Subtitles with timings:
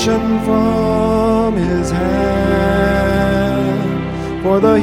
[0.00, 2.42] Salvation from his hand,
[4.42, 4.78] for the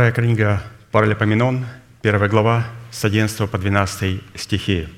[0.00, 1.66] Вторая книга Паралипоменон,
[2.00, 4.88] первая глава, с 11 по 12 стихи.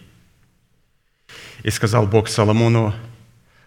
[1.64, 2.94] «И сказал Бог Соломону,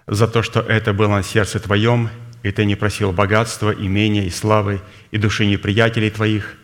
[0.07, 2.09] за то, что это было на сердце твоем,
[2.41, 4.79] и ты не просил богатства, имения и славы,
[5.11, 6.55] и души неприятелей твоих,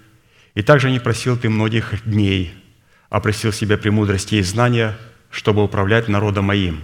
[0.56, 2.54] и также не просил ты многих дней,
[3.10, 4.98] а просил себе премудрости и знания,
[5.30, 6.80] чтобы управлять народом моим,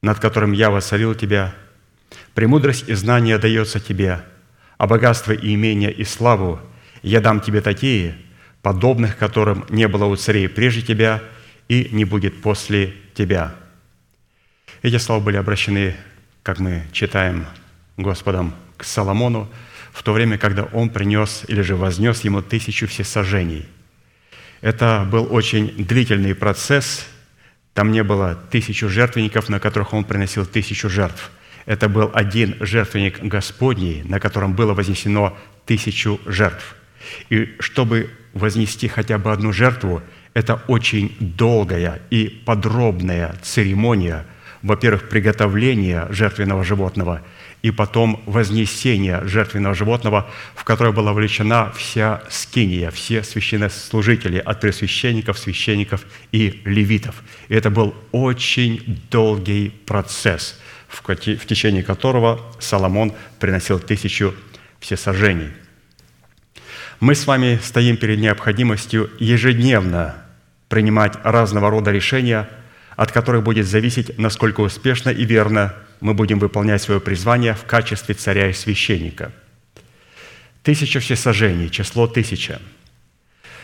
[0.00, 1.54] над которым я воцарил тебя.
[2.32, 4.24] Премудрость и знание дается тебе,
[4.78, 6.58] а богатство и имение и славу
[7.02, 8.16] я дам тебе такие,
[8.62, 11.22] подобных которым не было у царей прежде тебя
[11.68, 13.54] и не будет после тебя».
[14.82, 15.94] Эти слова были обращены,
[16.42, 17.46] как мы читаем
[17.96, 19.50] Господом, к Соломону,
[19.92, 23.66] в то время, когда он принес или же вознес ему тысячу всесожжений.
[24.62, 27.06] Это был очень длительный процесс.
[27.74, 31.30] Там не было тысячу жертвенников, на которых он приносил тысячу жертв–
[31.66, 36.74] это был один жертвенник Господний, на котором было вознесено тысячу жертв.
[37.28, 40.02] И чтобы вознести хотя бы одну жертву,
[40.34, 44.24] это очень долгая и подробная церемония,
[44.62, 47.22] во-первых, приготовления жертвенного животного
[47.62, 55.38] и потом вознесения жертвенного животного, в которое была вовлечена вся скиния, все священнослужители, от пресвященников,
[55.38, 57.22] священников и левитов.
[57.48, 64.34] И это был очень долгий процесс– в течение которого Соломон приносил тысячу
[64.80, 65.50] всесожжений.
[67.00, 70.16] Мы с вами стоим перед необходимостью ежедневно
[70.68, 72.46] принимать разного рода решения,
[72.94, 78.14] от которых будет зависеть, насколько успешно и верно мы будем выполнять свое призвание в качестве
[78.14, 79.32] царя и священника.
[80.62, 82.60] Тысяча всесожжений, число тысяча.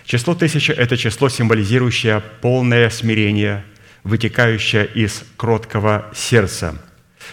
[0.06, 3.64] Число тысяча– это число, символизирующее полное смирение,
[4.02, 6.80] вытекающее из кроткого сердца–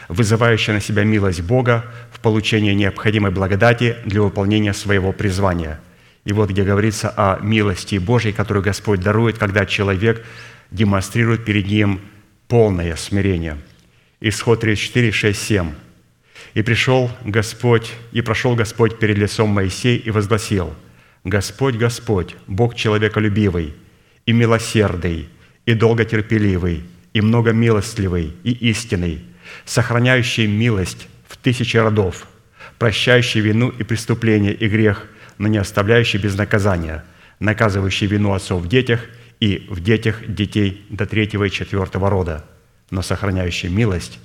[0.07, 5.79] вызывающая на себя милость Бога в получении необходимой благодати для выполнения своего призвания.
[6.25, 10.25] И вот где говорится о милости Божьей, которую Господь дарует, когда человек
[10.71, 12.01] демонстрирует перед Ним
[12.47, 13.57] полное смирение.
[14.21, 15.71] Исход 34, 6, 7.
[16.53, 20.73] «И пришел Господь, и прошел Господь перед лицом Моисея и возгласил,
[21.23, 23.73] Господь, Господь, Бог человеколюбивый
[24.25, 25.29] и милосердный,
[25.65, 26.83] и долготерпеливый,
[27.13, 29.21] и многомилостливый, и истинный,
[29.65, 32.27] сохраняющий милость в тысячи родов,
[32.77, 37.03] прощающий вину и преступление и грех, но не оставляющий без наказания,
[37.39, 39.01] наказывающий вину отцов в детях
[39.39, 42.45] и в детях детей до третьего и четвертого рода,
[42.89, 44.19] но сохраняющий милость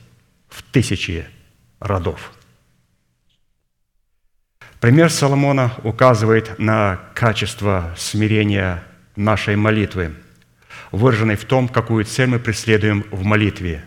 [0.49, 1.27] в тысячи
[1.81, 2.33] родов».
[4.81, 8.85] Пример Соломона указывает на качество смирения
[9.17, 10.15] нашей молитвы,
[10.93, 13.85] выраженной в том, какую цель мы преследуем в молитве.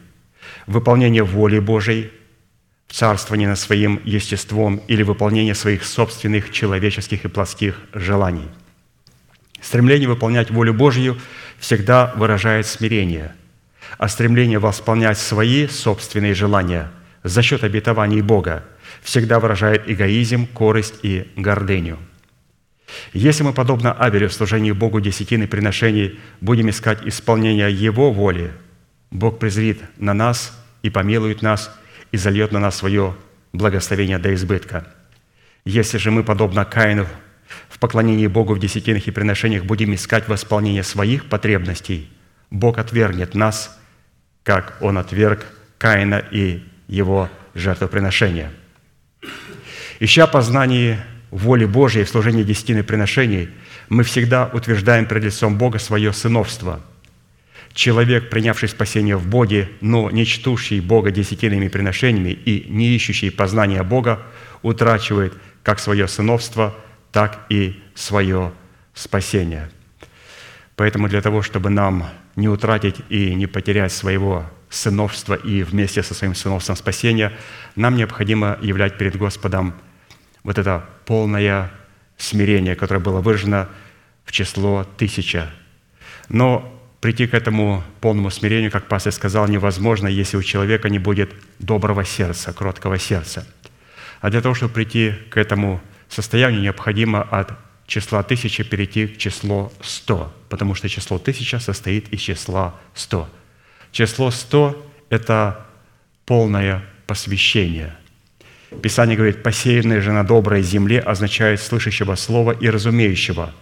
[0.67, 2.11] Выполнение воли Божией,
[2.91, 8.47] царствование над своим естеством или выполнение своих собственных человеческих и плотских желаний.
[9.61, 11.17] Стремление выполнять волю Божью
[11.59, 13.33] всегда выражает смирение,
[13.97, 16.91] а стремление восполнять свои собственные желания
[17.23, 18.63] за счет обетований Бога
[19.01, 21.97] всегда выражает эгоизм, корость и гордыню.
[23.13, 28.51] Если мы, подобно Авелю в служении Богу десятины приношений, будем искать исполнения Его воли,
[29.11, 31.73] Бог презрит на нас и помилует нас,
[32.11, 33.15] и зальет на нас свое
[33.53, 34.87] благословение до избытка.
[35.65, 37.07] Если же мы, подобно Каину,
[37.69, 42.09] в поклонении Богу в десятинах и приношениях будем искать восполнение своих потребностей,
[42.49, 43.79] Бог отвергнет нас,
[44.43, 45.45] как Он отверг
[45.77, 48.51] Каина и его жертвоприношения–
[50.01, 53.51] Ища познание воли Божьей в служении десятины приношений,
[53.87, 56.81] мы всегда утверждаем перед лицом Бога свое сыновство.
[57.73, 63.81] Человек, принявший спасение в Боге, но не чтущий Бога десятинными приношениями и не ищущий познания
[63.83, 64.19] Бога,
[64.61, 66.75] утрачивает как свое сыновство,
[67.11, 68.51] так и свое
[68.93, 69.69] спасение.
[70.75, 76.13] Поэтому для того, чтобы нам не утратить и не потерять своего сыновства и вместе со
[76.13, 77.33] своим сыновством спасения,
[77.75, 79.73] нам необходимо являть перед Господом–
[80.43, 81.71] вот это полное
[82.17, 83.69] смирение, которое было выражено
[84.25, 85.49] в число тысяча.
[86.29, 91.33] Но прийти к этому полному смирению, как пастор сказал, невозможно, если у человека не будет
[91.59, 93.45] доброго сердца, кроткого сердца.
[94.21, 97.51] А для того, чтобы прийти к этому состоянию, необходимо от
[97.87, 103.27] числа тысячи перейти к числу сто, потому что число тысяча состоит из числа сто.
[103.91, 105.65] Число сто– это
[106.25, 107.97] полное посвящение–
[108.81, 113.53] Писание говорит, «посеянное же на доброй земле» означает слышащего слова и разумеющего,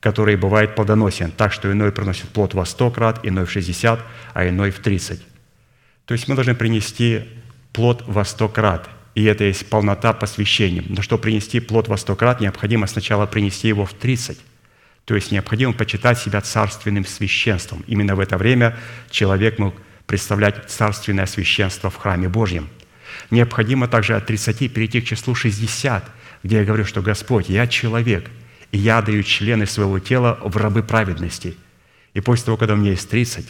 [0.00, 4.00] который бывает плодоносен, так что иной приносит плод во сто крат, иной в шестьдесят,
[4.34, 5.20] а иной в тридцать.
[6.04, 7.28] То есть мы должны принести
[7.72, 10.84] плод во сто крат, и это есть полнота посвящения.
[10.88, 14.38] Но чтобы принести плод во сто крат, необходимо сначала принести его в тридцать.
[15.04, 17.82] То есть необходимо почитать себя царственным священством.
[17.86, 18.76] Именно в это время
[19.10, 19.74] человек мог
[20.06, 22.68] представлять царственное священство в храме Божьем–
[23.30, 26.04] Необходимо также от 30 перейти к числу 60,
[26.42, 28.30] где я говорю, что Господь, я человек,
[28.72, 31.56] и я даю члены своего тела в рабы праведности.
[32.14, 33.46] И после того, когда меня есть 30,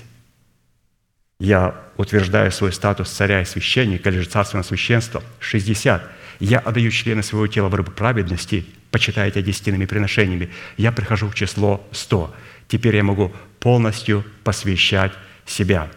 [1.41, 5.23] я утверждаю свой статус царя и священника, или же царственного священства.
[5.41, 6.03] 60.
[6.41, 10.51] Я отдаю члены своего тела в рабы праведности, почитайте десятинными приношениями.
[10.77, 12.35] Я прихожу в число 100.
[12.69, 15.13] Теперь я могу полностью посвящать
[15.47, 15.91] себя.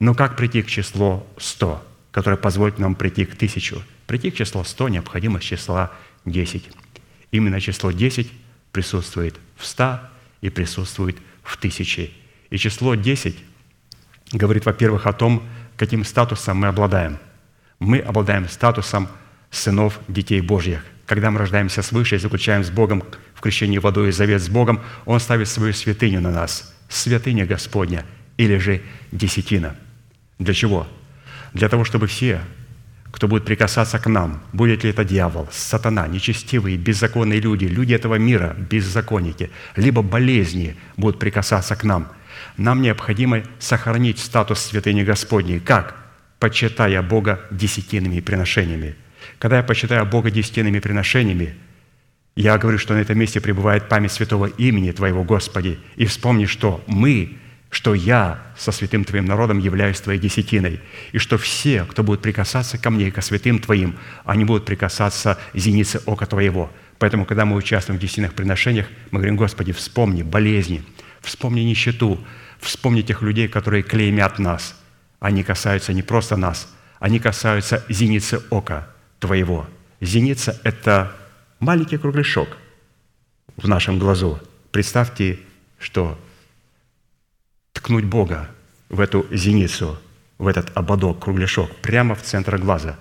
[0.00, 1.88] Но как прийти к числу 100?
[2.12, 3.82] которое позволит нам прийти к тысячу.
[4.06, 5.90] Прийти к числу 100 необходимо с числа
[6.26, 6.68] 10.
[7.32, 8.30] Именно число 10
[8.70, 9.98] присутствует в 100
[10.42, 12.10] и присутствует в тысяче.
[12.50, 13.36] И число 10
[14.32, 15.42] говорит, во-первых, о том,
[15.76, 17.18] каким статусом мы обладаем.
[17.80, 19.08] Мы обладаем статусом
[19.50, 20.84] сынов детей Божьих.
[21.06, 23.02] Когда мы рождаемся свыше и заключаем с Богом
[23.34, 26.72] в крещении водой и завет с Богом, Он ставит свою святыню на нас.
[26.88, 28.04] Святыня Господня
[28.36, 29.74] или же десятина.
[30.38, 30.86] Для чего?
[31.54, 32.40] для того, чтобы все,
[33.12, 38.16] кто будет прикасаться к нам, будет ли это дьявол, сатана, нечестивые, беззаконные люди, люди этого
[38.16, 42.08] мира, беззаконники, либо болезни будут прикасаться к нам,
[42.56, 45.60] нам необходимо сохранить статус святыни Господней.
[45.60, 45.94] Как?
[46.38, 48.96] Почитая Бога десятинными приношениями.
[49.38, 51.54] Когда я почитаю Бога десятинными приношениями,
[52.34, 56.82] я говорю, что на этом месте пребывает память святого имени Твоего, Господи, и вспомни, что
[56.86, 57.36] мы
[57.72, 60.80] что я со святым Твоим народом являюсь Твоей десятиной,
[61.12, 65.38] и что все, кто будет прикасаться ко мне и ко святым Твоим, они будут прикасаться
[65.54, 66.70] зеницы ока Твоего.
[66.98, 70.84] Поэтому, когда мы участвуем в десятинных приношениях, мы говорим, Господи, вспомни болезни,
[71.22, 72.22] вспомни нищету,
[72.60, 74.78] вспомни тех людей, которые клеймят нас.
[75.18, 78.86] Они касаются не просто нас, они касаются зеницы ока
[79.18, 79.66] Твоего.
[79.98, 81.16] Зеница– это
[81.58, 82.58] маленький кругляшок
[83.56, 84.38] в нашем глазу.
[84.72, 85.38] Представьте,
[85.78, 86.18] что
[87.82, 88.48] ткнуть Бога
[88.88, 89.98] в эту зеницу,
[90.38, 92.96] в этот ободок, кругляшок, прямо в центр глаза.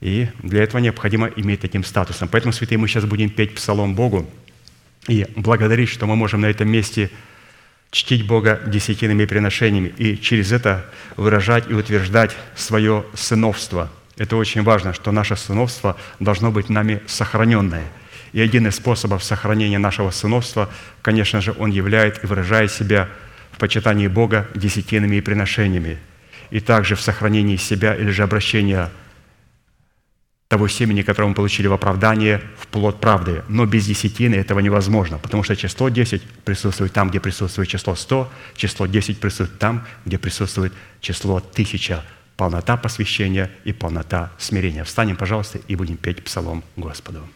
[0.00, 2.28] И для этого необходимо иметь таким статусом.
[2.28, 4.28] Поэтому, святые, мы сейчас будем петь псалом Богу
[5.08, 7.10] и благодарить, что мы можем на этом месте
[7.90, 13.90] чтить Бога десятинными приношениями и через это выражать и утверждать свое сыновство.
[14.16, 17.90] Это очень важно, что наше сыновство должно быть нами сохраненное.
[18.32, 20.70] И один из способов сохранения нашего сыновства,
[21.02, 23.08] конечно же, он являет и выражает себя
[23.62, 25.96] почитании Бога десятинными приношениями–
[26.52, 28.90] и также в сохранении себя или же обращения
[30.48, 33.42] того семени, которое мы получили в оправдание, в плод правды.
[33.48, 38.30] Но без десятины этого невозможно, потому что число 10 присутствует там, где присутствует число 100,
[38.54, 42.04] число 10 присутствует там, где присутствует число 1000.
[42.36, 44.84] Полнота посвящения и полнота смирения.
[44.84, 47.26] Встанем, пожалуйста, и будем петь псалом Господу.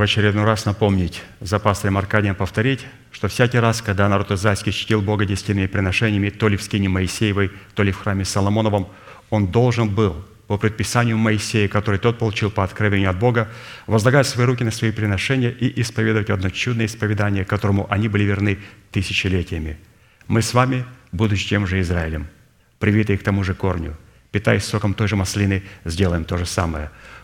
[0.00, 5.02] В очередной раз напомнить, за пастором Аркадием повторить, что всякий раз, когда народ израильский чтил
[5.02, 8.88] Бога десятинными приношениями, то ли в скине Моисеевой, то ли в храме Соломоновом,
[9.28, 13.50] он должен был по предписанию Моисея, который тот получил по откровению от Бога,
[13.86, 18.58] возлагать свои руки на свои приношения и исповедовать одно чудное исповедание, которому они были верны
[18.92, 19.78] тысячелетиями.
[20.28, 22.26] Мы с вами, будучи тем же Израилем,
[22.78, 23.98] привитые к тому же корню,
[24.32, 26.90] питаясь соком той же маслины, сделаем то же самое–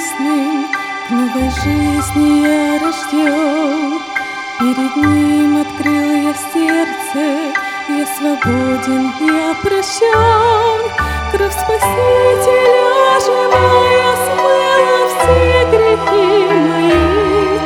[0.00, 0.66] ясным
[1.06, 4.00] К новой жизни я рожден
[4.58, 7.52] Перед ним открыл я сердце
[7.88, 10.80] Я свободен, я прощен.
[11.32, 16.30] Кровь Спасителя живая смыла все грехи
[16.68, 17.58] мои.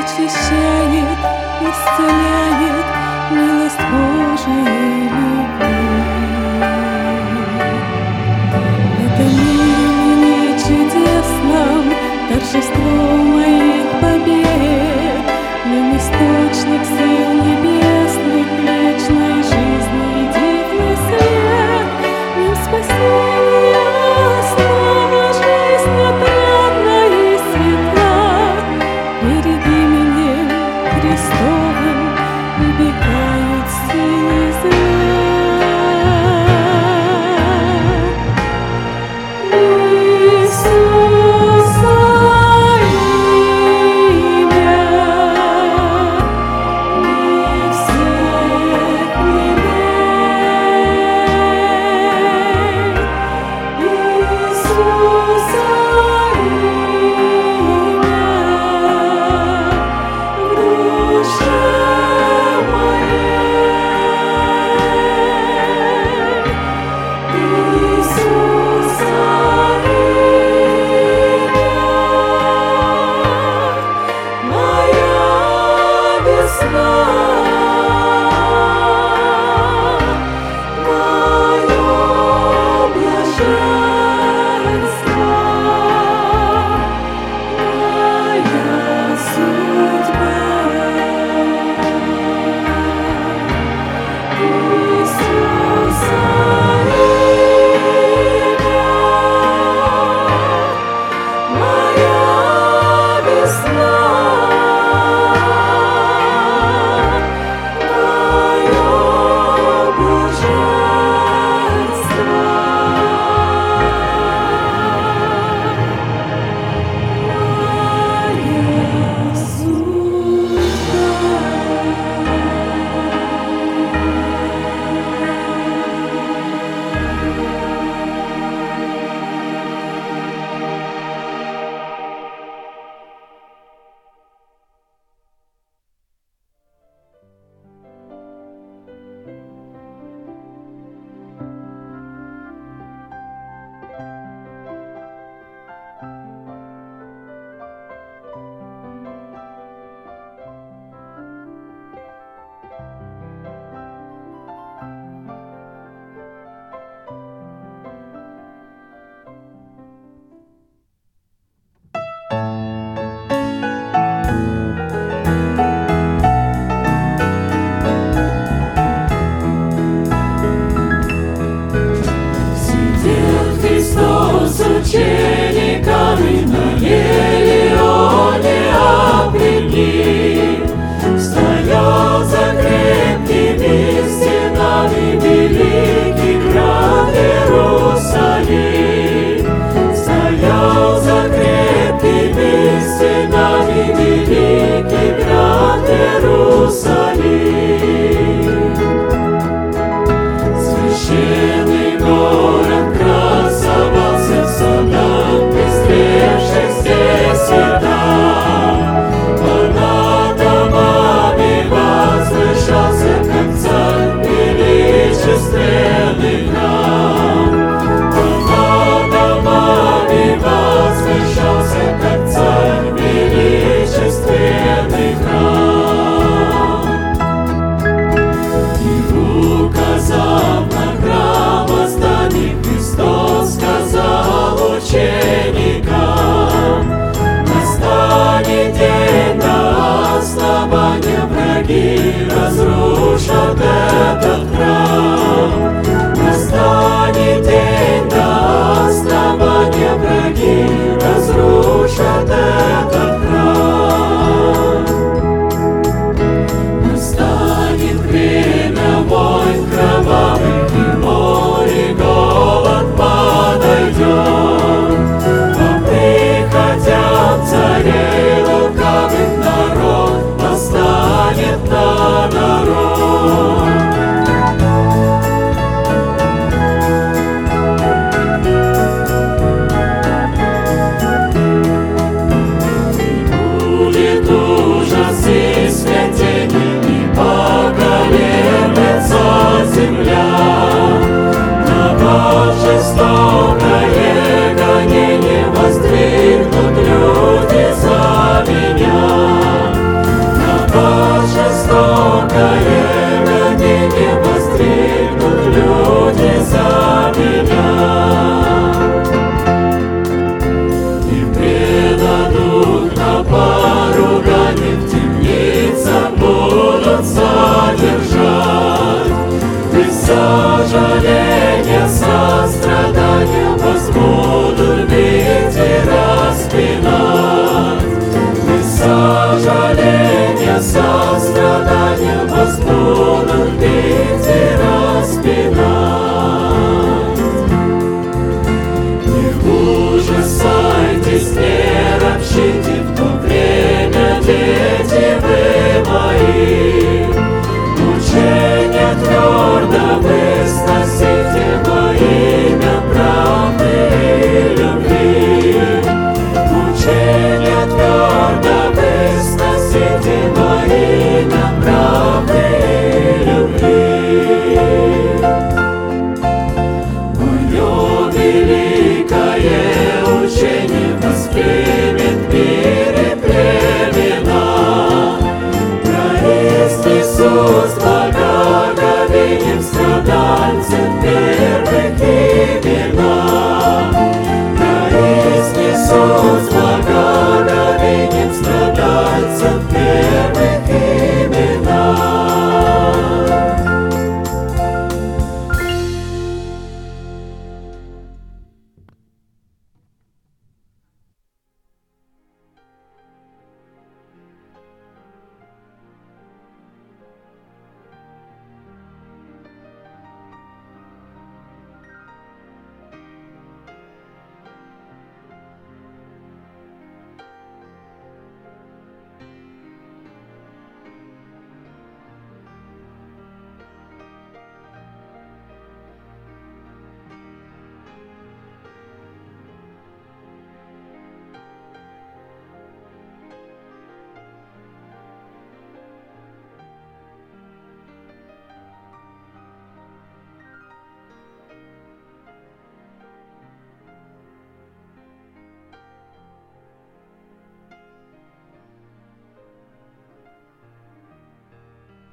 [0.00, 1.18] Очищает,
[1.60, 2.86] исцеляет
[3.30, 5.27] милость Божия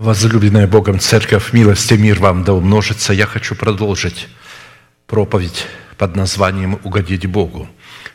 [0.06, 3.12] Возлюбленная Богом Церковь, милость и мир вам да умножится.
[3.12, 4.28] Я хочу продолжить
[5.08, 5.66] проповедь
[5.98, 7.68] под названием «Угодить Богу».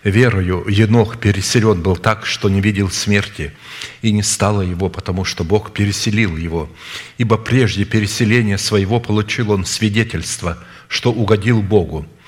[0.04, 3.52] Верою Енох переселен был так, что не видел смерти,
[4.02, 6.70] и не стало его, потому что Бог переселил его.
[7.18, 12.06] Ибо прежде переселения своего получил он свидетельство, что угодил Богу–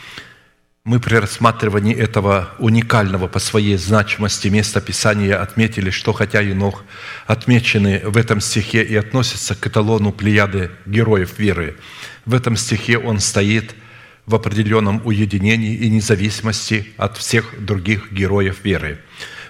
[0.85, 6.83] мы при рассматривании этого уникального по своей значимости места Писания отметили, что хотя Енох
[7.29, 11.77] отмечены в этом стихе и относится к эталону плеяды героев веры,
[12.27, 13.77] в этом стихе он стоит
[14.27, 18.99] в определенном уединении и независимости от всех других героев веры.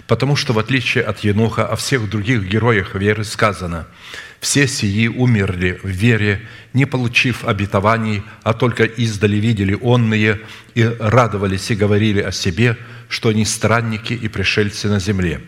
[0.07, 3.87] Потому что в отличие от Еноха, о всех других героях веры сказано–
[4.43, 6.41] Все сии умерли в вере,
[6.73, 10.41] не получив обетований, а только издали видели онные
[10.75, 12.77] и радовались и говорили о себе,
[13.09, 15.41] что они странники и пришельцы на земле.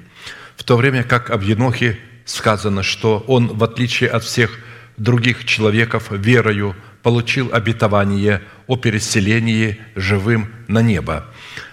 [0.57, 4.57] В то время как об Енохе сказано, что он, в отличие от всех
[4.97, 11.26] других человеков, верою получил обетование о переселении живым на небо.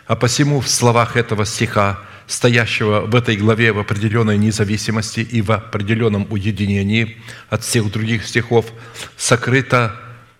[0.08, 2.00] А посему в словах этого стиха–
[2.32, 7.18] стоящего в этой главе в определенной независимости и в определенном уединении
[7.50, 8.72] от всех других стихов,
[9.18, 9.96] сокрыто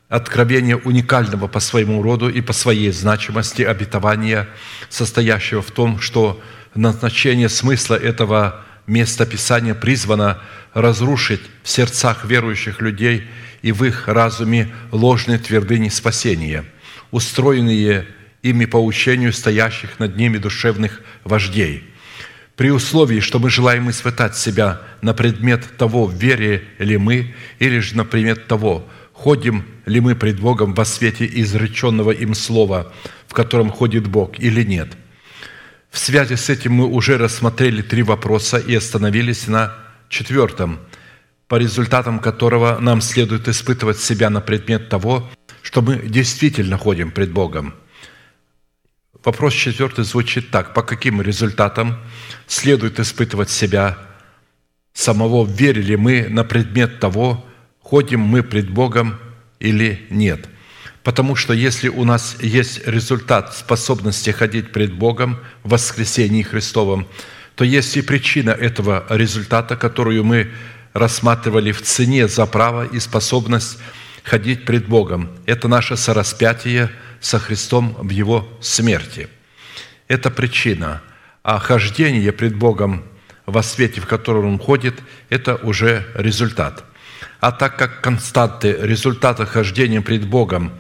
[0.08, 4.48] откровение уникального по своему роду и по своей значимости обетования,
[4.90, 6.42] состоящего в том, что
[6.76, 10.40] назначение смысла этого места Писания призвано
[10.74, 13.28] разрушить в сердцах верующих людей
[13.62, 16.64] и в их разуме ложные твердыни спасения,
[17.12, 18.08] устроенные
[18.44, 21.84] ими по учению стоящих над ними душевных вождей.
[22.56, 27.80] При условии, что мы желаем испытать себя на предмет того, в вере ли мы, или
[27.80, 32.92] же на предмет того, ходим ли мы пред Богом во свете изреченного им слова,
[33.28, 34.90] в котором ходит Бог, или нет.
[35.90, 39.76] В связи с этим мы уже рассмотрели три вопроса и остановились на
[40.10, 40.80] четвертом,
[41.48, 45.30] по результатам которого нам следует испытывать себя на предмет того,
[45.62, 47.74] что мы действительно ходим пред Богом–
[49.24, 50.74] Вопрос четвертый звучит так.
[50.74, 51.98] По каким результатам
[52.48, 53.98] следует испытывать себя
[54.94, 57.46] самого, верили мы на предмет того,
[57.82, 59.20] ходим мы пред Богом
[59.60, 60.48] или нет?
[61.04, 67.08] Потому что если у нас есть результат способности ходить пред Богом в воскресении Христовом,
[67.56, 70.52] то есть и причина этого результата, которую мы
[70.94, 73.78] рассматривали в цене за право и способность
[74.24, 75.30] ходить пред Богом.
[75.46, 76.90] Это наше сораспятие–
[77.22, 79.30] со Христом в Его смерти.
[80.08, 81.02] Это причина.
[81.44, 83.06] А хождение пред Богом
[83.46, 84.96] во свете, в котором Он ходит,
[85.30, 86.84] это уже результат.
[87.40, 90.74] А так как константы результата хождения пред Богом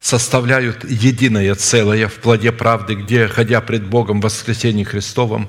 [0.00, 5.48] составляют единое целое в плоде правды, где, ходя пред Богом в воскресении Христовом,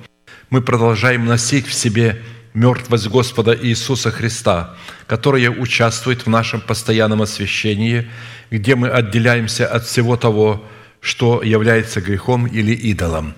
[0.49, 2.21] мы продолжаем носить в себе
[2.53, 4.75] мертвость Господа Иисуса Христа,
[5.07, 8.09] которая участвует в нашем постоянном освящении,
[8.51, 10.63] где мы отделяемся от всего того,
[10.99, 13.35] что является грехом или идолом.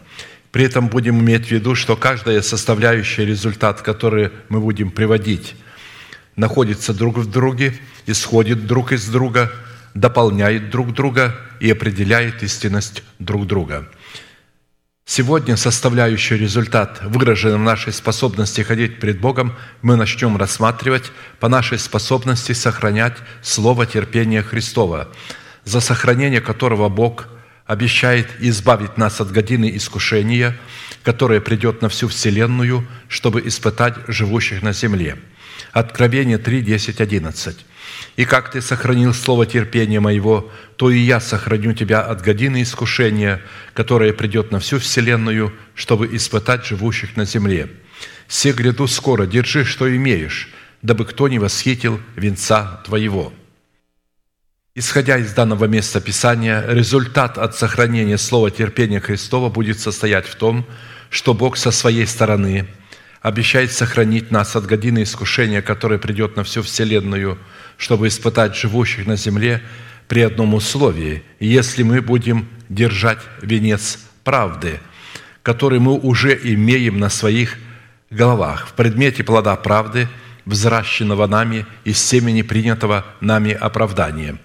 [0.52, 5.56] При этом будем иметь в виду, что каждая составляющая результат, который мы будем приводить,
[6.36, 7.74] находится друг в друге,
[8.06, 9.52] исходит друг из друга,
[9.94, 13.88] дополняет друг друга и определяет истинность друг друга–
[15.08, 21.78] Сегодня составляющий результат, выраженный в нашей способности ходить пред Богом, мы начнем рассматривать по нашей
[21.78, 25.08] способности сохранять Слово терпения Христова,
[25.64, 27.28] за сохранение которого Бог
[27.68, 30.58] обещает избавить нас от годины искушения,
[31.04, 35.18] которое придет на всю вселенную, чтобы испытать живущих на земле.
[35.72, 37.66] Откровение 3, 10, 11.
[38.16, 43.42] И как ты сохранил слово терпения моего, то и я сохраню тебя от годины искушения,
[43.74, 47.70] которое придет на всю вселенную, чтобы испытать живущих на земле.
[48.28, 50.50] Все гряду скоро, держи, что имеешь,
[50.82, 53.34] дабы кто не восхитил венца твоего».
[54.78, 60.66] Исходя из данного места Писания, результат от сохранения слова терпения Христова будет состоять в том,
[61.10, 62.68] что Бог со своей стороны
[63.22, 67.38] обещает сохранить нас от годины искушения, которое придет на всю вселенную–
[67.78, 69.62] чтобы испытать живущих на земле
[70.08, 74.80] при одном условии, если мы будем держать венец правды,
[75.44, 77.58] который мы уже имеем на своих
[78.10, 80.08] головах, в предмете плода правды,
[80.46, 84.38] взращенного нами из семени принятого нами оправдания,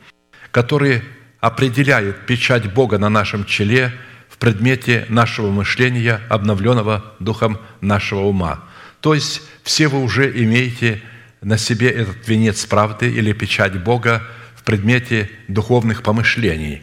[0.50, 1.02] который
[1.40, 3.92] определяет печать Бога на нашем челе
[4.28, 8.64] в предмете нашего мышления, обновленного духом нашего ума.
[9.00, 11.02] То есть все вы уже имеете
[11.40, 14.22] на себе этот венец правды или печать Бога
[14.54, 16.82] в предмете духовных помышлений.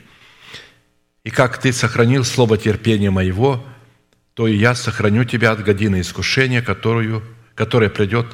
[1.24, 3.66] И как ты сохранил слово терпения моего,
[4.34, 7.24] то и я сохраню тебя от годины искушения, которую,
[7.56, 8.28] которая придет,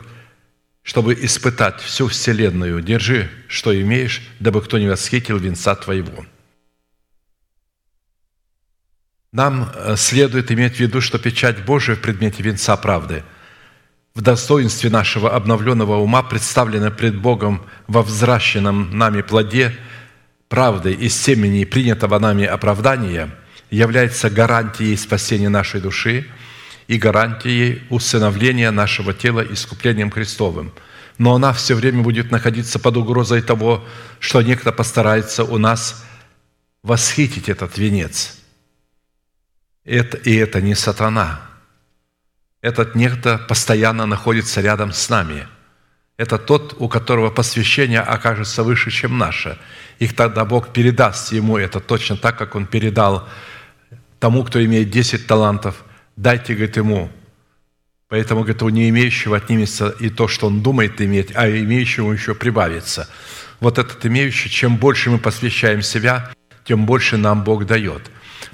[0.82, 2.82] чтобы испытать всю вселенную.
[2.82, 6.26] Держи, что имеешь, дабы кто не восхитил венца твоего».
[9.32, 13.24] Нам э, следует иметь в виду, что печать Божия в предмете венца правды–
[14.16, 19.76] в достоинстве нашего обновленного ума, представлено пред Богом во взращенном нами плоде
[20.49, 23.32] правды из семени принятого нами оправдания,
[23.72, 26.28] является гарантией спасения нашей души
[26.88, 30.72] и гарантией усыновления нашего тела искуплением Христовым.
[31.18, 33.84] Но она все время будет находиться под угрозой того,
[34.20, 36.05] что некто постарается у нас
[36.84, 38.38] восхитить этот венец.
[39.86, 41.41] Это, и это не сатана–
[42.64, 45.47] этот некто постоянно находится рядом с нами.
[46.18, 49.57] это тот, у которого посвящение окажется выше, чем наше.
[49.99, 53.28] Их тогда Бог передаст ему это точно так, как Он передал
[54.20, 55.84] тому, кто имеет 10 талантов.
[56.16, 57.09] Дайте, говорит, ему.
[58.07, 62.34] Поэтому, говорит, у не имеющего отнимется и то, что он думает иметь, а имеющему еще
[62.36, 63.09] прибавится.
[63.59, 66.32] Вот этот имеющий, чем больше мы посвящаем себя,
[66.64, 68.03] тем больше нам Бог дает.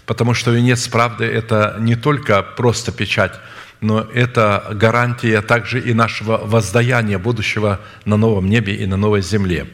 [0.05, 3.39] Потому что венец правды– это не только просто печать,
[3.82, 9.67] но это гарантия также и нашего воздаяния будущего на новом небе и на новой земле.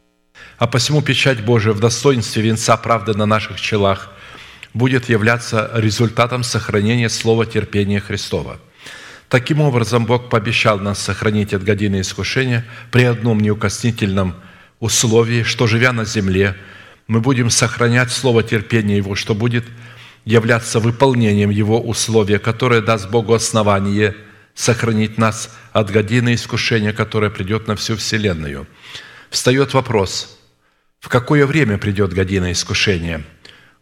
[0.57, 4.11] А посему печать Божия в достоинстве венца правды на наших челах
[4.73, 8.59] будет являться результатом сохранения слова терпения Христова.
[9.27, 14.35] Таким образом, Бог пообещал нас сохранить от годины искушения при одном неукоснительном
[14.79, 16.55] условии, что, живя на земле,
[17.07, 19.65] мы будем сохранять слово терпения Его, что будет–
[20.25, 24.15] являться выполнением Его условия, которое даст Богу основание
[24.55, 28.67] сохранить нас от годины искушения, которое придет на всю Вселенную.
[29.29, 30.39] Встает вопрос,
[30.99, 33.23] в какое время придет година искушения?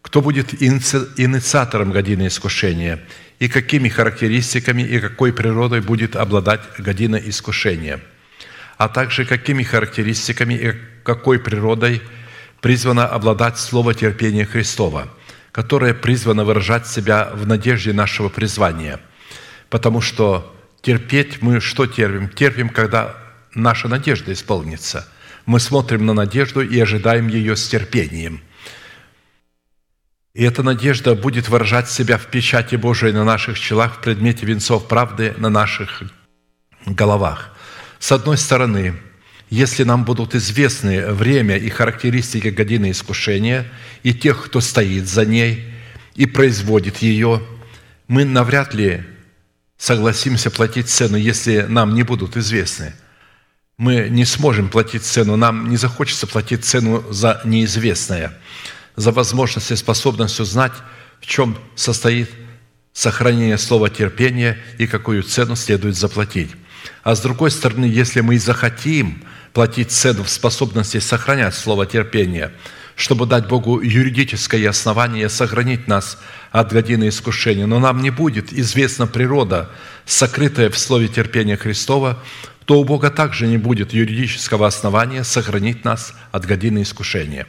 [0.02, 3.00] Кто будет инициатором годины искушения?
[3.38, 8.00] И какими характеристиками и какой природой будет обладать година искушения?
[8.76, 10.74] А также какими характеристиками и
[11.04, 12.02] какой природой
[12.60, 15.08] призвано обладать слово терпения Христова–
[15.54, 19.00] которое призвано выражать себя в надежде нашего призвания.
[19.70, 20.52] Потому что
[20.82, 22.28] терпеть мы что терпим?
[22.28, 23.14] Терпим, когда
[23.54, 25.08] наша надежда исполнится.
[25.46, 28.42] Мы смотрим на надежду и ожидаем ее с терпением.
[30.34, 34.88] И эта надежда будет выражать себя в печати Божией на наших челах, в предмете венцов
[34.88, 36.02] правды на наших
[36.84, 37.56] головах.
[38.00, 38.94] С одной стороны,
[39.54, 43.70] если нам будут известны время и характеристики годины искушения
[44.02, 45.72] и тех, кто стоит за ней
[46.16, 47.40] и производит ее,
[48.08, 49.04] мы навряд ли
[49.78, 52.94] согласимся платить цену, если нам не будут известны.
[53.76, 58.36] Мы не сможем платить цену, нам не захочется платить цену за неизвестное,
[58.96, 60.72] за возможность и способность узнать,
[61.20, 62.28] в чем состоит
[62.92, 66.50] сохранение слова терпения и какую цену следует заплатить.
[67.04, 69.22] А с другой стороны, если мы захотим–
[69.54, 72.52] платить цену в способности сохранять слово терпения,
[72.96, 76.18] чтобы дать Богу юридическое основание сохранить нас
[76.50, 77.66] от годины искушения.
[77.66, 79.70] Но нам не будет известна природа,
[80.04, 82.22] сокрытая в слове терпения Христова,
[82.64, 87.46] то у Бога также не будет юридического основания сохранить нас от годины искушения.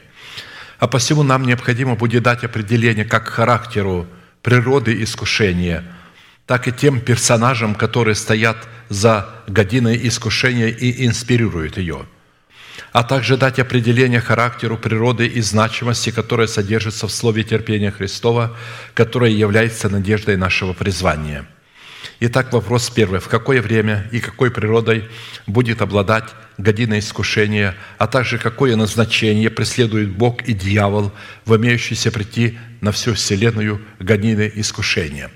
[0.78, 4.06] А посему нам необходимо будет дать определение как характеру
[4.42, 5.84] природы искушения–
[6.46, 8.56] так и тем персонажам, которые стоят
[8.88, 12.06] за годиной искушения и инспирируют ее,
[12.92, 18.56] а также дать определение характеру природы и значимости, которая содержится в слове терпения Христова,
[18.94, 21.46] которое является надеждой нашего призвания.
[22.20, 23.20] Итак, вопрос первый.
[23.20, 25.08] В какое время и какой природой
[25.46, 26.24] будет обладать
[26.56, 31.12] година искушения, а также какое назначение преследует Бог и дьявол
[31.44, 35.30] в имеющейся прийти на всю вселенную годины искушения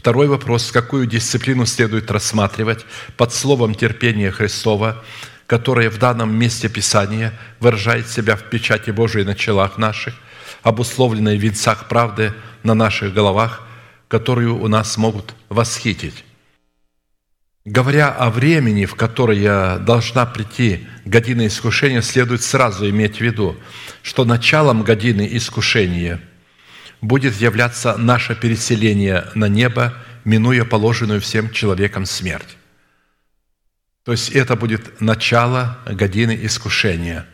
[0.00, 2.86] Второй вопрос, какую дисциплину следует рассматривать
[3.18, 5.04] под словом терпения Христова,
[5.46, 10.14] которое в данном месте Писания выражает себя в печати Божией на челах наших,
[10.62, 12.32] обусловленной в венцах правды
[12.62, 13.60] на наших головах,
[14.08, 16.24] которую у нас могут восхитить.
[17.66, 23.54] Говоря о времени, в которое должна прийти година искушения, следует сразу иметь в виду,
[24.02, 26.22] что началом годины искушения–
[27.00, 29.94] будет являться наше переселение на небо,
[30.24, 32.56] минуя положенную всем человекам смерть.
[34.04, 37.26] То есть это будет начало годины искушения.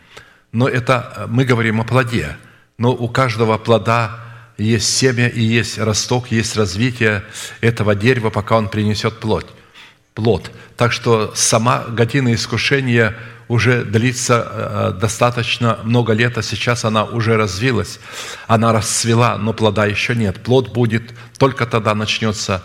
[0.53, 2.37] Но это мы говорим о плоде.
[2.79, 4.21] Но у каждого плода
[4.59, 7.25] есть семя и есть росток, есть развитие
[7.61, 9.53] этого дерева, пока он принесет плод.
[10.15, 10.51] плод.
[10.77, 13.15] Так что сама година искушения–
[13.49, 18.01] уже длится э, достаточно много лет, а сейчас она уже развилась,
[18.47, 20.43] она расцвела, но плода еще нет.
[20.43, 22.65] Плод будет только тогда начнется,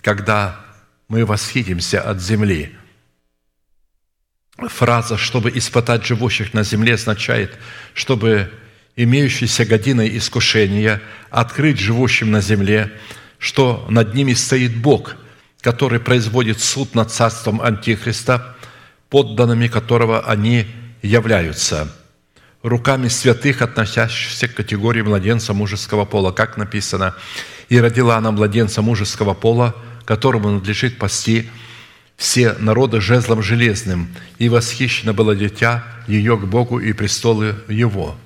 [0.00, 0.60] когда
[1.08, 2.76] мы восхитимся от земли.
[4.58, 7.56] Фраза «чтобы испытать живущих на земле» означает,
[7.94, 8.52] чтобы
[8.96, 11.00] имеющиеся годиной искушения
[11.30, 12.92] открыть живущим на земле,
[13.38, 15.14] что над ними стоит Бог,
[15.60, 18.56] который производит суд над царством Антихриста–
[19.10, 20.66] подданными которого они
[21.02, 21.92] являются,
[22.62, 27.14] руками святых, относящихся к категории младенца мужеского пола, как написано,
[27.68, 31.50] «И родила она младенца мужеского пола, которому надлежит пасти
[32.16, 34.08] все народы жезлом железным,
[34.38, 38.16] и восхищено было дитя ее к Богу и престолы его».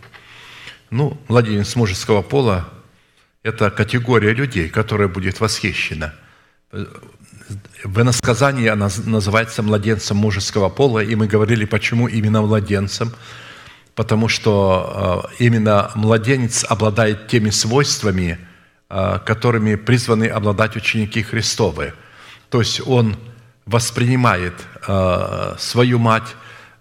[0.91, 2.69] Ну, младенец мужеского пола–
[3.43, 6.15] это категория людей, которая будет восхищена.
[7.85, 13.13] В иносказании она называется младенцем мужеского пола, и мы говорили, почему именно младенцем,
[13.95, 18.39] потому что э, именно младенец обладает теми свойствами,
[18.89, 21.93] э, которыми призваны обладать ученики Христовы.
[22.49, 23.17] То есть он
[23.67, 24.55] воспринимает
[24.89, 26.37] э, свою мать,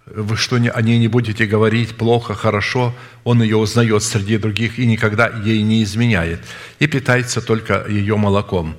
[0.05, 2.95] вы что, о ней не будете говорить плохо, хорошо,
[3.25, 6.39] он ее узнает среди других и никогда ей не изменяет,
[6.79, 8.77] и питается только ее молоком.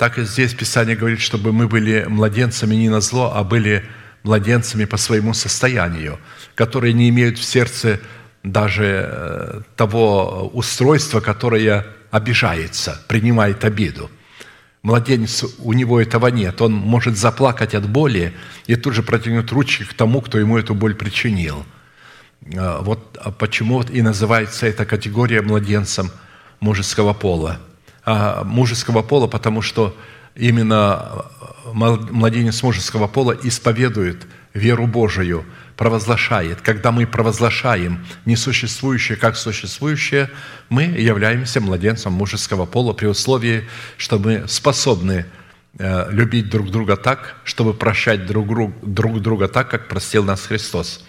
[0.00, 3.84] Так и здесь Писание говорит, чтобы мы были младенцами не на зло, а были
[4.22, 6.18] младенцами по своему состоянию,
[6.54, 8.00] которые не имеют в сердце
[8.42, 14.10] даже э, того устройства, которое обижается, принимает обиду–
[14.82, 16.62] Младенец, у него этого нет.
[16.62, 18.32] Он может заплакать от боли
[18.66, 21.66] и тут же протянуть ручки к тому, кто ему эту боль причинил.
[22.56, 26.10] А, вот а почему и называется эта категория младенцем
[26.60, 27.60] мужеского пола.
[28.12, 29.96] А мужеского пола, потому что
[30.34, 31.26] именно
[31.72, 35.44] младенец мужеского пола исповедует веру Божию–
[35.80, 36.60] провозглашает.
[36.60, 40.28] Когда мы провозглашаем несуществующее как существующее,
[40.68, 45.24] мы являемся младенцем мужеского пола при условии, что мы способны
[45.78, 48.46] э, любить друг друга так, чтобы прощать друг,
[48.82, 51.02] друг друга так, как простил нас Христос.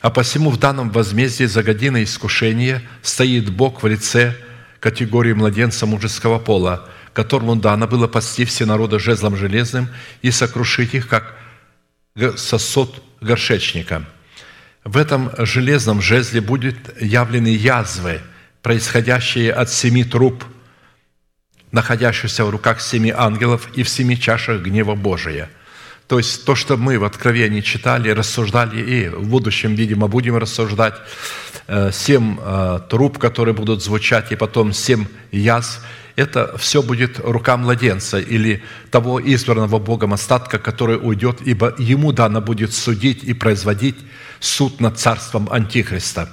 [0.00, 4.36] А посему в данном возмездии за годиной искушения стоит Бог в лице
[4.86, 9.88] категории младенца мужеского пола, которому дано было пасти все народы жезлом железным
[10.22, 11.36] и сокрушить их, как
[12.36, 14.04] сосуд горшечника.
[14.84, 18.20] В этом железном жезле будет явлены язвы,
[18.62, 20.44] происходящие от семи труб,
[21.72, 25.50] находящихся в руках семи ангелов и в семи чашах гнева Божия.
[26.08, 30.94] То есть то, что мы в Откровении читали, рассуждали и в будущем, видимо, будем рассуждать,
[31.66, 35.80] э, семь э, труб, которые будут звучать, и потом семь язв–
[36.16, 42.40] это все будет рука младенца или того избранного Богом остатка, который уйдет, ибо ему дано
[42.40, 43.96] будет судить и производить
[44.40, 46.30] суд над царством Антихриста.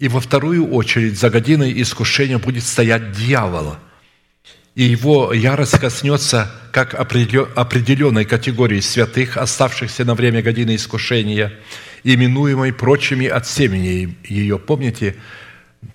[0.00, 3.76] И во вторую очередь за годиной искушения будет стоять дьявол,
[4.74, 11.52] и его ярость коснется как определенной категории святых, оставшихся на время годины искушения,
[12.02, 14.58] именуемой прочими от семени ее.
[14.58, 15.16] Помните,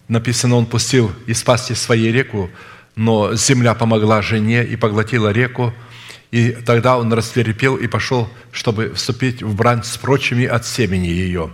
[0.08, 2.50] Написано, он пустил из пасти своей реку,
[2.96, 5.74] но земля помогла жене и поглотила реку,
[6.32, 11.52] и тогда он растерпел и пошел, чтобы вступить в брань с прочими от семени ее.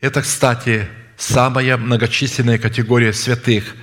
[0.00, 3.74] Это, кстати, самая многочисленная категория святых,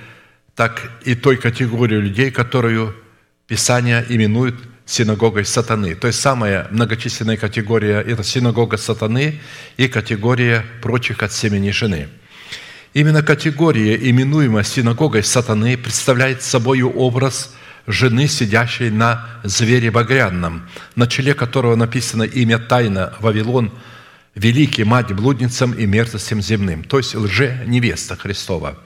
[0.60, 2.94] так и той категории людей, которую
[3.46, 5.94] Писание именует синагогой сатаны.
[5.94, 9.40] То есть самая многочисленная категория– это синагога сатаны
[9.78, 12.08] и категория прочих от семени жены–
[12.92, 17.54] Именно категория, именуемая синагогой сатаны, представляет собой образ
[17.86, 23.72] жены, сидящей на звере багряном, на челе которого написано имя тайна Вавилон,
[24.34, 28.76] великий мать блудницам и мерзостям земным, то есть лже-невеста Христова.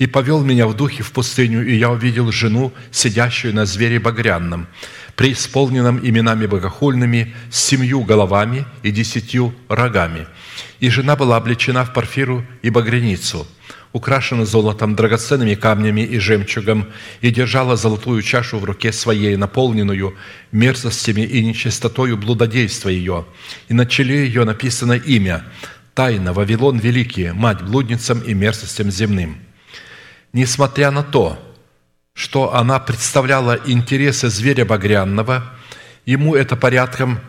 [0.00, 4.66] «И повел меня в духе в пустыню, и я увидел жену, сидящую на звере багряном,
[5.14, 10.26] преисполненном именами богохульными, с семью головами и десятью рогами.
[10.78, 13.46] И жена была облечена в парфиру и багряницу,
[13.92, 16.86] украшена золотом, драгоценными камнями и жемчугом,
[17.20, 20.16] и держала золотую чашу в руке своей, наполненную
[20.50, 23.26] мерзостями и нечистотою блудодейства ее.
[23.68, 25.44] И на челе ее написано имя
[25.92, 29.49] «Тайна Вавилон Великий, мать блудницам и мерзостям земным».
[30.32, 31.38] Несмотря на то,
[32.12, 35.44] что она представляла интересы зверя багряного,
[36.06, 37.20] ему это порядком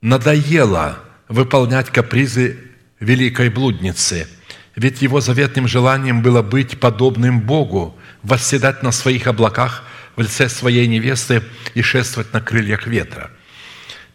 [0.00, 2.58] надоело выполнять капризы
[2.98, 4.26] великой блудницы,
[4.74, 9.84] ведь его заветным желанием было быть подобным Богу, восседать на своих облаках
[10.16, 11.42] в лице своей невесты
[11.74, 13.30] и шествовать на крыльях ветра–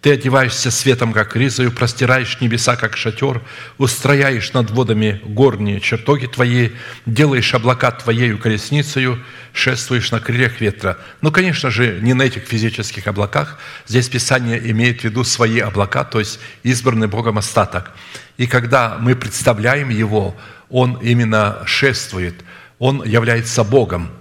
[0.08, 3.42] ты одеваешься светом, как ризою, простираешь небеса, как шатер,
[3.78, 6.70] устрояешь над водами горние чертоги твои,
[7.06, 10.98] делаешь облака твоею колесницею, шествуешь на крыльях ветра.
[11.20, 13.60] Ну, конечно же, не на этих физических облаках.
[13.86, 17.92] Здесь Писание имеет в виду свои облака, то есть избранный Богом остаток.
[18.38, 20.38] И когда мы представляем Его,
[20.70, 22.46] Он именно шествует,
[22.80, 24.12] Он является Богом.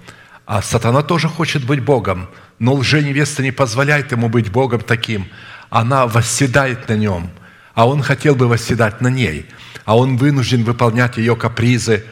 [0.47, 2.29] А сатана тоже хочет быть Богом,
[2.59, 5.29] но лженевеста не позволяет ему быть Богом таким–
[5.71, 7.31] она восседает на нем,
[7.75, 9.47] а он хотел бы восседать на ней,
[9.85, 12.05] а он вынужден выполнять ее капризы,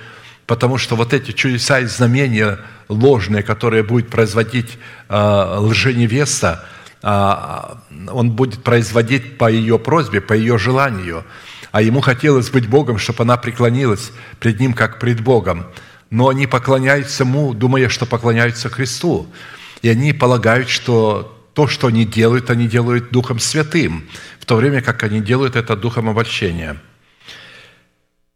[0.47, 4.79] потому что вот эти чудеса и знамения ложные, которые будет производить
[5.09, 6.65] э, лженевеста,
[7.03, 7.35] э,
[8.11, 11.25] он будет производить по ее просьбе, по ее желанию.
[11.73, 15.67] А ему хотелось быть Богом, чтобы она преклонилась пред Ним, как пред Богом.
[16.11, 19.27] Но они поклоняются Ему, думая, что поклоняются Христу.
[19.83, 24.09] И они полагают, что то, что они делают, они делают Духом Святым,
[24.41, 26.77] в то время как они делают это Духом обольщения.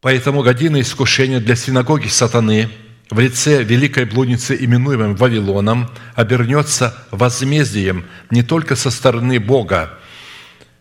[0.01, 2.69] Поэтому година искушения для синагоги сатаны
[3.09, 9.99] в лице великой блудницы, именуемой Вавилоном, обернется возмездием не только со стороны Бога,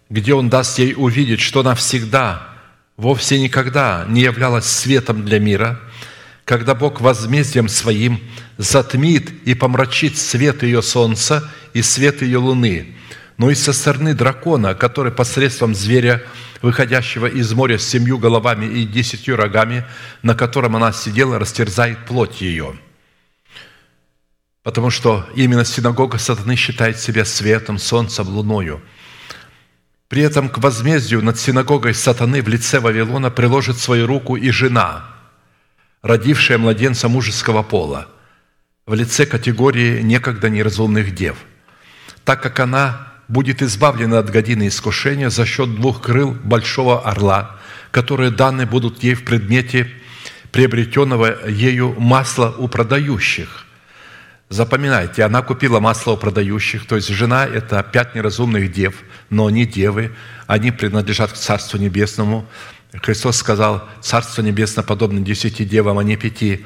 [0.09, 2.49] где Он даст ей увидеть, что она всегда,
[2.97, 5.80] вовсе никогда не являлась светом для мира,
[6.49, 8.20] когда Бог возмездием Своим
[8.57, 12.96] затмит и помрачит свет ее солнца и свет ее луны,
[13.36, 16.22] но и со стороны дракона, который посредством зверя,
[16.62, 19.84] выходящего из моря с семью головами и десятью рогами,
[20.22, 22.78] на котором она сидела, растерзает плоть ее.
[24.62, 28.80] Потому что именно синагога сатаны считает себя светом, солнцем, луною–
[30.09, 35.18] при этом к возмездию над синагогой сатаны в лице Вавилона приложит свою руку и жена,
[36.03, 38.09] родившая младенца мужеского пола,
[38.86, 41.36] в лице категории некогда неразумных дев,
[42.24, 47.57] так как она будет избавлена от годины искушения за счет двух крыл большого орла,
[47.90, 49.90] которые даны будут ей в предмете
[50.53, 53.64] приобретенного ею масла у продающих–
[54.51, 58.94] Запоминайте, она купила масло у продающих, то есть жена– это пять неразумных дев,
[59.28, 60.14] но не девы,
[60.46, 62.46] они принадлежат к Царству Небесному.
[63.03, 66.64] Христос сказал, Царство Небесное подобно десяти девам, а не пяти.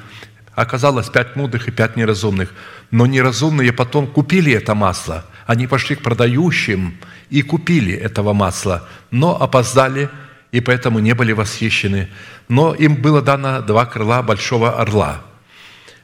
[0.55, 2.53] Оказалось пять мудрых и пять неразумных.
[2.91, 5.25] Но неразумные потом купили это масло.
[5.47, 6.97] Они пошли к продающим
[7.31, 10.09] и купили этого масла, но опоздали
[10.51, 12.09] и поэтому не были восхищены.
[12.49, 15.23] Но им было дано два крыла большого орла–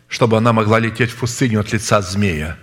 [0.08, 2.56] чтобы она могла лететь в пустыню от лица змея.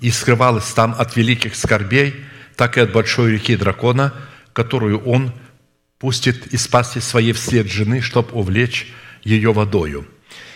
[0.00, 2.24] И скрывалась там от великих скорбей,
[2.56, 4.14] так и от большой реки дракона,
[4.56, 5.32] которую он
[5.98, 8.90] пустит из пасти своей вслед жены, чтобы увлечь
[9.22, 10.08] ее водою.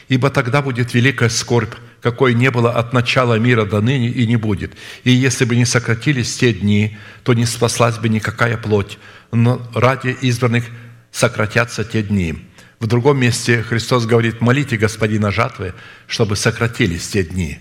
[0.09, 4.37] Ибо тогда будет великая скорбь, какой не было от начала мира до ныне и не
[4.37, 4.73] будет.
[5.05, 8.99] И если бы не сократились те дни, то не спаслась бы никакая плоть,
[9.33, 10.65] но ради избранных
[11.13, 12.49] сократятся те дни.
[12.79, 15.75] В другом месте Христос говорит, молите Господина жатвы,
[16.07, 17.59] чтобы сократились те дни.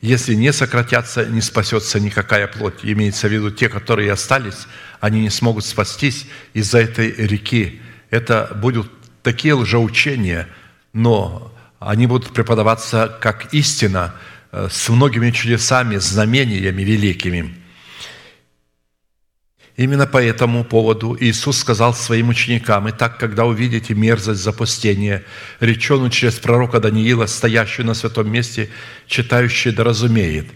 [0.00, 2.80] Если не сократятся, не спасется никакая плоть.
[2.82, 4.66] Имеется в виду те, которые остались,
[5.00, 7.80] они не смогут спастись из-за этой реки.
[8.10, 8.90] Это будут
[9.22, 10.48] такие лжеучения,
[10.92, 14.14] но они будут преподаваться как истина
[14.52, 17.54] э, с многими чудесами, знамениями великими–
[19.80, 25.24] Именно по этому поводу Иисус сказал своим ученикам, «Итак, когда увидите мерзость запустения,
[25.58, 28.68] реченую через пророка Даниила, стоящую на святом месте,
[29.06, 30.48] читающий да разумеет,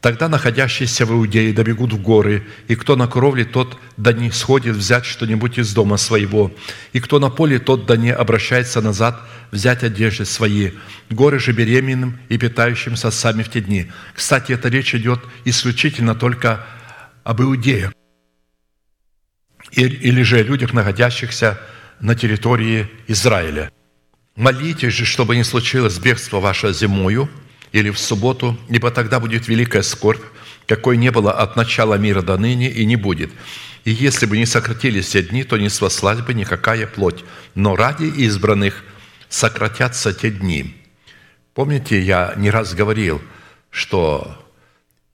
[0.00, 4.76] Тогда находящиеся в Иудее добегут в горы, и кто на кровле, тот да не сходит
[4.76, 6.52] взять что-нибудь из дома своего,
[6.92, 9.20] и кто на поле, тот да не обращается назад
[9.50, 10.70] взять одежды свои.
[11.10, 13.90] Горы же беременным и питающимся сами в те дни».
[14.14, 16.64] Кстати, эта речь идет исключительно только
[17.24, 17.92] об иудеях
[19.72, 21.60] или же о людях, находящихся
[22.00, 23.72] на территории Израиля.
[24.36, 27.28] Молитесь же, чтобы не случилось бегство ваше зимою
[27.72, 30.22] или в субботу, ибо тогда будет великая скорбь,
[30.66, 33.30] какой не было от начала мира до ныне и не будет.
[33.84, 37.24] И если бы не сократились те дни, то не спаслась бы никакая плоть.
[37.54, 38.84] Но ради избранных
[39.28, 40.76] сократятся те дни.
[41.54, 43.22] Помните, я не раз говорил,
[43.70, 44.44] что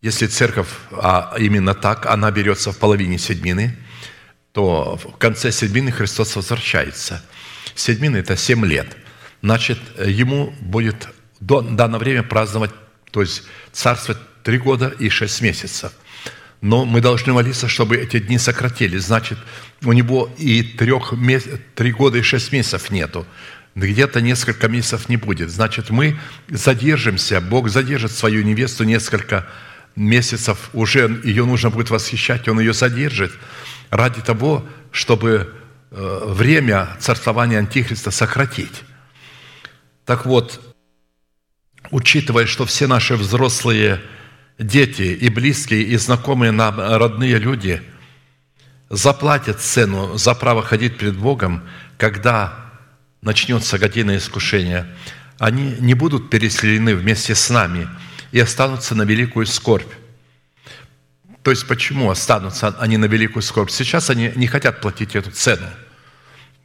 [0.02, 3.76] если церковь, а именно так, она берется в половине седьмины–
[4.54, 7.20] то в конце седьмины Христос возвращается.
[7.74, 8.96] Седьмина– это семь лет.
[9.42, 11.08] Значит, ему будет
[11.46, 12.70] дано время праздновать,
[13.10, 15.92] то есть царство три года и шесть месяцев.
[16.60, 19.04] Но мы должны молиться, чтобы эти дни сократились.
[19.04, 19.38] Значит,
[19.82, 21.12] у него и трех,
[21.74, 23.26] три года и шесть месяцев нету.
[23.74, 25.50] Где-то несколько месяцев не будет.
[25.50, 26.18] Значит, мы
[26.48, 29.46] задержимся, Бог задержит свою невесту несколько
[29.96, 33.32] месяцев, уже ее нужно будет восхищать, Он ее задержит–
[33.94, 35.54] ради того, чтобы
[35.90, 38.82] э, время царствования Антихриста сократить.
[40.04, 40.73] Так вот,
[41.94, 44.00] учитывая, что все наши взрослые
[44.58, 47.82] дети и близкие, и знакомые нам родные люди
[48.90, 51.62] заплатят цену за право ходить перед Богом,
[51.96, 52.72] когда
[53.22, 54.88] начнется година искушения,
[55.38, 57.88] они не будут переселены вместе с нами
[58.32, 59.92] и останутся на великую скорбь.
[61.44, 63.70] То есть почему останутся они на великую скорбь?
[63.70, 65.68] Сейчас они не хотят платить эту цену.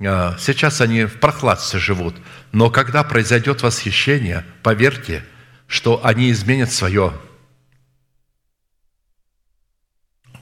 [0.02, 2.16] А, сейчас они в прохладстве живут.
[2.52, 5.24] Но когда произойдет восхищение, поверьте,
[5.68, 7.14] что они изменят свое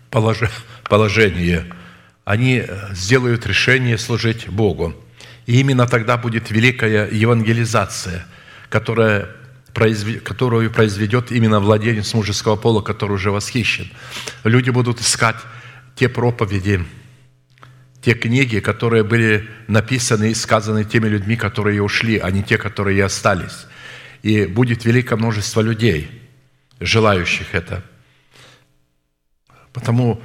[0.10, 1.66] положение.
[2.24, 4.96] Они сделают решение служить Богу.
[5.46, 8.26] И именно тогда будет великая евангелизация,
[8.70, 9.30] которая
[10.24, 13.92] которую произведет именно владелец мужеского пола, который уже восхищен.
[14.44, 15.36] Люди будут искать
[15.96, 16.84] те проповеди,
[18.08, 23.04] те книги, которые были написаны и сказаны теми людьми, которые ушли, а не те, которые
[23.04, 23.68] остались.
[24.24, 26.10] И будет великое множество людей,
[26.80, 27.84] желающих это.
[29.74, 30.22] Потому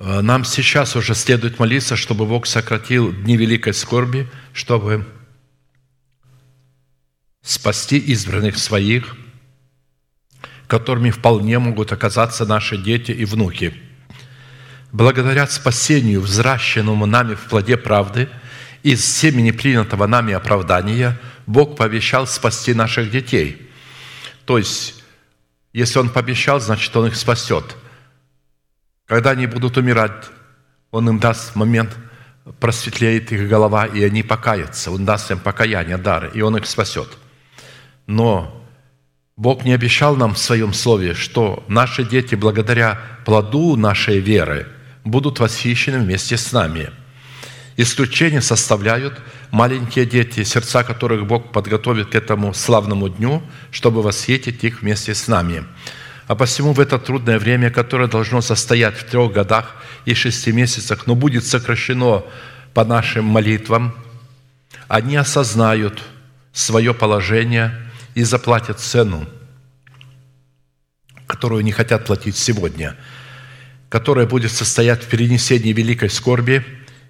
[0.00, 5.06] э, нам сейчас уже следует молиться, чтобы Бог сократил дни великой скорби, чтобы
[7.42, 9.14] спасти избранных своих,
[10.68, 13.74] которыми вполне могут оказаться наши дети и внуки.
[14.92, 18.28] Благодаря спасению, взращенному нами в плоде правды,
[18.82, 23.70] из семени принятого нами оправдания, Бог пообещал спасти наших детей.
[24.44, 25.02] То есть,
[25.72, 27.76] если Он пообещал, значит, Он их спасет.
[29.06, 30.26] Когда они будут умирать,
[30.90, 31.96] Он им даст момент,
[32.60, 34.90] просветлеет их голова, и они покаятся.
[34.90, 37.08] Он даст им покаяние, дары, и Он их спасет–
[38.06, 38.62] но
[39.36, 44.66] Бог не обещал нам в Своем Слове, что наши дети благодаря плоду нашей веры
[45.04, 46.90] будут восхищены вместе с нами.
[47.76, 54.82] Исключение составляют маленькие дети, сердца которых Бог подготовит к этому славному дню, чтобы восхитить их
[54.82, 55.64] вместе с нами.
[56.26, 59.74] А посему в это трудное время, которое должно состоять в трех годах
[60.04, 62.24] и шести месяцах, но будет сокращено
[62.74, 63.94] по нашим молитвам,
[64.88, 66.02] они осознают
[66.52, 67.78] свое положение–
[68.14, 69.26] и заплатят цену,
[71.26, 72.96] которую не хотят платить сегодня,
[73.92, 76.64] которая будет состоять в перенесении великой скорби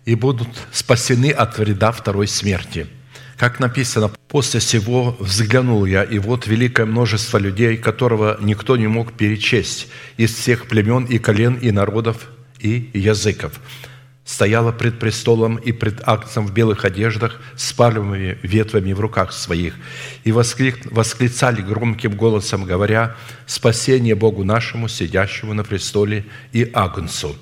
[0.04, 2.88] и будут спасены от вреда второй смерти.
[3.36, 9.12] Как написано, «После сего взглянул я, и вот великое множество людей, которого никто не мог
[9.12, 12.28] перечесть, из всех племен и колен и народов
[12.58, 13.60] и языков»
[14.24, 19.74] стояла пред престолом и пред акцем в белых одеждах с пальмовыми ветвями в руках своих,
[20.24, 23.16] и восклицали громким голосом, говоря,
[23.46, 27.36] «Спасение Богу нашему, сидящему на престоле, и Агнцу!»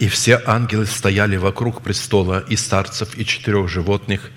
[0.00, 4.30] И все ангелы стояли вокруг престола и старцев, и четырех животных,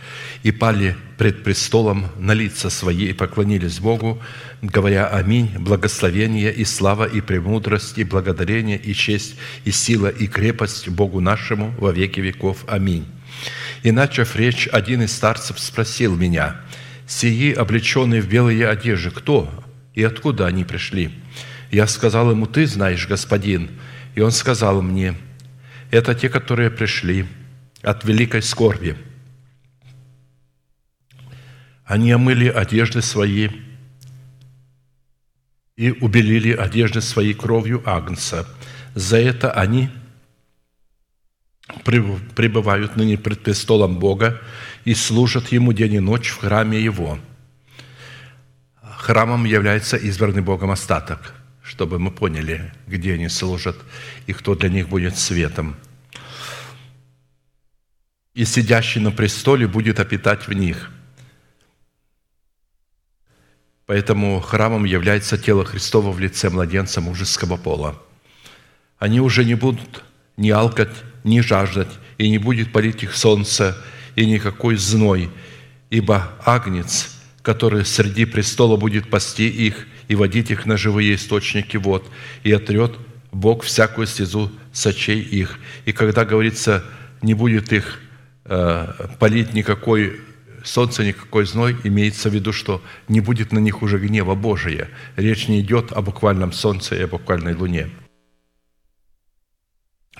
[0.43, 4.21] и пали пред престолом на лица свои и поклонились Богу,
[4.61, 10.89] говоря «Аминь, благословение и слава и премудрость, и благодарение, и честь, и сила, и крепость
[10.89, 12.65] Богу нашему во веки веков.
[12.67, 13.05] Аминь».
[13.83, 16.57] И, начав речь, один из старцев спросил меня,
[17.07, 19.49] «Сии, облеченные в белые одежды, кто
[19.95, 21.11] и откуда они пришли?»
[21.71, 23.69] Я сказал ему, «Ты знаешь, господин».
[24.15, 25.15] И он сказал мне,
[25.93, 27.27] «Это те, которые пришли
[27.83, 28.97] от великой скорби,
[31.85, 33.49] они омыли одежды свои
[35.75, 38.47] и убелили одежды свои кровью Агнца.
[38.95, 39.91] За это они
[41.85, 44.41] пребывают ныне пред престолом Бога
[44.85, 47.19] и служат Ему день и ночь в храме Его.
[48.81, 53.77] Храмом является избранный Богом остаток, чтобы мы поняли, где они служат
[54.27, 55.75] и кто для них будет светом.
[58.35, 60.91] И сидящий на престоле будет опитать в них–
[63.85, 68.01] Поэтому храмом является тело Христова в лице младенца мужеского пола.
[68.97, 70.03] Они уже не будут
[70.37, 73.77] ни алкать, ни жаждать, и не будет палить их солнце,
[74.15, 75.29] и никакой зной,
[75.89, 82.05] ибо Агнец, который среди престола будет пасти их и водить их на живые источники вод,
[82.43, 82.91] и отрет
[83.31, 85.57] Бог всякую слезу сочей их.
[85.85, 86.83] И когда говорится,
[87.23, 87.99] не будет их
[88.45, 90.21] э, палить никакой
[90.63, 94.87] солнце никакой зной, имеется в виду, что не будет на них уже гнева Божия.
[95.15, 97.89] Речь не идет о буквальном солнце и о буквальной луне.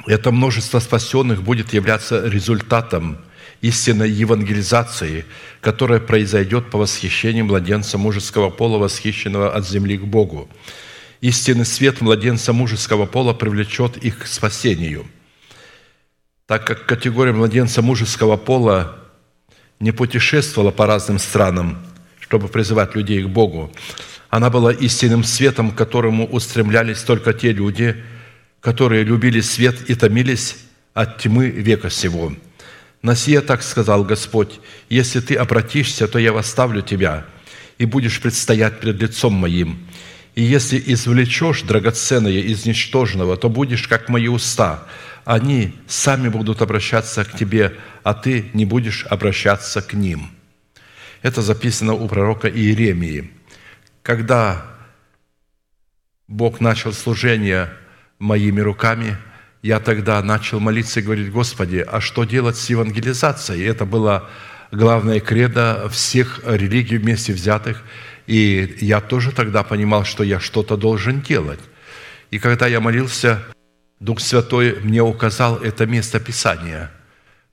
[0.08, 3.20] Это множество спасенных будет являться результатом
[3.64, 5.26] истинной евангелизации,
[5.62, 10.50] которая произойдет по восхищению младенца мужеского пола, восхищенного от земли к Богу.
[11.22, 15.08] Истинный свет младенца мужеского пола привлечет их к спасению.
[16.46, 18.98] Так как категория младенца мужеского пола
[19.80, 21.78] не путешествовала по разным странам,
[22.20, 23.72] чтобы призывать людей к Богу.
[24.30, 28.04] Она была истинным светом, к которому устремлялись только те люди,
[28.60, 30.58] которые любили свет и томились
[30.94, 32.34] от тьмы века сего.
[33.04, 37.26] На сие так сказал Господь, «Если ты обратишься, то я восставлю тебя,
[37.78, 39.86] и будешь предстоять пред лицом моим.
[40.36, 44.88] И если извлечешь драгоценное из ничтожного, то будешь, как мои уста,
[45.26, 50.32] они сами будут обращаться к тебе, а ты не будешь обращаться к ним».
[51.22, 53.32] Это записано у пророка Иеремии.
[54.02, 54.66] Когда
[56.30, 57.70] Бог начал служение
[58.18, 59.18] моими руками,
[59.64, 63.62] я тогда начал молиться и говорить, Господи, а что делать с евангелизацией?
[63.62, 64.30] И это было
[64.72, 67.82] главное кредо всех религий вместе взятых.
[68.28, 71.62] И я тоже тогда понимал, что я что-то должен делать.
[72.30, 73.42] И когда я молился,
[74.02, 76.92] Дух Святой мне указал это место Писания,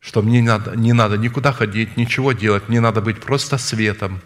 [0.01, 4.21] что мне не надо, не надо никуда ходить, ничего делать, мне надо быть просто светом,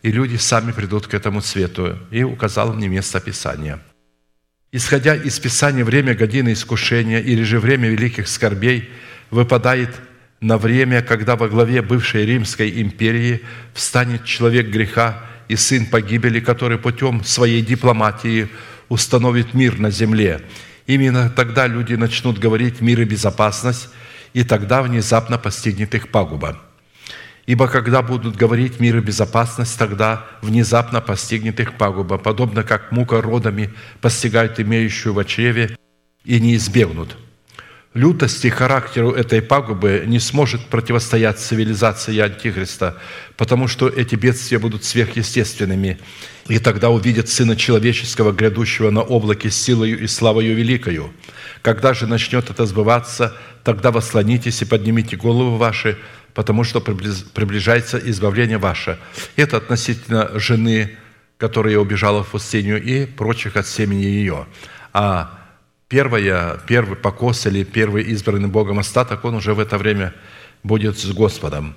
[0.00, 1.98] и люди сами придут к этому свету.
[2.10, 3.80] И указал мне место Писания.
[4.70, 8.90] Исходя из Писания, время годины искушения или же время великих скорбей
[9.30, 9.90] выпадает
[10.40, 13.40] на время, когда во главе бывшей Римской империи
[13.74, 18.48] встанет человек греха и сын погибели, который путем своей дипломатии
[18.88, 20.42] установит мир на земле–
[20.88, 23.90] Именно тогда люди начнут говорить «мир и безопасность»,
[24.32, 26.58] и тогда внезапно постигнет их пагуба.
[27.48, 33.22] Ибо когда будут говорить «мир и безопасность», тогда внезапно постигнет их пагуба, подобно как мука
[33.22, 33.72] родами
[34.02, 35.74] постигают имеющую в чреве
[36.26, 37.16] и не избегнут–
[37.98, 42.96] лютости характеру этой пагубы не сможет противостоять цивилизации Антихриста,
[43.36, 45.98] потому что эти бедствия будут сверхъестественными,
[46.48, 51.12] и тогда увидят Сына Человеческого, грядущего на облаке силою и славою великою.
[51.62, 53.34] Когда же начнет это сбываться,
[53.64, 55.98] тогда вослонитесь и поднимите головы ваши,
[56.38, 58.96] потому что приближается избавление ваше.
[59.34, 60.96] Это относительно жены,
[61.36, 64.46] которая убежала в пустыню, и прочих от семени ее.
[64.92, 65.36] А
[65.88, 70.14] первая, первый покос или первый избранный Богом остаток, он уже в это время
[70.62, 71.74] будет с Господом.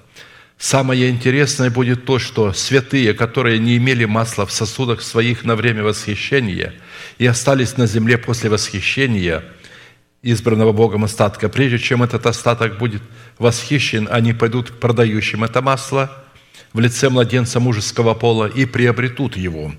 [0.60, 5.84] Самое интересное будет то, что святые, которые не имели масла в сосудах своих на время
[5.84, 6.76] восхищения
[7.18, 9.44] и остались на земле после восхищения
[10.24, 13.02] избранного Богом остатка, прежде чем этот остаток будет
[13.38, 16.12] восхищен, они пойдут к продающим это масло
[16.74, 19.74] в лице младенца мужеского пола и приобретут его.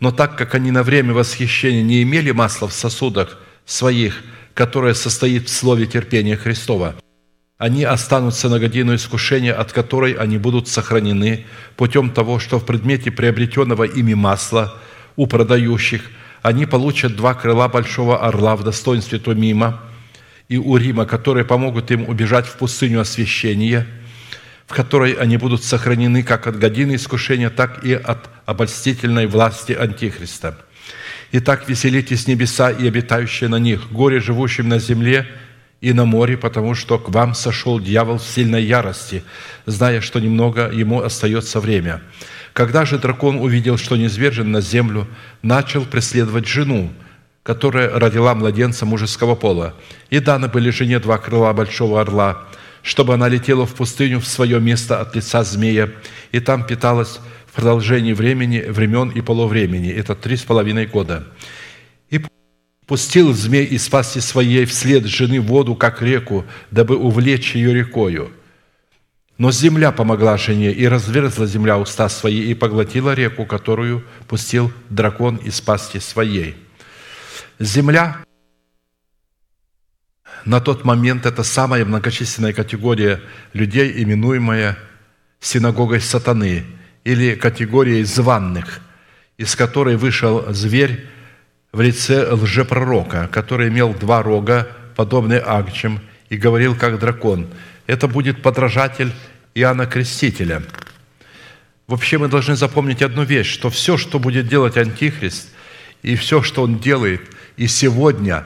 [0.00, 4.22] Но так как они на время восхищения не имели масла в сосудах своих,
[4.54, 6.96] которое состоит в слове терпения Христова.
[7.58, 11.44] Они останутся на годину искушения, от которой они будут сохранены
[11.76, 14.80] путем того, что в предмете приобретенного ими масла
[15.16, 16.02] у продающих
[16.48, 19.80] они получат два крыла большого орла в достоинстве Томима
[20.48, 23.86] и Урима, которые помогут им убежать в пустыню освящения,
[24.66, 30.58] в которой они будут сохранены как от годины искушения, так и от обольстительной власти Антихриста–
[31.30, 35.26] Итак, веселитесь небеса и обитающие на них, горе живущим на земле
[35.82, 39.22] и на море, потому что к вам сошел дьявол в сильной ярости,
[39.66, 42.00] зная, что немного ему остается время.
[42.58, 45.06] Когда же дракон увидел, что низвержен на землю,
[45.42, 46.92] начал преследовать жену,
[47.44, 49.76] которая родила младенца мужеского пола.
[50.10, 52.48] И даны были жене два крыла большого орла,
[52.82, 55.88] чтобы она летела в пустыню в свое место от лица змея,
[56.32, 57.20] и там питалась
[57.58, 59.90] продолжении времени, времен и полувремени.
[59.90, 61.28] Это три с половиной года.
[62.10, 62.20] И
[62.86, 68.32] пустил змей из пасти своей вслед жены воду, как реку, дабы увлечь ее рекою.
[69.38, 75.36] Но земля помогла жене, и разверзла земля уста свои, и поглотила реку, которую пустил дракон
[75.36, 76.56] из пасти своей.
[77.58, 78.18] Земля
[80.44, 83.20] на тот момент это самая многочисленная категория
[83.52, 84.76] людей, именуемая
[85.40, 86.64] синагогой сатаны–
[87.08, 88.80] или категорией званных,
[89.38, 91.06] из которой вышел зверь
[91.72, 97.48] в лице лжепророка, который имел два рога, подобные агчам, и говорил, как дракон.
[97.88, 99.12] Это будет подражатель
[99.56, 100.62] Иоанна Крестителя.
[101.88, 105.48] Вообще мы должны запомнить одну вещь, что все, что будет делать Антихрист,
[106.02, 107.22] и все, что он делает
[107.56, 108.44] и сегодня,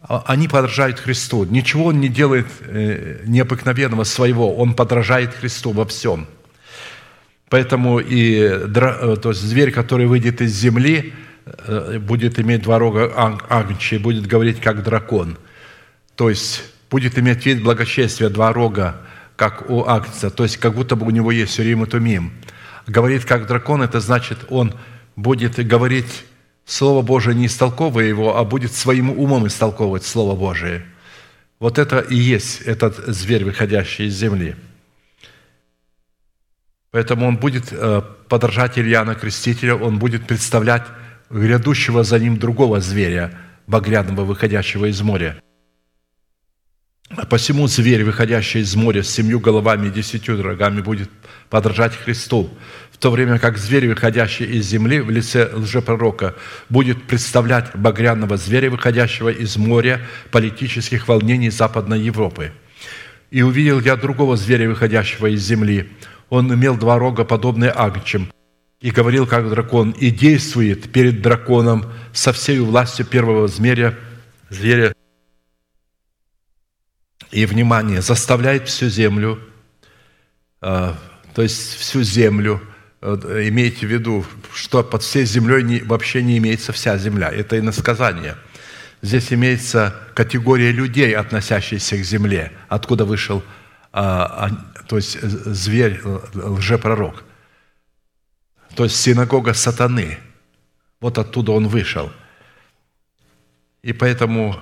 [0.00, 1.44] а, они подражают Христу.
[1.44, 6.26] Ничего он не делает э, необыкновенного своего, он подражает Христу во всем–
[7.48, 11.14] Поэтому и э, то есть зверь, который выйдет из земли,
[11.46, 13.10] э, будет иметь два рога
[13.48, 15.38] агнчи, будет говорить как дракон.
[16.14, 19.02] То есть будет иметь вид благочестия, два рога,
[19.36, 22.32] как у агнца, то есть как будто бы у него есть Урим и Тумим.
[22.86, 24.74] Говорит как дракон, это значит, он
[25.16, 26.24] будет говорить
[26.64, 30.84] Слово Божие не истолковывая его, а будет своим умом истолковывать Слово Божие.
[31.58, 34.56] Вот это и есть этот зверь, выходящий из земли–
[36.90, 40.84] Поэтому он будет э, подражать Ильяна Крестителя, он будет представлять
[41.30, 43.32] грядущего за ним другого зверя,
[43.66, 45.40] багряного, выходящего из моря.
[47.30, 51.08] Посему зверь, выходящий из моря с семью головами и десятью рогами, будет
[51.48, 52.50] подражать Христу,
[52.92, 56.34] в то время как зверь, выходящий из земли в лице лжепророка,
[56.68, 62.52] будет представлять багряного зверя, выходящего из моря политических волнений Западной Европы.
[63.30, 65.90] «И увидел я другого зверя, выходящего из земли,
[66.28, 68.30] он имел два рога, подобные агнчим,
[68.80, 73.94] и говорил, как дракон, и действует перед драконом со всей властью первого змея,
[74.50, 74.92] зверя.
[77.30, 79.38] И, внимание, заставляет всю землю,
[80.60, 80.96] а,
[81.34, 82.60] то есть всю землю,
[83.00, 84.24] э, имейте в виду,
[84.54, 87.30] что под всей землей не, вообще не имеется вся земля.
[87.30, 88.36] Это иносказание.
[89.02, 93.42] Здесь имеется категория людей, относящихся к земле, откуда вышел
[93.92, 96.00] а, а, то есть зверь,
[96.34, 97.24] лжепророк.
[98.74, 100.18] То есть синагога сатаны.
[101.00, 102.10] Вот оттуда он вышел.
[103.82, 104.56] И поэтому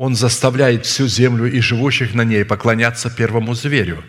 [0.00, 4.02] он заставляет всю землю и живущих на ней поклоняться первому зверю,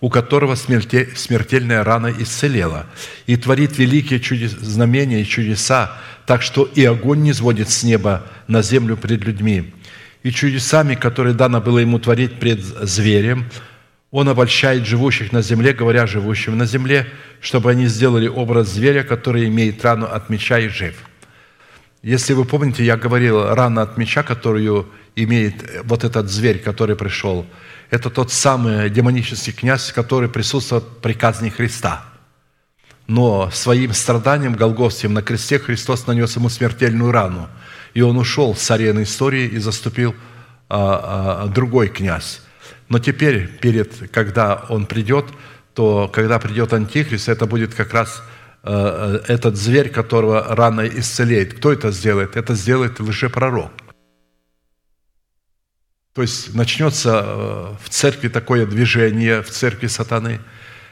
[0.00, 2.86] у которого смертельная рана исцелела,
[3.26, 8.26] и творит великие чудес, знамения и чудеса, так что и огонь не сводит с неба
[8.48, 9.74] на землю пред людьми.
[10.22, 13.44] И чудесами, которые дано было ему творить пред зверем,
[14.10, 17.06] он обольщает живущих на земле, говоря живущим на земле,
[17.42, 20.94] чтобы они сделали образ зверя, который имеет рану от меча и жив.
[22.02, 27.46] Если вы помните, я говорил, рана от меча, которую имеет вот этот зверь, который пришел,
[27.90, 32.04] это тот самый демонический князь, который присутствует при казни Христа.
[33.06, 37.48] Но своим страданием Голгофским на кресте Христос нанес ему смертельную рану.
[37.92, 40.14] И он ушел с арены истории и заступил
[40.68, 42.40] а, а, другой князь.
[42.88, 45.26] Но теперь, перед, когда он придет,
[45.74, 48.22] то когда придет Антихрист, это будет как раз
[48.62, 51.54] э, этот зверь, которого рано исцелеет.
[51.54, 52.36] Кто это сделает?
[52.36, 53.72] Это сделает лжепророк.
[56.14, 60.40] То есть начнется э, в церкви такое движение, в церкви сатаны,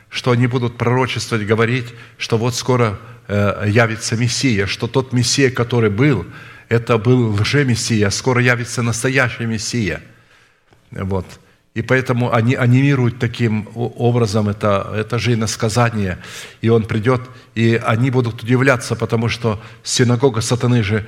[0.09, 1.86] что они будут пророчествовать, говорить,
[2.19, 6.27] что вот скоро э, явится Мессия, что тот Мессия, который был,
[6.69, 10.03] это был лже-Мессия, скоро явится настоящий Мессия.
[10.90, 11.27] Вот.
[11.74, 16.19] И поэтому они анимируют таким образом это, это же иносказание.
[16.62, 17.23] И он придет,
[17.55, 21.07] и они будут удивляться, потому что синагога сатаны же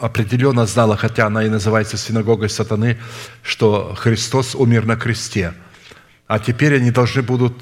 [0.00, 2.98] определенно знала, хотя она и называется синагогой сатаны,
[3.42, 5.54] что Христос умер на кресте.
[6.26, 7.54] А теперь они должны будут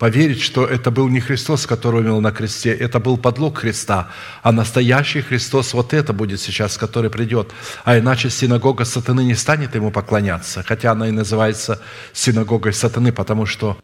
[0.00, 4.08] поверить, что это был не Христос, который умер на кресте, это был подлог Христа,
[4.42, 7.52] а настоящий Христос вот это будет сейчас, который придет.
[7.84, 11.82] А иначе синагога сатаны не станет ему поклоняться, хотя она и называется
[12.14, 13.76] синагогой сатаны, потому что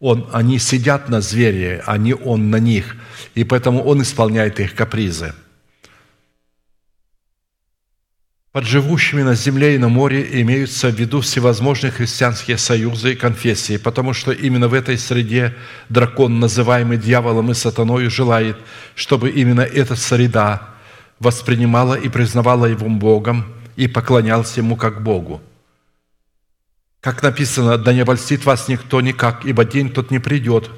[0.00, 2.96] он, они сидят на звере, а не он на них,
[3.34, 5.34] и поэтому он исполняет их капризы.
[8.52, 13.76] Под живущими на земле и на море имеются в виду всевозможные христианские союзы и конфессии,
[13.76, 15.54] потому что именно в этой среде
[15.88, 18.56] дракон, называемый дьяволом и сатаной, желает,
[18.96, 20.70] чтобы именно эта среда
[21.20, 23.46] воспринимала и признавала его Богом
[23.76, 25.40] и поклонялась ему как Богу.
[27.00, 30.70] Как написано, «Да не обольстит вас никто никак, ибо день тот не придет».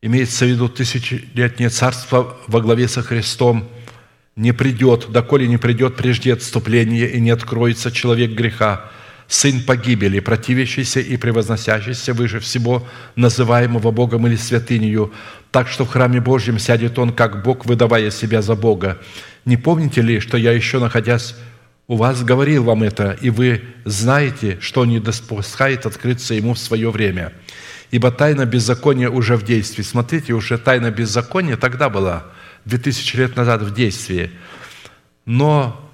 [0.00, 3.68] Имеется в виду тысячелетнее царство во главе со Христом–
[4.36, 8.90] не придет, доколе не придет прежде отступления и не откроется человек греха,
[9.28, 12.86] сын погибели, противящийся и превозносящийся выше всего,
[13.16, 15.12] называемого Богом или святынью,
[15.50, 18.98] так что в храме Божьем сядет он, как Бог, выдавая себя за Бога.
[19.44, 21.34] Не помните ли, что я еще, находясь
[21.86, 26.90] у вас, говорил вам это, и вы знаете, что не допускает открыться ему в свое
[26.90, 27.32] время?
[27.90, 29.82] Ибо тайна беззакония уже в действии.
[29.82, 32.26] Смотрите, уже тайна беззакония тогда была–
[32.64, 34.30] 2000 лет назад в действии,
[35.24, 35.90] но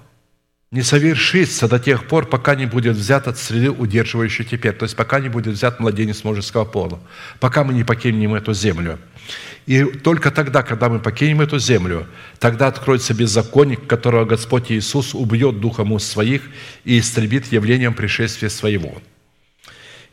[0.69, 4.73] не совершится до тех пор, пока не будет взят от среды, удерживающей теперь.
[4.73, 6.99] То есть пока не будет взят младенец мужеского пола.
[7.39, 8.99] Пока мы не покинем эту землю.
[9.65, 12.07] И только тогда, когда мы покинем эту землю,
[12.39, 16.41] тогда откроется беззаконник, которого Господь Иисус убьет духом уст своих
[16.83, 19.01] и истребит явлением пришествия своего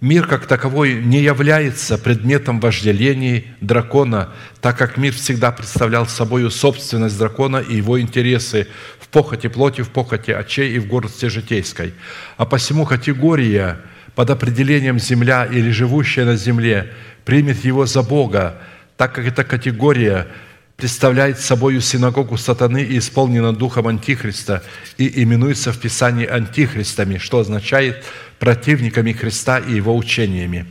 [0.04, 4.28] мир как таковой не является предметом вожделений дракона,
[4.60, 8.66] так как мир всегда представлял собой собственность дракона и его интересы
[9.00, 11.94] в похоти плоти, в похоти очей и в гордости житейской.
[12.36, 13.78] А посему категория
[14.14, 16.92] под определением «земля» или «живущая на земле»
[17.24, 18.60] примет его за Бога,
[18.98, 20.28] так как эта категория
[20.76, 24.62] представляет собой синагогу сатаны и исполнена духом Антихриста
[24.98, 28.04] и именуется в Писании антихристами, что означает
[28.38, 30.66] противниками Христа и Его учениями.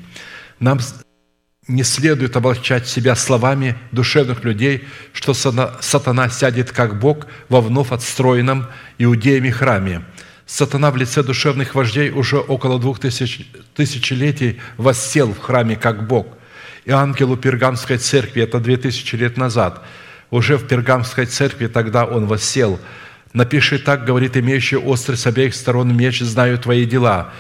[0.60, 0.80] Нам
[1.68, 8.68] не следует обольщать себя словами душевных людей, что сатана сядет как Бог во вновь отстроенном
[8.98, 10.04] иудеями храме.
[10.46, 16.28] Сатана в лице душевных вождей уже около двух тысяч, тысячелетий воссел в храме как Бог.
[16.86, 19.84] И ангелу Пергамской церкви, это две тысячи лет назад,
[20.30, 22.80] уже в Пергамской церкви тогда он воссел–
[23.34, 27.34] Напиши так, говорит имеющий острый с обеих сторон меч, знаю твои дела.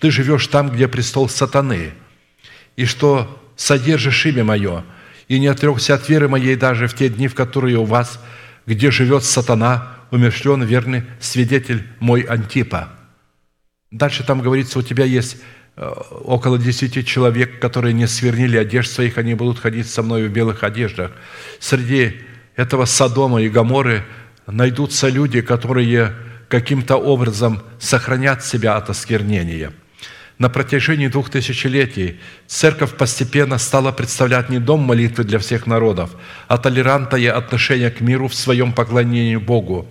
[0.00, 1.92] Ты живешь там, где престол сатаны,
[2.76, 4.84] и что содержишь имя мое,
[5.28, 8.18] и не отрекся от веры моей даже в те дни, в которые у вас,
[8.66, 12.88] где живет сатана, умершлен верный свидетель мой Антипа».
[13.90, 15.36] Дальше там говорится, у тебя есть
[15.76, 20.62] около десяти человек, которые не свернили одежд своих, они будут ходить со мной в белых
[20.62, 21.12] одеждах.
[21.58, 22.20] Среди
[22.56, 24.04] этого Содома и Гаморы
[24.46, 26.14] найдутся люди, которые
[26.48, 29.72] каким-то образом сохранят себя от осквернения.
[30.38, 36.10] На протяжении двух тысячелетий церковь постепенно стала представлять не дом молитвы для всех народов,
[36.48, 39.88] а толерантное отношение к миру в своем поклонении Богу.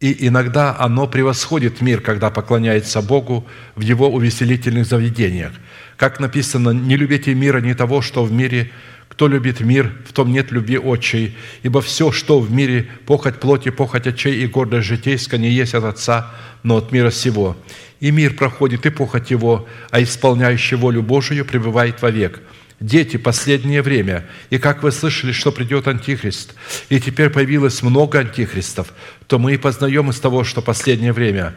[0.00, 5.52] И иногда оно превосходит мир, когда поклоняется Богу в его увеселительных заведениях.
[5.96, 8.70] Как написано, «Не любите мира, не того, что в мире,
[9.08, 13.70] кто любит мир, в том нет любви отчей, ибо все, что в мире, похоть плоти,
[13.70, 16.30] похоть очей и гордость житейская, не есть от Отца,
[16.62, 17.56] но от мира сего.
[17.98, 22.40] И мир проходит, и похоть его, а исполняющий волю Божию пребывает вовек.
[22.80, 26.54] Дети, последнее время, и как вы слышали, что придет Антихрист,
[26.88, 28.92] и теперь появилось много антихристов,
[29.26, 31.54] то мы и познаем из того, что последнее время.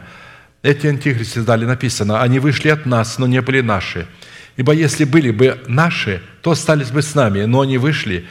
[0.62, 4.06] Эти антихристы, дали написано, они вышли от нас, но не были наши–
[4.56, 8.26] Ибо если были бы наши, то остались бы с нами, но они вышли,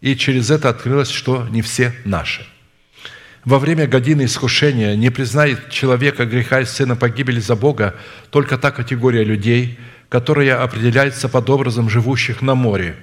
[0.00, 2.46] и через это открылось, что не все наши.
[3.44, 7.96] Во время годины искушения не признает человека греха и сына погибели за Бога
[8.30, 9.78] только та категория людей,
[10.12, 12.96] которая определяется под образом живущих на море,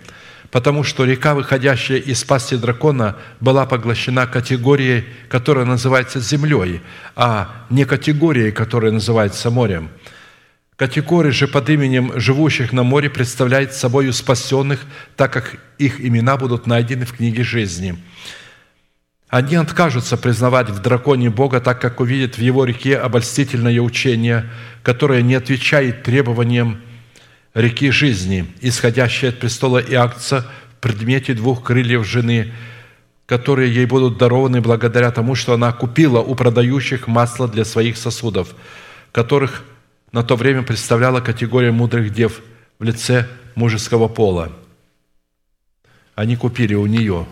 [0.51, 6.81] потому что река, выходящая из пасти дракона, была поглощена категорией, которая называется землей,
[7.15, 9.89] а не категорией, которая называется морем–
[10.75, 14.79] Категория же под именем живущих на море представляет собой спасенных,
[15.17, 17.97] так как их имена будут найдены в книге жизни.
[19.27, 24.49] Они откажутся признавать в драконе Бога, так как увидят в его реке обольстительное учение,
[24.81, 26.79] которое не отвечает требованиям
[27.53, 32.53] реки жизни, исходящей от престола Иакца в предмете двух крыльев жены,
[33.25, 38.55] которые ей будут дарованы благодаря тому, что она купила у продающих масло для своих сосудов,
[39.11, 39.63] которых
[40.11, 42.41] на то время представляла категория мудрых дев
[42.79, 44.51] в лице мужеского пола.
[46.15, 47.27] Они купили у нее.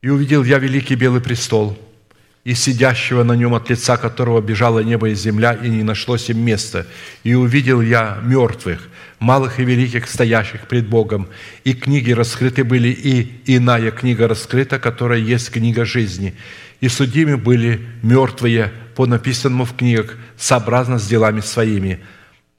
[0.00, 1.78] «И увидел я великий белый престол,
[2.44, 6.44] и сидящего на нем, от лица которого бежало небо и земля, и не нашлось им
[6.44, 6.86] места.
[7.22, 8.88] И увидел я мертвых,
[9.20, 11.28] малых и великих, стоящих пред Богом,
[11.64, 16.34] и книги раскрыты были, и иная книга раскрыта, которая есть книга жизни
[16.82, 22.00] и судимы были мертвые по написанному в книгах, сообразно с делами своими.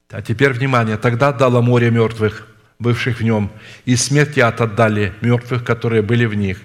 [0.09, 0.97] А теперь внимание.
[0.97, 2.47] Тогда дало море мертвых,
[2.79, 3.51] бывших в нем,
[3.83, 6.61] и смерть ад отдали мертвых, которые были в них.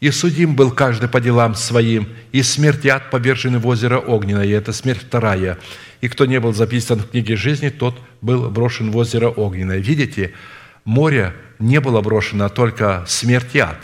[0.00, 4.44] И судим был каждый по делам своим, и смерть и ад повержены в озеро Огненное,
[4.44, 5.58] и это смерть вторая.
[6.00, 9.78] И кто не был записан в книге жизни, тот был брошен в озеро Огненное.
[9.78, 10.32] Видите,
[10.84, 13.78] море не было брошено, а только смерть и ад.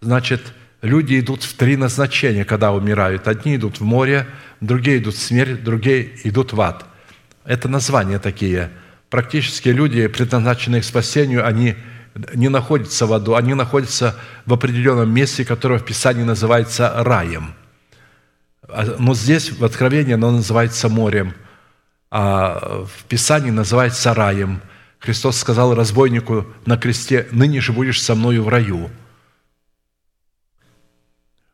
[0.00, 0.52] Значит,
[0.82, 3.26] люди идут в три назначения, когда умирают.
[3.26, 4.26] Одни идут в море,
[4.60, 6.84] другие идут в смерть, другие идут в ад.
[7.44, 8.70] Это названия такие.
[9.10, 11.76] Практически люди, предназначенные к спасению, они
[12.34, 14.16] не находятся в аду, они находятся
[14.46, 17.54] в определенном месте, которое в Писании называется раем.
[18.68, 21.34] А, но здесь в Откровении оно называется морем,
[22.10, 24.60] а в Писании называется раем.
[24.98, 28.90] Христос сказал разбойнику на кресте, «Ныне же будешь со мною в раю».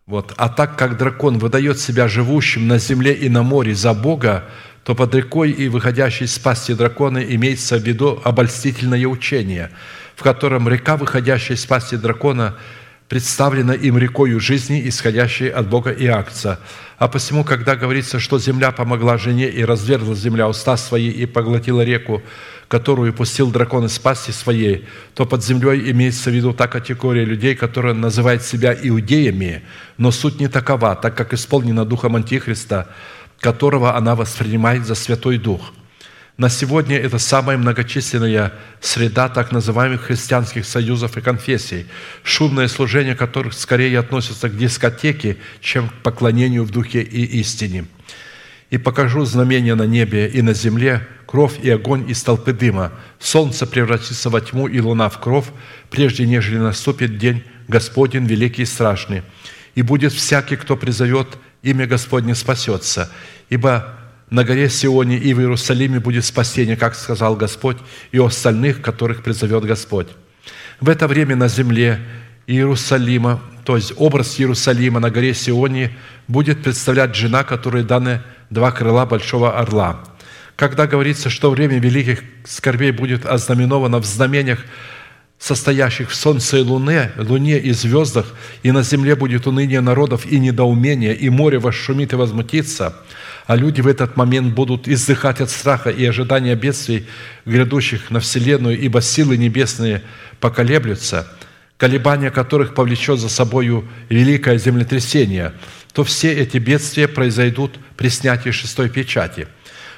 [0.06, 0.34] Вот.
[0.36, 4.48] А так как дракон выдает себя живущим на земле и на море за Бога,
[4.84, 9.70] то под рекой и выходящей из пасти дракона имеется в виду обольстительное учение,
[10.16, 12.56] в котором река, выходящая из пасти дракона,
[13.08, 16.58] представлена им рекою жизни, исходящей от Бога и акция.
[16.96, 21.82] А посему, когда говорится, что земля помогла жене и разверзла земля уста свои и поглотила
[21.82, 22.22] реку,
[22.68, 27.54] которую пустил дракон из пасти своей, то под землей имеется в виду та категория людей,
[27.54, 29.62] которая называет себя иудеями,
[29.98, 32.88] но суть не такова, так как исполнена духом Антихриста,
[33.40, 35.74] которого она воспринимает за Святой Дух–
[36.36, 41.86] на сегодня это самая многочисленная среда так называемых христианских союзов и конфессий,
[42.22, 47.86] шумное служение которых скорее относится к дискотеке, чем к поклонению в духе и истине–
[48.72, 52.90] и покажу знамения на небе и на земле, кровь и огонь из толпы дыма.
[53.20, 55.44] Солнце превратится во тьму и луна в кровь,
[55.90, 59.24] прежде нежели наступит день Господень великий и страшный.
[59.74, 63.12] И будет всякий, кто призовет имя Господне, спасется.
[63.50, 63.94] Ибо
[64.32, 67.76] на горе Сионе и в Иерусалиме будет спасение, как сказал Господь,
[68.12, 70.08] и у остальных, которых призовет Господь.
[70.80, 72.00] В это время на земле
[72.46, 75.96] Иерусалима, то есть образ Иерусалима на горе Сионе,
[76.28, 80.02] будет представлять жена, которой даны два крыла большого орла.
[80.56, 84.60] Когда говорится, что время великих скорбей будет ознаменовано в знамениях
[85.38, 88.32] состоящих в солнце и луне, луне и звездах,
[88.62, 92.96] и на земле будет уныние народов и недоумение, и море восшумит и возмутится,
[93.46, 97.06] а люди в этот момент будут издыхать от страха и ожидания бедствий,
[97.44, 100.02] грядущих на вселенную, ибо силы небесные
[100.40, 101.26] поколеблются,
[101.76, 105.52] колебания которых повлечет за собою великое землетрясение,
[105.92, 109.48] то все эти бедствия произойдут при снятии шестой печати–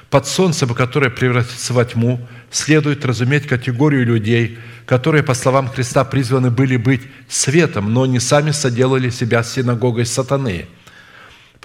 [0.09, 6.51] под солнцем, которое превратится во тьму, следует разуметь категорию людей, которые, по словам Христа, призваны
[6.51, 10.67] были быть светом, но не сами соделали себя синагогой сатаны,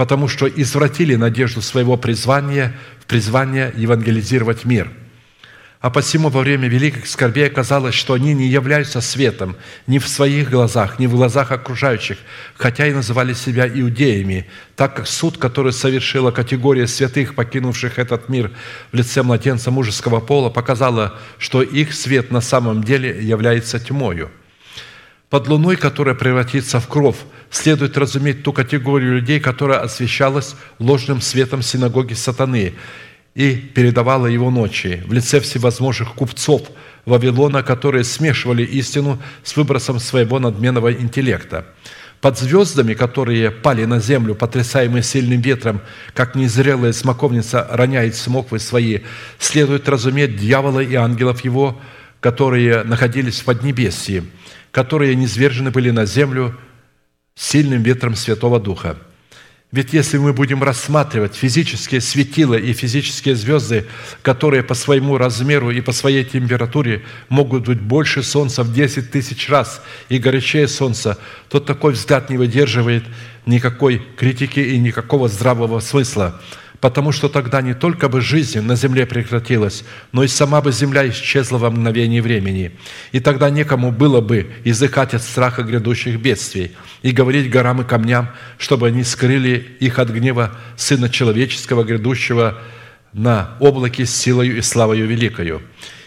[0.01, 4.91] потому что извратили надежду своего призвания в призвание евангелизировать мир–
[5.81, 9.57] а посему во время великих скорбей оказалось, что они не являются светом
[9.87, 12.19] ни в своих глазах, ни в глазах окружающих,
[12.55, 14.47] хотя и называли себя иудеями,
[14.77, 18.51] так как суд, который совершила категория святых, покинувших этот мир
[18.93, 24.31] в лице младенца мужеского пола, показала, что их свет на самом деле является тьмою.
[25.31, 27.17] Под луной, которая превратится в кровь,
[27.51, 32.75] следует разуметь ту категорию людей, которая освещалась ложным светом синагоги сатаны–
[33.35, 36.63] и передавала его ночи в лице всевозможных купцов
[37.07, 41.67] Вавилона, которые смешивали истину с выбросом своего надменного интеллекта.
[42.21, 45.81] Под звездами, которые пали на землю, потрясаемые сильным ветром,
[46.13, 49.01] как незрелая смоковница роняет смоквы свои,
[49.39, 51.81] следует разуметь дьявола и ангелов его,
[52.21, 54.25] которые находились в Поднебесье,
[54.71, 56.59] которые низвержены были на землю
[57.35, 58.97] сильным ветром Святого Духа–
[59.73, 63.87] ведь если мы будем рассматривать физические светила и физические звезды,
[64.21, 69.49] которые по своему размеру и по своей температуре могут быть больше Солнца в 10 тысяч
[69.49, 71.19] раз и горячее Солнца,
[71.49, 73.05] то такой взгляд не выдерживает
[73.47, 76.41] никакой критики и никакого здравого смысла
[76.81, 81.09] потому что тогда не только бы жизнь на земле прекратилась, но и сама бы земля
[81.09, 82.73] исчезла во мгновение времени.
[83.13, 88.31] И тогда некому было бы языкать от страха грядущих бедствий и говорить горам и камням,
[88.59, 92.59] чтобы они скрыли их от гнева Сына Человеческого, грядущего
[93.13, 95.63] на облаке с силою и славою великою.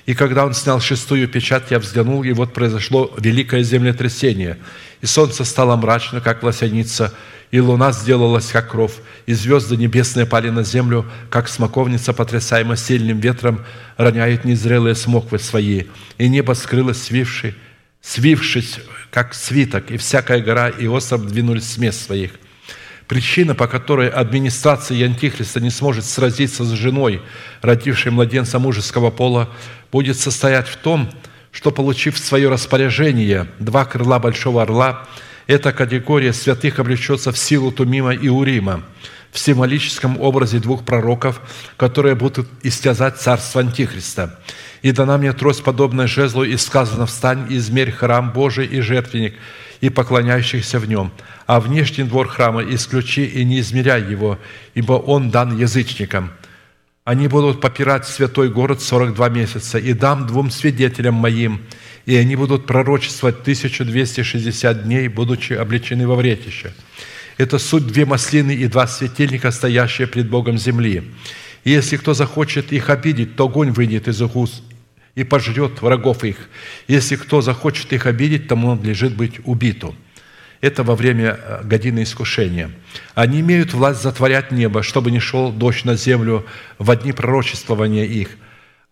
[0.06, 4.58] И когда он снял шестую печать, я взглянул, и вот произошло великое землетрясение,
[5.02, 7.14] и солнце стало мрачно, как лосяница,
[7.54, 8.96] и луна сделалась, как кровь,
[9.28, 13.64] и звезды небесные пали на землю, как смоковница, потрясаемая сильным ветром,
[13.96, 15.84] роняет незрелые смоквы свои,
[16.18, 17.56] и небо скрылось, свивши,
[18.02, 18.80] свившись,
[19.12, 22.32] как свиток, и всякая гора и остров двинулись с мест своих.
[23.08, 27.22] Причина, по которой администрация Антихриста не сможет сразиться с женой,
[27.62, 29.48] родившей младенца мужеского пола,
[29.92, 31.08] будет состоять в том,
[31.52, 35.08] что, получив в свое распоряжение два крыла большого орла–
[35.48, 38.84] эта категория святых облечется в силу Тумима и Урима
[39.32, 41.41] в символическом образе двух пророков,
[41.76, 44.40] которые будут истязать царство Антихриста.
[44.84, 49.34] «И дана мне трость, подобная жезлу, и сказано, встань и измерь храм Божий и жертвенник,
[49.82, 51.11] и поклоняющихся в нем,
[51.48, 54.38] а внешний двор храма исключи и не измеряй его,
[54.76, 56.32] ибо он дан язычникам».
[57.03, 61.61] Они будут попирать святой город 42 месяца, и дам двум свидетелям моим–
[62.06, 66.74] и они будут пророчествовать 1260 дней, будучи облечены во вретище.
[67.38, 71.04] Это суть две маслины и два светильника, стоящие пред Богом земли.
[71.64, 74.64] И если кто захочет их обидеть, то огонь выйдет из их уст
[75.16, 76.50] и пожрет врагов их.
[76.88, 79.96] Если кто захочет их обидеть, тому надлежит быть убиту.
[80.60, 82.72] Это во время э, годины искушения.
[83.16, 86.46] Они имеют власть затворять небо, чтобы не шел дождь на землю
[86.80, 88.30] в дни пророчествования их.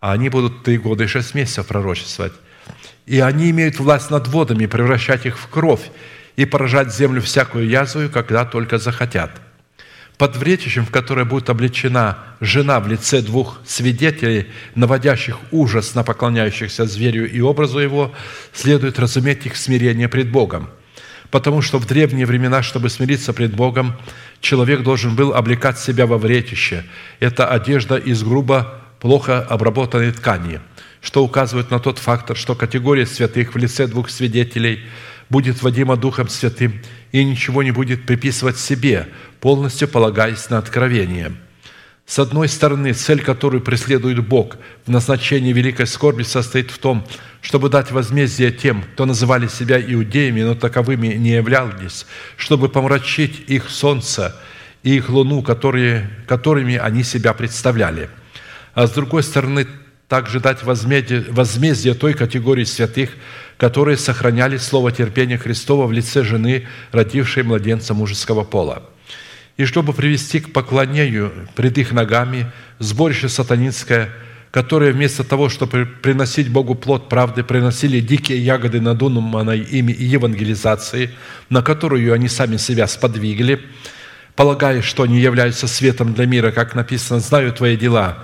[0.00, 2.32] А они будут три года и шесть месяцев пророчествовать.
[3.06, 5.90] И они имеют власть над водами, превращать их в кровь
[6.36, 9.30] и поражать землю всякую язву, когда только захотят.
[10.18, 14.46] Под вретищем, в которое будет облечена жена в лице двух свидетелей,
[14.76, 18.14] наводящих ужас на поклоняющихся зверю и образу его,
[18.52, 20.70] следует разуметь их смирение пред Богом.
[21.30, 23.96] Потому что в древние времена, чтобы смириться пред Богом,
[24.40, 26.84] человек должен был облекать себя во вретище.
[27.18, 30.60] Это одежда из грубо, плохо обработанной ткани–
[31.02, 34.84] что указывает на тот фактор, что категория святых в лице двух свидетелей
[35.28, 36.80] будет водима Духом Святым
[37.10, 39.08] и ничего не будет приписывать себе,
[39.40, 41.32] полностью полагаясь на откровение.
[42.06, 47.06] С одной стороны, цель, которую преследует Бог в назначении великой скорби, состоит в том,
[47.40, 52.06] чтобы дать возмездие тем, кто называли себя иудеями, но таковыми не являлись,
[52.36, 54.36] чтобы помрачить их солнце
[54.82, 58.10] и их луну, которые, которыми они себя представляли.
[58.74, 59.66] А с другой стороны,
[60.12, 63.12] также дать возмездие, возмездие той категории святых,
[63.56, 68.82] которые сохраняли слово терпения Христова в лице жены, родившей младенца мужеского пола.
[69.56, 74.10] И чтобы привести к поклонению пред их ногами сборище сатанинское,
[74.50, 81.08] которые вместо того, чтобы приносить Богу плод правды, приносили дикие ягоды надуманной ими и евангелизации,
[81.48, 83.62] на которую они сами себя сподвигли,
[84.36, 88.18] полагая, что они являются светом для мира, как написано, «Знаю твои дела,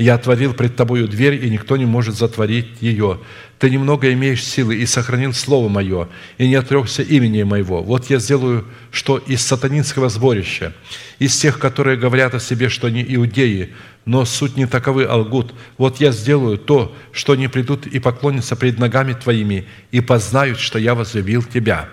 [0.00, 3.20] я отворил пред тобою дверь, и никто не может затворить ее.
[3.58, 6.08] Ты немного имеешь силы и сохранил слово мое,
[6.38, 7.82] и не отрекся имени моего.
[7.82, 10.72] Вот я сделаю, что из сатанинского сборища,
[11.18, 13.74] из тех, которые говорят о себе, что они иудеи,
[14.06, 15.52] но суть не таковы, а лгут.
[15.76, 20.78] Вот я сделаю то, что они придут и поклонятся пред ногами твоими, и познают, что
[20.78, 21.90] я возлюбил тебя».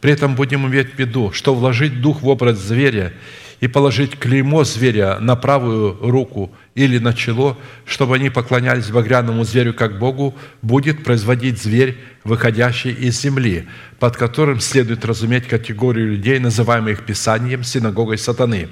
[0.00, 3.14] При этом будем иметь в виду, что вложить дух в образ зверя
[3.60, 9.72] и положить клеймо зверя на правую руку или на чело, чтобы они поклонялись багряному зверю
[9.74, 13.66] как Богу, будет производить зверь, выходящий из земли,
[13.98, 18.68] под которым следует разуметь категорию людей, называемых Писанием синагогой сатаны,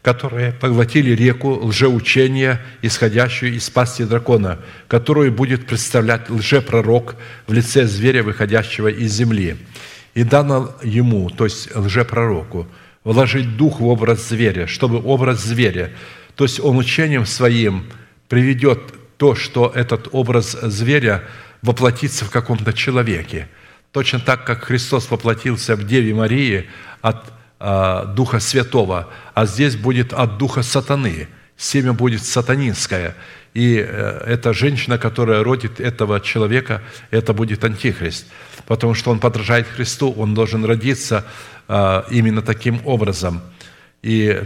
[0.00, 7.16] которые поглотили реку лжеучения, исходящую из пасти дракона, которую будет представлять лжепророк
[7.46, 9.56] в лице зверя, выходящего из земли.
[10.14, 12.66] И дано ему, то есть лжепророку,
[13.06, 15.92] вложить дух в образ зверя, чтобы образ зверя,
[16.34, 17.86] то есть он учением своим
[18.28, 18.80] приведет
[19.16, 21.22] то, что этот образ зверя
[21.62, 23.48] воплотится в каком-то человеке.
[23.92, 26.68] Точно так, как Христос воплотился в Деве Марии
[27.00, 31.28] от а, Духа Святого, а здесь будет от Духа Сатаны.
[31.56, 33.14] Семя будет сатанинское.
[33.54, 38.26] И э, эта женщина, которая родит этого человека, это будет Антихрист.
[38.66, 41.24] Потому что он подражает Христу, он должен родиться
[41.68, 43.40] именно таким образом.
[44.02, 44.42] И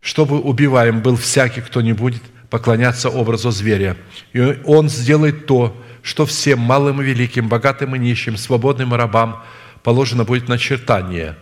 [0.00, 3.96] чтобы убиваем был всякий, кто не будет поклоняться образу зверя.
[4.32, 9.42] И он сделает то, что всем малым и великим, богатым и нищим, свободным и рабам
[9.82, 11.36] положено будет начертание.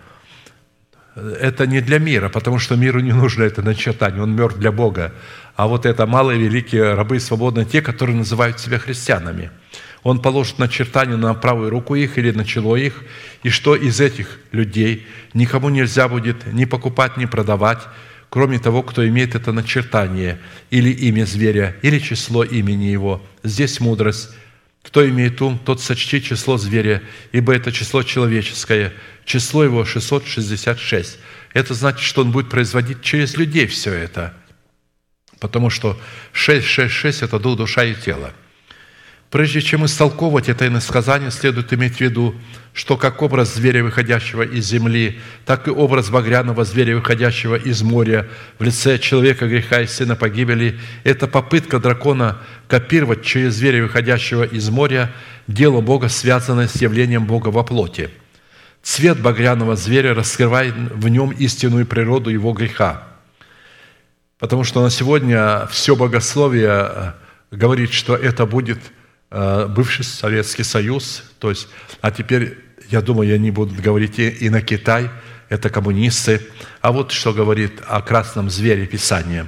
[1.15, 5.13] Это не для мира, потому что миру не нужно это начертание, он мертв для Бога.
[5.55, 9.51] А вот это малые, великие рабы свободные, те, которые называют себя христианами–
[10.05, 13.03] он положит начертание на правую руку их или на чело их,
[13.43, 17.81] и что из этих людей никому нельзя будет ни покупать, ни продавать,
[18.29, 20.39] кроме того, кто имеет это начертание,
[20.71, 23.25] или имя зверя, или число имени его.
[23.43, 24.29] Здесь мудрость.
[24.83, 27.03] Кто имеет ум, тот сочти число зверя,
[27.33, 28.93] ибо это число человеческое.
[29.25, 31.19] Число его 666.
[31.55, 34.35] Это значит, что он будет производить через людей все это.
[35.41, 35.99] Потому что
[36.33, 38.35] 666– это дух, душа и тело–
[39.35, 42.37] Прежде чем истолковывать это иносказание, следует иметь в виду,
[42.73, 48.29] что как образ зверя, выходящего из земли, так и образ багряного зверя, выходящего из моря,
[48.61, 52.39] в лице человека греха и сына погибели, это попытка дракона
[52.69, 55.11] копировать через зверя, выходящего из моря,
[55.49, 58.11] дело Бога, связанное с явлением Бога во плоти.
[58.85, 63.03] Цвет багряного зверя раскрывает в нем истинную природу его греха.
[64.39, 67.15] Потому что на сегодня все богословие
[67.51, 71.69] говорит, что это будет– Э, бывший Советский Союз, то есть,
[72.01, 72.59] а теперь,
[72.91, 75.11] я думаю, они будут говорить и, и на Китай,
[75.49, 76.41] это коммунисты.
[76.81, 79.47] А вот что говорит о красном звере Писание.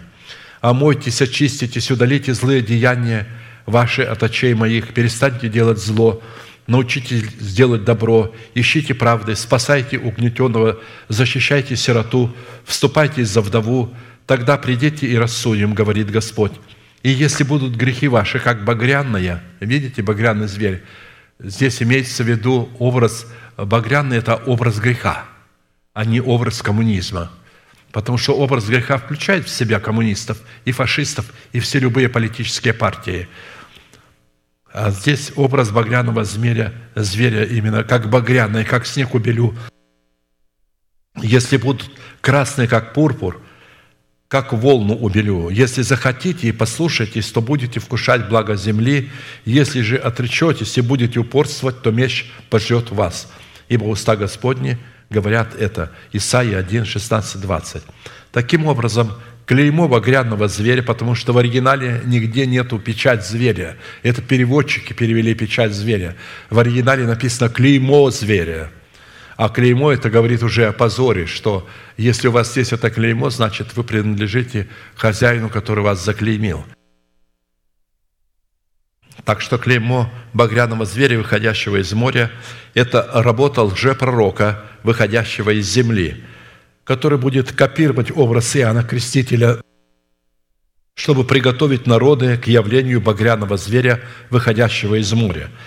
[0.60, 3.26] «Омойтесь, очиститесь, удалите злые деяния
[3.66, 6.22] ваши от очей моих, перестаньте делать зло,
[6.66, 12.34] научитесь делать добро, ищите правды, спасайте угнетенного, защищайте сироту,
[12.64, 13.94] вступайте за вдову,
[14.26, 16.52] тогда придите и рассудим, говорит Господь.
[17.02, 20.82] И если будут грехи ваши, как багряная, видите, багряный зверь,
[21.38, 25.24] здесь имеется в виду образ, багряный– это образ греха,
[25.92, 27.30] а не образ коммунизма.
[27.92, 33.28] Потому что образ греха включает в себя коммунистов и фашистов, и все любые политические партии.
[34.72, 39.54] А здесь образ багряного зверя, зверя именно как багряный, как снег убелю.
[41.22, 41.90] Если будут
[42.20, 43.40] красные, как пурпур–
[44.28, 45.50] как волну убелю.
[45.50, 49.10] Если захотите и послушаетесь, то будете вкушать благо земли.
[49.44, 53.32] Если же отречетесь и будете упорствовать, то меч пожрет вас.
[53.68, 54.78] Ибо уста Господни
[55.10, 55.92] говорят это.
[56.12, 57.82] Исайя 1, 16, 20.
[58.32, 59.12] Таким образом,
[59.46, 63.76] клеймо багряного зверя, потому что в оригинале нигде нету печать зверя.
[64.02, 66.16] Это переводчики перевели печать зверя.
[66.50, 68.70] В оригинале написано клеймо зверя.
[69.36, 71.68] А клеймо это говорит уже о позоре, что
[71.98, 76.64] если у вас есть это клеймо, значит, вы принадлежите хозяину, который вас заклеймил.
[79.24, 82.30] Так что клеймо багряного зверя, выходящего из моря,
[82.72, 86.24] это работа лжепророка, выходящего из земли,
[86.84, 89.60] который будет копировать образ Иоанна Крестителя,
[90.94, 94.00] чтобы приготовить народы к явлению багряного зверя,
[94.30, 95.50] выходящего из моря–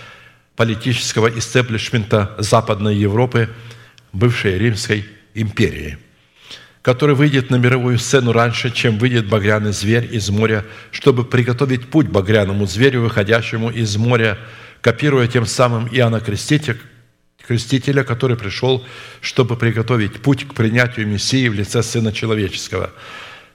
[0.60, 3.48] политического истеблишмента Западной Европы,
[4.12, 5.96] бывшей Римской империи.
[6.82, 12.08] который выйдет на мировую сцену раньше, чем выйдет багряный зверь из моря, чтобы приготовить путь
[12.08, 14.36] багряному зверю, выходящему из моря,
[14.82, 16.76] копируя тем самым Иоанна Крестителя,
[17.46, 18.84] Крестителя, который пришел,
[19.22, 22.90] чтобы приготовить путь к принятию Мессии в лице Сына Человеческого.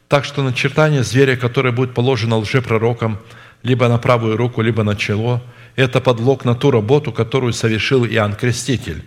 [0.07, 3.19] Так что начертание зверя, которое будет положено лжепророком,
[3.61, 5.41] либо на правую руку, либо на чело,
[5.75, 9.03] это подлог на ту работу, которую совершил Иоанн Креститель,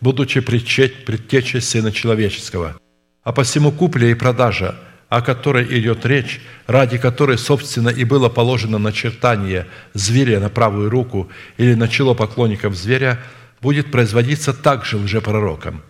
[0.00, 2.76] будучи предтечей Сына Человеческого–
[3.22, 4.74] а посему купля и продажа,
[5.08, 11.30] о которой идет речь, ради которой, собственно, и было положено начертание зверя на правую руку
[11.56, 13.20] или на чело поклонников зверя,
[13.60, 15.82] будет производиться также лжепророком.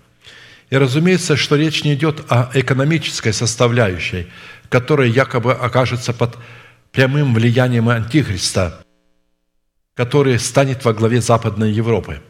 [0.70, 4.26] И разумеется, что речь не идет о экономической составляющей,
[4.68, 6.36] которая якобы окажется под
[6.92, 8.82] прямым влиянием Антихриста,
[9.94, 12.20] который станет во главе Западной Европы,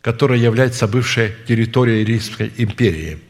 [0.00, 3.18] которая является бывшей территорией Римской империи–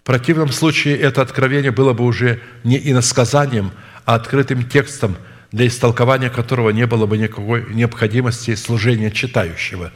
[0.00, 3.70] в противном случае это откровение было бы уже не иносказанием,
[4.06, 5.16] а открытым текстом,
[5.52, 9.92] для истолкования которого не было бы никакой необходимости служения читающего.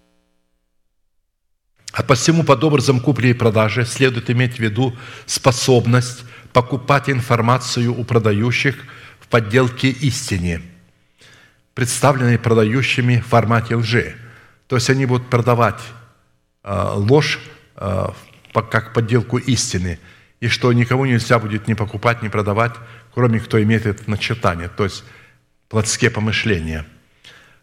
[1.93, 4.95] А посему под образом купли и продажи следует иметь в виду
[5.27, 8.77] способность покупать информацию у продающих
[9.21, 10.61] в подделке истине,
[11.75, 14.15] представленной продающими в формате лжи.
[14.69, 15.81] То есть они будут продавать
[16.63, 17.41] э, ложь
[17.77, 18.07] э,
[18.53, 19.99] как подделку истины,
[20.41, 22.73] и что никому нельзя будет ни покупать, ни продавать,
[23.13, 25.05] кроме кто имеет это начертание, то есть
[25.69, 26.87] плотские помышления.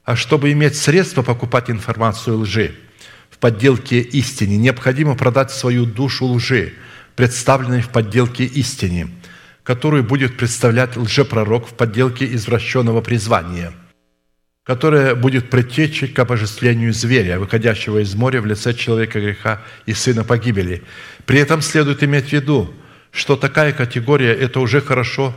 [0.03, 2.75] А чтобы иметь средства покупать информацию лжи
[3.29, 6.73] в подделке истине, необходимо продать свою душу лжи,
[7.15, 9.09] представленной в подделке истине,
[9.63, 13.71] которую будет представлять лжепророк в подделке извращенного призвания–
[14.63, 20.23] которая будет предтечей к обожествлению зверя, выходящего из моря в лице человека греха и сына
[20.23, 20.83] погибели.
[21.25, 22.71] При этом следует иметь в виду,
[23.11, 25.35] что такая категория– это уже хорошо,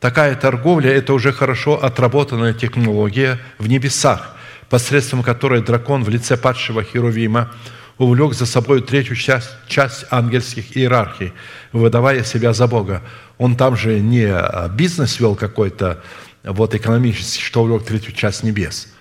[0.00, 4.34] такая торговля– это уже хорошо отработанная технология в небесах,
[4.70, 7.52] посредством которой дракон в лице падшего Херувима
[7.98, 11.32] увлек за собой третью часть, часть ангельских иерархий,
[11.72, 13.02] выдавая себя за Бога.
[13.38, 14.34] Он там же не
[14.70, 16.02] бизнес вел какой-то,
[16.44, 18.92] вот экономически, что увлек третью часть небес.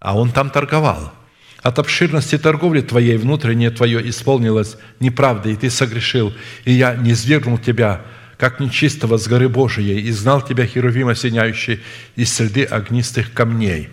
[0.00, 1.12] А он там торговал.
[1.62, 6.32] От обширности торговли твоей внутреннее твое исполнилось неправдой, и ты согрешил,
[6.64, 8.02] и я не свергнул тебя,
[8.36, 11.80] как нечистого с горы Божией, и знал тебя, Херувим осеняющий,
[12.16, 13.90] из среды огнистых камней».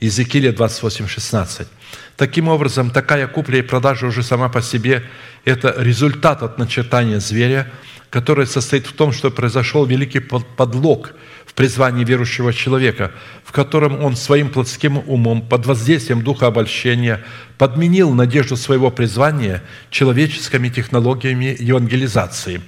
[0.00, 1.68] Иезекииля 28, 16.
[2.16, 5.04] Таким образом, такая купля и продажа уже сама по себе–
[5.44, 7.70] это результат от начертания зверя,
[8.12, 11.14] который состоит в том, что произошел великий подлог–
[11.52, 13.12] в призвании верующего человека,
[13.44, 17.22] в котором он своим плотским умом, под воздействием духа обольщения,
[17.58, 22.62] подменил надежду своего призвания человеческими технологиями евангелизации.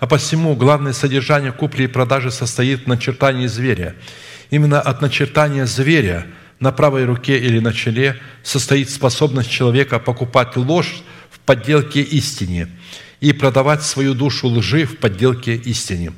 [0.00, 3.94] А посему главное содержание купли и продажи состоит в начертании зверя.
[4.50, 6.26] Именно от начертания зверя
[6.58, 12.68] на правой руке или на челе состоит способность человека покупать ложь в подделке истине
[13.20, 16.12] и продавать свою душу лжи в подделке истине.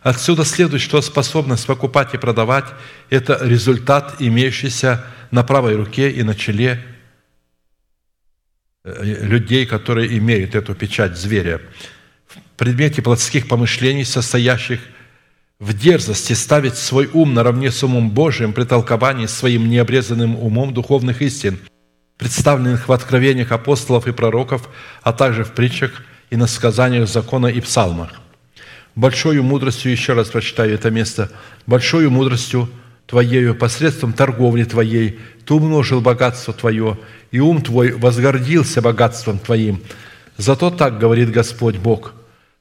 [0.00, 2.66] Отсюда следует, что способность покупать и продавать–
[3.10, 6.82] это результат, имеющийся на правой руке и на челе
[8.84, 11.60] э, людей, которые имеют эту печать зверя.
[12.26, 14.80] В предмете плотских помышлений, состоящих
[15.58, 21.20] в дерзости ставить свой ум наравне с умом Божиим при толковании своим необрезанным умом духовных
[21.20, 21.58] истин,
[22.16, 24.68] представленных в откровениях апостолов и пророков,
[25.02, 28.10] а также в притчах и на сказаниях закона и псалмах–
[28.98, 31.30] большою мудростью, еще раз прочитаю это место,
[31.66, 32.68] большою мудростью
[33.06, 36.98] Твоею, посредством торговли Твоей, Ты умножил богатство Твое,
[37.30, 39.80] и ум Твой возгордился богатством Твоим.
[40.36, 42.12] Зато так говорит Господь Бог,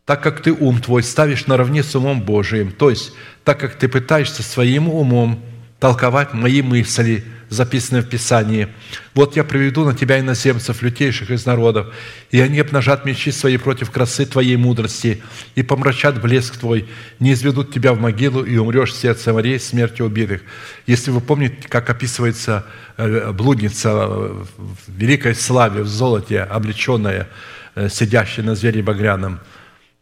[0.06, 3.14] так как Ты ум Твой ставишь наравне с умом Божиим, то есть
[3.44, 5.44] так как Ты пытаешься своим умом
[5.80, 8.68] толковать мои мысли– записанное в Писании.
[9.14, 11.94] «Вот я приведу на тебя иноземцев, лютейших из народов,
[12.32, 15.22] и они обнажат мечи свои против красы твоей мудрости,
[15.56, 16.88] и помрачат блеск твой,
[17.20, 20.42] не изведут тебя в могилу, и умрешь в сердце морей смертью убитых».
[20.86, 22.66] Если вы помните, как описывается
[22.98, 24.48] э, блудница в
[24.88, 27.30] великой славе, в золоте, облеченная,
[27.76, 29.40] э, сидящая на звере багряном,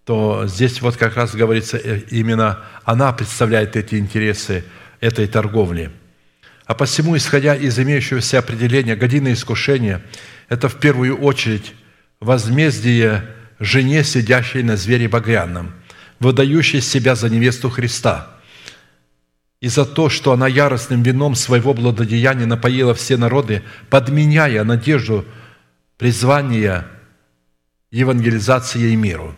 [0.06, 4.64] то здесь вот как раз говорится, э, именно она представляет эти интересы
[5.00, 5.92] этой торговли–
[6.66, 10.02] а посему, исходя из имеющегося определения, годины искушения–
[10.50, 11.74] это в первую очередь
[12.20, 13.26] возмездие
[13.60, 15.74] жене, сидящей на звере багряном,
[16.20, 18.32] выдающей себя за невесту Христа.
[19.62, 25.26] И за то, что она яростным вином своего благодеяния напоила все народы, подменяя надежду
[25.98, 26.88] призвания
[27.92, 29.36] евангелизации и миру.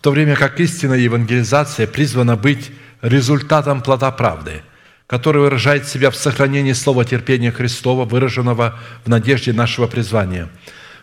[0.00, 2.70] то время как истинная евангелизация призвана быть
[3.02, 4.62] результатом плода правды,
[5.06, 10.48] который выражает себя в сохранении слова терпения Христова, выраженного в надежде нашего призвания.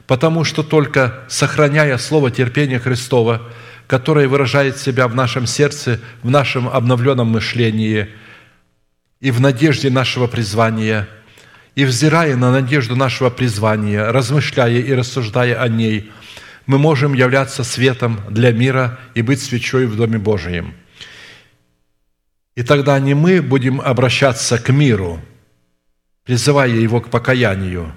[0.08, 3.42] Потому что только сохраняя слово терпения Христова,
[3.88, 8.10] которое выражает себя в нашем сердце, в нашем обновленном мышлении
[9.22, 11.08] и в надежде нашего призвания,
[11.76, 16.12] и взирая на надежду нашего призвания, размышляя и рассуждая о ней,
[16.66, 20.74] мы можем являться светом для мира и быть свечой в Доме Божием–
[22.56, 25.20] и тогда не мы будем обращаться к миру,
[26.26, 27.94] призывая его к покаянию,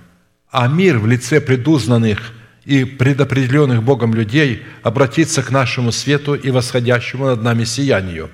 [0.50, 2.32] а мир в лице предузнанных
[2.64, 8.30] и предопределенных Богом людей обратится к нашему свету и восходящему над нами сиянию.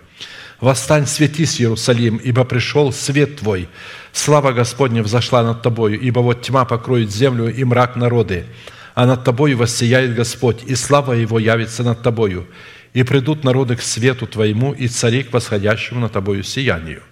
[0.61, 3.69] «Восстань, светись, Иерусалим, ибо пришел свет Твой.
[4.12, 8.47] Слава Господня взошла над Тобою, ибо вот тьма покроет землю и мрак народы,
[8.94, 12.47] а над Тобою воссияет Господь, и слава Его явится над Тобою
[12.93, 17.02] и придут народы к свету Твоему, и цари к восходящему на Тобою сиянию».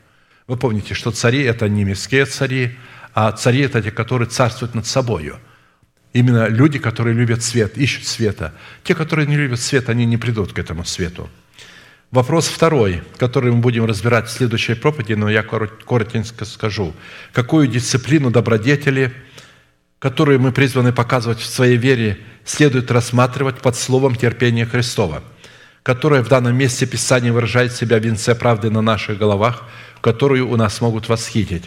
[0.50, 2.76] Вы помните, что цари– это не мирские цари,
[3.14, 5.38] а цари– это те, которые царствуют над собою.
[6.12, 8.52] Именно люди, которые любят свет, ищут света.
[8.82, 11.30] Те, которые не любят свет, они не придут к этому свету.
[12.10, 16.94] Вопрос второй, который мы будем разбирать в следующей проповеди, но я коротенько скажу.
[17.32, 19.12] Какую дисциплину добродетели,
[20.00, 25.22] которую мы призваны показывать в своей вере, следует рассматривать под словом терпения Христова–
[25.82, 29.64] которая в данном месте Писания выражает себя в венце правды на наших головах,
[30.00, 31.64] которую у нас могут восхитить.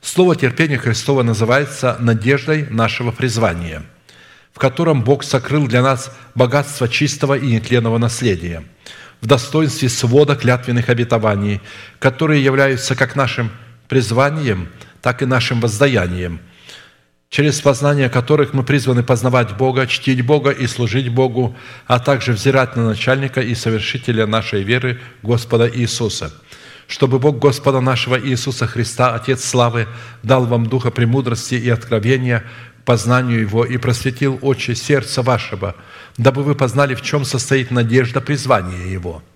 [0.00, 3.82] Слово терпения Христова называется надеждой нашего призвания,
[4.52, 8.62] в котором Бог сокрыл для нас богатство чистого и нетленного наследия,
[9.20, 11.60] в достоинстве свода клятвенных обетований,
[11.98, 13.50] которые являются как нашим
[13.88, 14.68] призванием,
[15.02, 16.40] так и нашим воздаянием–
[17.30, 22.76] через познание которых мы призваны познавать Бога, чтить Бога и служить Богу, а также взирать
[22.76, 26.32] на начальника и совершителя нашей веры Господа Иисуса.
[26.86, 29.88] Чтобы Бог Господа нашего Иисуса Христа, Отец славы,
[30.22, 32.44] дал вам духа премудрости и откровения
[32.80, 35.74] к познанию Его и просветил очи сердца вашего,
[36.16, 39.22] дабы вы познали, в чем состоит надежда призвания Его–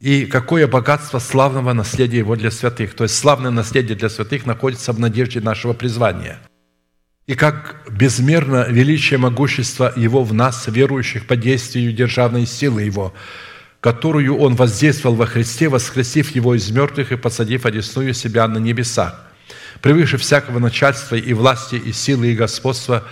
[0.00, 2.94] и какое богатство славного наследия Его для святых.
[2.94, 6.38] То есть славное наследие для святых находится в надежде нашего призвания–
[7.28, 13.12] и как безмерно величие могущества Его в нас, верующих по действию державной силы Его,
[13.80, 19.30] которую Он воздействовал во Христе, воскресив Его из мертвых и посадив одесную себя на небесах,
[19.82, 23.04] превыше всякого начальства и власти, и силы, и господства,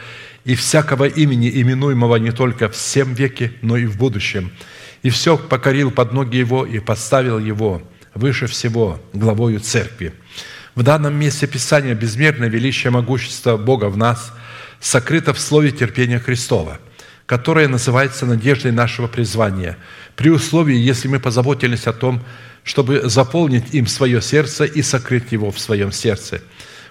[0.46, 4.50] и всякого имени, именуемого не только в всем веке, но и в будущем.
[5.02, 7.82] И все покорил под ноги Его и поставил Его
[8.14, 10.14] выше всего главою Церкви,
[10.76, 14.32] в данном месте Писания безмерное величие могущества Бога в нас
[14.78, 16.78] сокрыто в слове терпения Христова,
[17.24, 19.78] которое называется надеждой нашего призвания,
[20.16, 22.22] при условии, если мы позаботились о том,
[22.62, 26.42] чтобы заполнить им свое сердце и сокрыть его в своем сердце.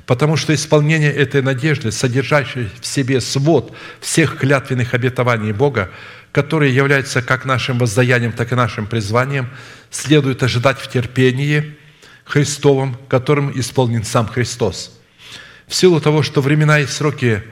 [0.07, 3.71] Потому что исполнение этой надежды, содержащей в себе свод
[4.01, 5.91] всех клятвенных обетований Бога,
[6.31, 9.49] которые являются как нашим воздаянием, так и нашим призванием,
[9.91, 11.77] следует ожидать в терпении–
[12.25, 14.99] Христовым, которым исполнен сам Христос.
[15.67, 17.43] В силу того, что времена и сроки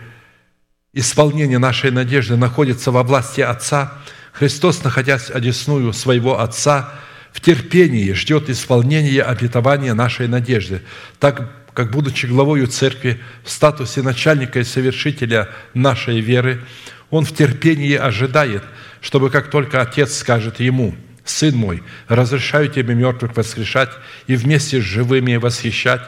[0.93, 3.93] исполнения нашей надежды находятся во власти Отца,
[4.33, 6.91] Христос, находясь одесную своего Отца,
[7.31, 10.81] в терпении ждет исполнения обетования нашей надежды,
[11.19, 16.63] так как, будучи главою Церкви в статусе начальника и совершителя нашей веры,
[17.09, 18.63] Он в терпении ожидает,
[19.01, 20.95] чтобы как только Отец скажет Ему–
[21.25, 23.91] Сын мой, разрешаю тебе мертвых воскрешать
[24.27, 26.01] и вместе с живыми восхищать.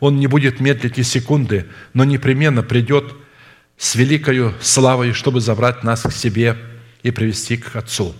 [0.00, 3.14] Он не будет медлить и секунды, но непременно придет
[3.76, 6.56] с великою славой, чтобы забрать нас к себе
[7.02, 8.14] и привести к Отцу.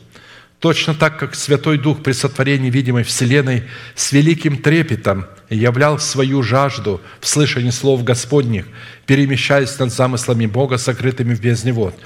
[0.59, 3.65] Точно так, как Святой Дух при сотворении видимой Вселенной
[3.97, 8.67] с великим трепетом являл свою жажду в слышании слов Господних,
[9.07, 11.99] перемещаясь над замыслами Бога, сокрытыми в бездне вод.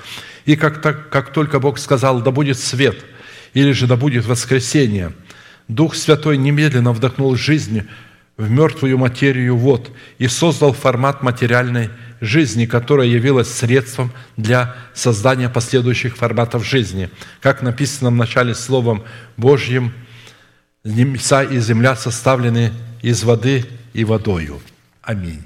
[0.47, 3.05] И как, так, как только Бог сказал «Да будет свет»,
[3.57, 5.15] или же да будет воскресение.
[5.67, 7.85] Дух Святой немедленно вдохнул жизнь
[8.37, 11.89] в мертвую материю вод и создал формат материальной
[12.21, 17.09] жизни, которая явилась средством для создания последующих форматов жизни.
[17.41, 19.05] Как написано в начале Словом
[19.39, 19.95] Божьим,
[20.85, 23.65] небеса и земля составлены из воды
[23.95, 24.61] и водою.
[25.01, 25.43] Аминь.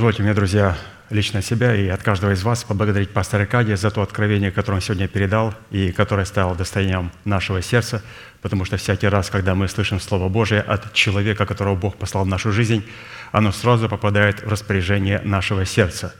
[0.00, 0.78] Позвольте мне, друзья,
[1.10, 4.80] лично себя и от каждого из вас поблагодарить пастора Кадия за то откровение, которое он
[4.80, 8.02] сегодня передал и которое стало достоянием нашего сердца,
[8.40, 12.28] потому что всякий раз, когда мы слышим Слово Божие от человека, которого Бог послал в
[12.28, 12.82] нашу жизнь,
[13.30, 16.14] оно сразу попадает в распоряжение нашего сердца.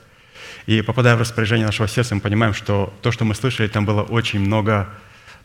[0.67, 4.03] И попадая в распоряжение нашего сердца, мы понимаем, что то, что мы слышали, там было
[4.03, 4.91] очень много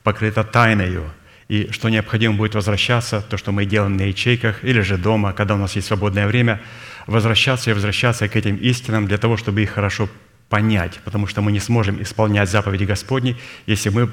[0.03, 1.10] покрыто тайною,
[1.48, 5.56] и что необходимо будет возвращаться, то, что мы делаем на ячейках или же дома, когда
[5.56, 6.60] у нас есть свободное время–
[7.07, 10.10] возвращаться и возвращаться к этим истинам для того, чтобы их хорошо
[10.49, 14.11] понять, потому что мы не сможем исполнять заповеди Господни, если мы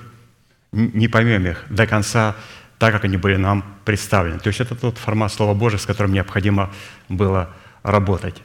[0.73, 2.37] не поймем их до конца
[2.79, 4.41] так, как они были нам представлены.
[4.41, 6.73] То есть это тот формат Слова Божьего, с которым необходимо
[7.09, 8.43] было работать.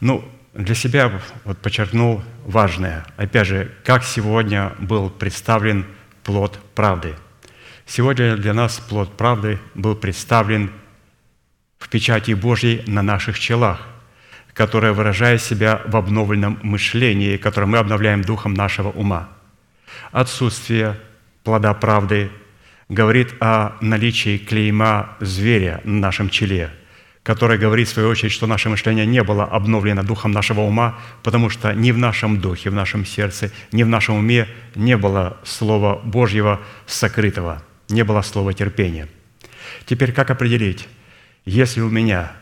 [0.00, 0.24] Ну,
[0.54, 1.10] для себя
[1.44, 3.06] вот подчеркнул важное.
[3.16, 5.86] Опять же, как сегодня был представлен
[6.22, 7.14] плод правды.
[7.86, 10.70] Сегодня для нас плод правды был представлен
[11.82, 13.80] в печати Божьей на наших челах,
[14.54, 19.28] которая выражает себя в обновленном мышлении, которое мы обновляем духом нашего ума.
[20.12, 20.96] Отсутствие
[21.42, 22.30] плода правды
[22.88, 26.70] говорит о наличии клейма зверя на нашем челе,
[27.24, 31.50] которое говорит, в свою очередь, что наше мышление не было обновлено духом нашего ума, потому
[31.50, 34.46] что ни в нашем духе, в нашем сердце, ни в нашем уме
[34.76, 39.08] не было Слова Божьего сокрытого, не было Слова терпения.
[39.86, 40.88] Теперь как определить,
[41.44, 42.32] если у меня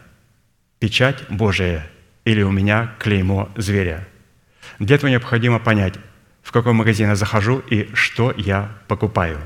[0.79, 1.87] печать Божия
[2.25, 4.07] или у меня клеймо зверя.
[4.79, 5.95] Для этого необходимо понять,
[6.43, 9.41] в какой магазин я захожу и что я покупаю.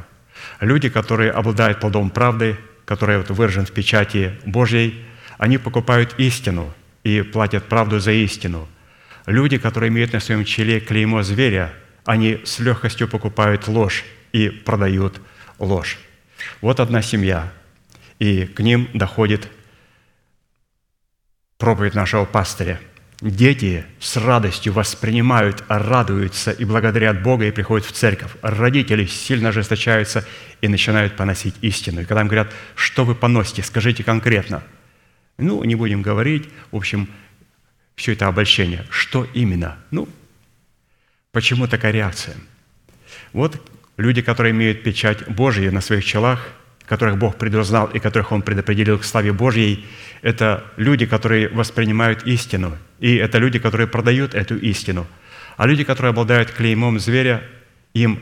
[0.61, 5.05] Люди, которые обладают плодом правды, которые вот выражен в печати Божьей,
[5.39, 6.73] они покупают истину
[7.03, 8.69] и платят правду за истину.
[9.27, 11.73] Люди, которые имеют на своем челе клеймо зверя,
[12.05, 15.21] они с легкостью покупают ложь и продают
[15.59, 15.99] ложь.
[16.61, 17.53] Вот одна семья–
[18.19, 19.49] и к ним доходит
[21.59, 22.81] проповедь нашего пастыря.
[23.21, 28.33] Дети с радостью воспринимают, радуются и благодарят Бога и приходят в церковь.
[28.43, 30.27] Родители сильно ожесточаются
[30.61, 32.03] и начинают поносить истину.
[32.03, 34.63] И когда им говорят, что вы поносите, скажите конкретно.
[35.39, 37.09] Ну, не будем говорить, в общем,
[37.95, 38.85] все это обольщение.
[38.91, 39.79] Что именно?
[39.91, 40.09] Ну,
[41.33, 42.37] почему такая реакция?
[43.33, 43.61] Вот
[43.97, 46.49] люди, которые имеют печать Божию на своих челах–
[46.87, 49.87] которых Бог предузнал и которых Он предопределил к славе Божьей,
[50.23, 55.07] это люди, которые воспринимают истину, и это люди, которые продают эту истину.
[55.57, 57.43] А люди, которые обладают клеймом зверя,
[57.95, 58.21] им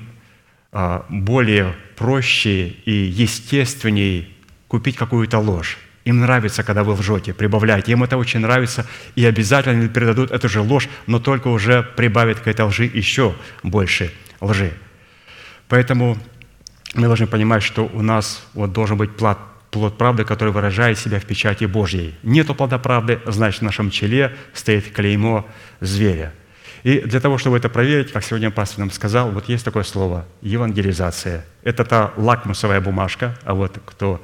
[0.70, 4.28] а, более проще и естественнее
[4.68, 5.78] купить какую-то ложь.
[6.04, 7.92] Им нравится, когда вы лжете, прибавляете.
[7.92, 12.48] Им это очень нравится, и обязательно передадут эту же ложь, но только уже прибавят к
[12.48, 14.72] этой лжи еще больше лжи.
[15.68, 16.18] Поэтому
[16.94, 19.38] мы должны понимать, что у нас вот должен быть плод,
[19.70, 22.14] плод правды, который выражает себя в печати Божьей.
[22.22, 25.46] Нету плода правды, значит, в нашем челе стоит клеймо
[25.80, 26.32] зверя.
[26.82, 30.26] И для того, чтобы это проверить, как сегодня пастор нам сказал, вот есть такое слово–
[30.42, 31.44] евангелизация.
[31.62, 34.20] Это та лакмусовая бумажка, а вот кто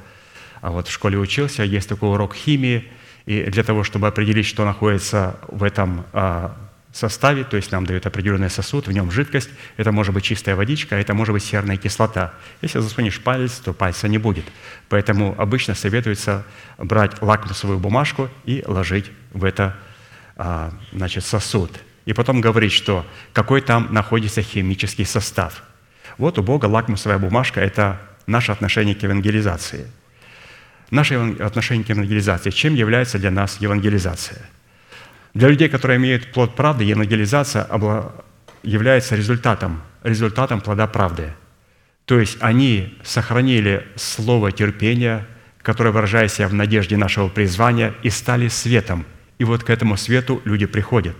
[0.61, 2.85] а вот в школе учился, есть такой урок химии,
[3.25, 6.55] и для того, чтобы определить, что находится в этом а,
[6.91, 10.95] составе, то есть нам дают определенный сосуд, в нем жидкость, это может быть чистая водичка,
[10.95, 12.33] а это может быть серная кислота.
[12.61, 14.45] Если засунешь палец, то пальца не будет.
[14.89, 16.45] Поэтому обычно советуется
[16.77, 19.77] брать лакмусовую бумажку и ложить в это
[20.35, 21.71] а, значит, сосуд.
[22.05, 25.63] И потом говорить, что какой там находится химический состав.
[26.17, 29.85] Вот у Бога лакмусовая бумажка– это наше отношение к евангелизации.
[30.89, 32.49] Наше отношение к евангелизации.
[32.49, 34.41] Чем является для нас евангелизация–
[35.33, 37.67] для людей, которые имеют плод правды, евангелизация
[38.63, 41.33] является результатом, результатом плода правды.
[42.05, 45.27] То есть они сохранили слово терпения,
[45.61, 49.05] которое выражает себя в надежде нашего призвания, и стали светом.
[49.37, 51.15] И вот к этому свету люди приходят.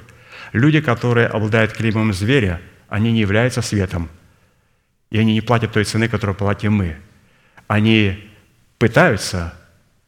[0.51, 4.09] Люди, которые обладают клеймом зверя, они не являются светом.
[5.11, 6.97] И они не платят той цены, которую платим мы.
[7.67, 8.27] Они
[8.79, 9.53] пытаются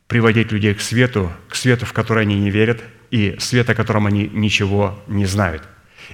[0.08, 2.82] приводить людей к свету, к свету, в который они не верят–
[3.12, 5.64] и свет, о котором они ничего не знают.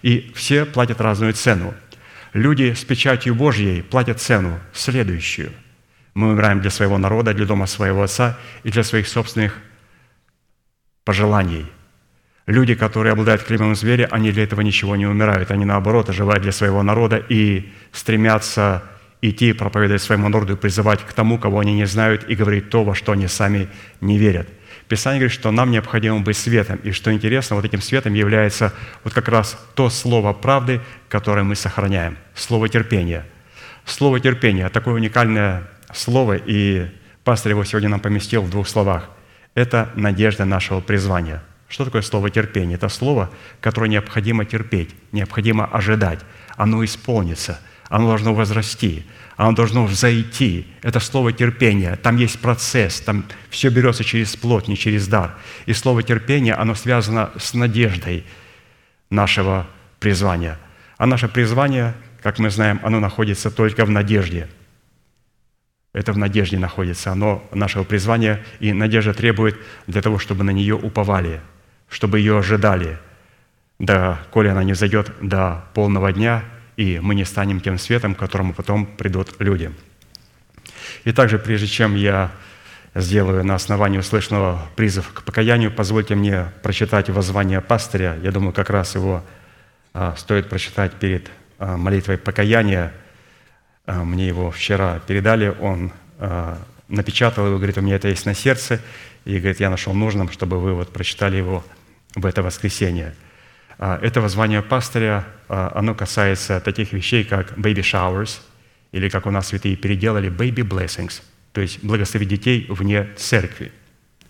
[0.01, 1.73] И все платят разную цену.
[2.33, 5.51] Люди с печатью Божьей платят цену следующую.
[6.13, 9.57] Мы умираем для своего народа, для дома своего отца и для своих собственных
[11.05, 11.65] пожеланий.
[12.47, 15.51] Люди, которые обладают клеймом зверя, они для этого ничего не умирают.
[15.51, 18.83] Они, наоборот, оживают для своего народа и стремятся
[19.21, 22.83] идти, проповедовать своему народу и призывать к тому, кого они не знают, и говорить то,
[22.83, 23.67] во что они сами
[24.01, 24.47] не верят.
[24.87, 26.77] Писание говорит, что нам необходимо быть светом.
[26.77, 28.73] И что интересно, вот этим светом является
[29.03, 32.17] вот как раз то слово правды, которое мы сохраняем.
[32.35, 33.25] Слово терпения.
[33.85, 36.89] Слово терпения– такое уникальное слово, и
[37.23, 39.09] пастор его сегодня нам поместил в двух словах.
[39.55, 41.43] Это надежда нашего призвания.
[41.67, 42.75] Что такое слово терпение?
[42.75, 46.19] Это слово, которое необходимо терпеть, необходимо ожидать.
[46.55, 47.59] Оно исполнится,
[47.89, 49.05] оно должно возрасти,
[49.37, 50.67] оно должно взойти.
[50.81, 51.95] Это слово терпение.
[51.95, 55.37] Там есть процесс, там все берется через плоть, не через дар.
[55.65, 58.25] И слово терпение, оно связано с надеждой
[59.09, 59.65] нашего
[59.99, 60.59] призвания.
[60.97, 64.49] А наше призвание, как мы знаем, оно находится только в надежде.
[65.93, 69.57] Это в надежде находится, оно нашего призвания, и надежда требует
[69.87, 71.39] для того, чтобы на нее уповали–
[71.89, 72.97] чтобы ее ожидали,
[73.79, 76.43] да, коли она не зайдет до полного дня,
[76.77, 79.71] и мы не станем тем светом, к которому потом придут люди.
[81.03, 82.31] И также, прежде чем я
[82.95, 88.17] сделаю на основании услышанного призыв к покаянию, позвольте мне прочитать воззвание пастыря.
[88.23, 89.23] Я думаю, как раз его
[89.93, 92.93] а, стоит прочитать перед а, молитвой покаяния.
[93.85, 95.91] А, мне его вчера передали, он
[96.87, 98.81] напечатал его, говорит, у меня это есть на сердце,
[99.23, 101.63] и говорит, я нашел нужным, чтобы вы вот прочитали его
[102.15, 103.13] в это воскресенье.
[103.79, 108.39] А, это воззвание пастыря, а, оно касается таких вещей, как baby showers,
[108.91, 111.21] или как у нас святые переделали, baby blessings,
[111.51, 113.71] то есть благословить детей вне церкви,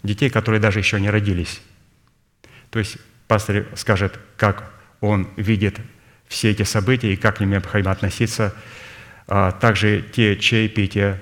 [0.03, 1.61] детей, которые даже еще не родились.
[2.69, 2.97] То есть
[3.27, 5.79] пастор скажет, как он видит
[6.27, 8.53] все эти события и как к ним необходимо относиться.
[9.27, 11.19] А также те чаепития,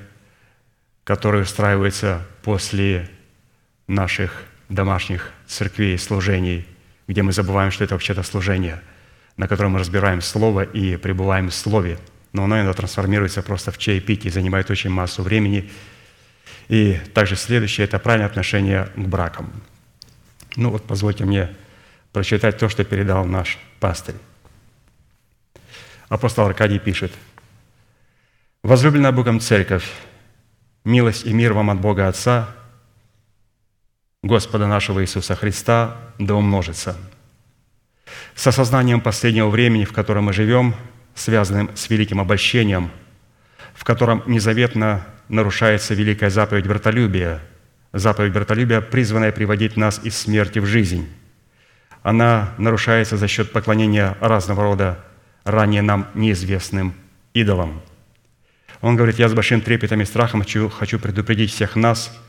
[1.04, 3.10] которые устраиваются после
[3.88, 6.66] наших домашних церквей, служений,
[7.08, 8.82] где мы забываем, что это вообще-то служение,
[9.38, 12.00] на котором мы разбираем Слово и пребываем в Слове.
[12.34, 15.70] Но оно иногда трансформируется просто в чаепитие, занимает очень массу времени.
[16.68, 19.52] И также следующее– это правильное отношение к бракам.
[20.56, 21.50] Ну вот позвольте мне
[22.12, 24.16] прочитать то, что передал наш пастырь.
[26.10, 27.12] Апостол Аркадий пишет,
[28.64, 29.90] «Возлюбленная Богом Церковь,
[30.84, 32.50] милость и мир вам от Бога Отца–
[34.26, 36.98] Господа нашего Иисуса Христа да умножится.
[38.34, 40.74] С осознанием последнего времени, в котором мы живем,
[41.14, 42.90] связанным с великим обольщением,
[43.76, 47.40] в котором незаветно нарушается великая заповедь братолюбия,
[47.94, 51.08] заповедь братолюбия, призванная приводить нас из смерти в жизнь.
[52.02, 55.06] Она нарушается за счет поклонения разного рода
[55.44, 56.96] ранее нам неизвестным
[57.36, 57.80] идолам.
[58.82, 62.12] Он говорит, я с большим трепетом и страхом хочу, хочу предупредить всех нас–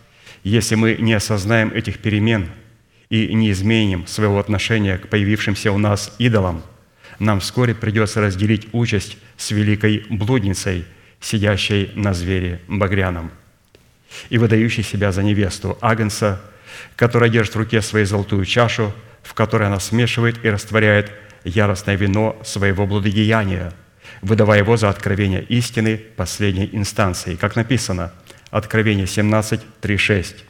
[0.47, 2.49] если мы не осознаем этих перемен
[3.11, 6.63] и не изменим своего отношения к появившимся у нас идолам,
[7.19, 10.85] нам вскоре придется разделить участь с великой блудницей,
[11.21, 13.33] сидящей на звере багряном
[14.29, 16.41] и выдающей себя за невесту Агнца,
[16.95, 18.93] которая держит в руке свою золотую чашу,
[19.25, 21.11] в которой она смешивает и растворяет
[21.43, 23.73] яростное вино своего блудодеяния,
[24.23, 27.35] выдавая его за откровение истины последней инстанции.
[27.35, 28.13] Как написано–
[28.51, 30.45] Откровение 17, 3, 6.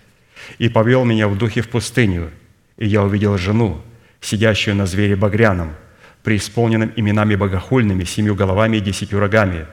[0.59, 2.31] «И повел меня в духе в пустыню,
[2.77, 3.81] и я увидел жену,
[4.21, 5.75] сидящую на звере багряном,
[6.23, 9.67] преисполненным именами богохульными, семью головами и десятью рогами.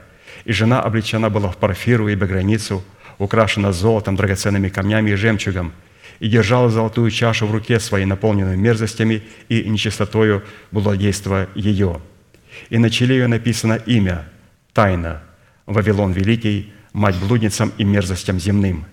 [0.44, 2.82] И жена облечена была в парфиру и багряницу,
[3.18, 5.72] украшена золотом, драгоценными камнями и жемчугом,
[6.20, 12.00] и держала золотую чашу в руке своей, наполненную мерзостями и нечистотою блудодейства ее.
[12.70, 14.26] И на челе ее написано имя,
[14.72, 15.22] тайна,
[15.66, 18.86] Вавилон Великий, мать блудницам и мерзостям земным.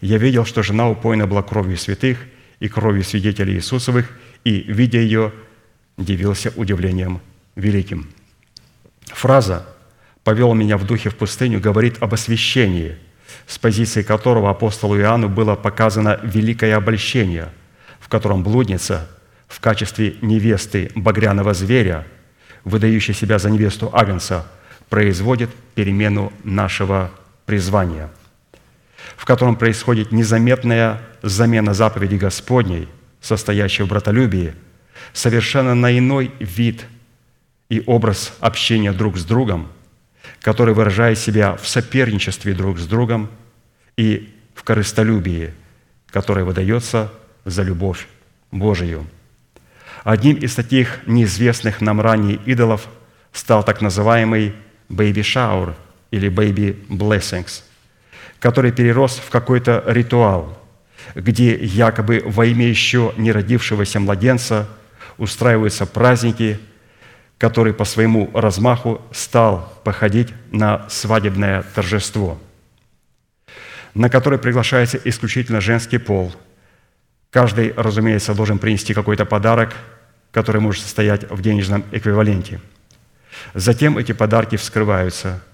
[0.00, 2.18] Я видел, что жена упоена была кровью святых
[2.60, 4.08] и кровью свидетелей Иисусовых,
[4.44, 5.32] и, видя ее,
[5.98, 7.20] дивился удивлением
[7.56, 8.08] великим.
[9.04, 9.66] Фраза
[10.24, 12.96] «повел меня в духе в пустыню» говорит об освящении,
[13.46, 17.50] с позиции которого апостолу Иоанну было показано великое обольщение,
[17.98, 19.10] в котором блудница
[19.48, 22.06] в качестве невесты багряного зверя,
[22.64, 24.46] выдающей себя за невесту Агнца,
[24.88, 27.10] производит перемену нашего
[27.50, 28.08] призвания,
[29.16, 32.88] в котором происходит незаметная замена заповеди Господней,
[33.20, 34.54] состоящей в братолюбии,
[35.12, 36.86] совершенно на иной вид
[37.68, 39.66] и образ общения друг с другом,
[40.40, 43.28] который выражает себя в соперничестве друг с другом
[43.96, 45.52] и в корыстолюбии,
[46.06, 47.12] которое выдается
[47.44, 48.06] за любовь
[48.52, 49.08] Божию.
[50.04, 52.86] Одним из таких неизвестных нам ранее идолов
[53.32, 54.54] стал так называемый
[54.88, 55.74] «бэйби шаур»–
[56.10, 57.62] или baby blessings,
[58.38, 60.58] который перерос в какой-то ритуал,
[61.14, 64.68] где якобы во имя еще не родившегося младенца
[65.18, 66.58] устраиваются праздники,
[67.38, 72.38] который по своему размаху стал походить на свадебное торжество,
[73.94, 76.34] на которое приглашается исключительно женский пол.
[77.30, 79.74] Каждый, разумеется, должен принести какой-то подарок,
[80.32, 82.60] который может состоять в денежном эквиваленте.
[83.54, 85.42] Затем эти подарки вскрываются–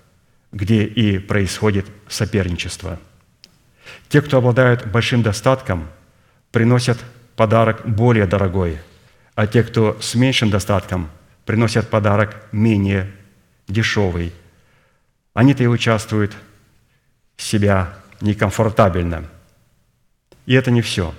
[0.56, 2.98] где и происходит соперничество.
[4.08, 5.86] Те, кто обладают большим достатком,
[6.50, 6.98] приносят
[7.36, 8.78] подарок более дорогой,
[9.34, 11.10] а те, кто с меньшим достатком,
[11.44, 13.12] приносят подарок менее
[13.68, 14.32] дешевый.
[15.34, 16.34] Они-то и участвуют
[17.36, 17.92] себя
[18.22, 19.26] некомфортабельно.
[20.46, 21.14] И это не все.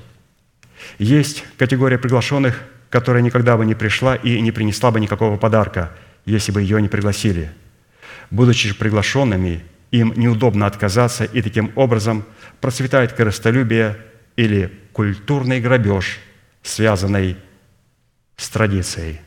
[0.97, 2.59] Есть категория приглашенных,
[2.89, 5.91] которая никогда бы не пришла и не принесла бы никакого подарка,
[6.25, 7.51] если бы ее не пригласили.
[8.29, 12.25] Будучи приглашенными, им неудобно отказаться, и таким образом
[12.59, 13.97] процветает корыстолюбие
[14.35, 16.19] или культурный грабеж,
[16.61, 17.37] связанный
[18.35, 19.21] с традицией.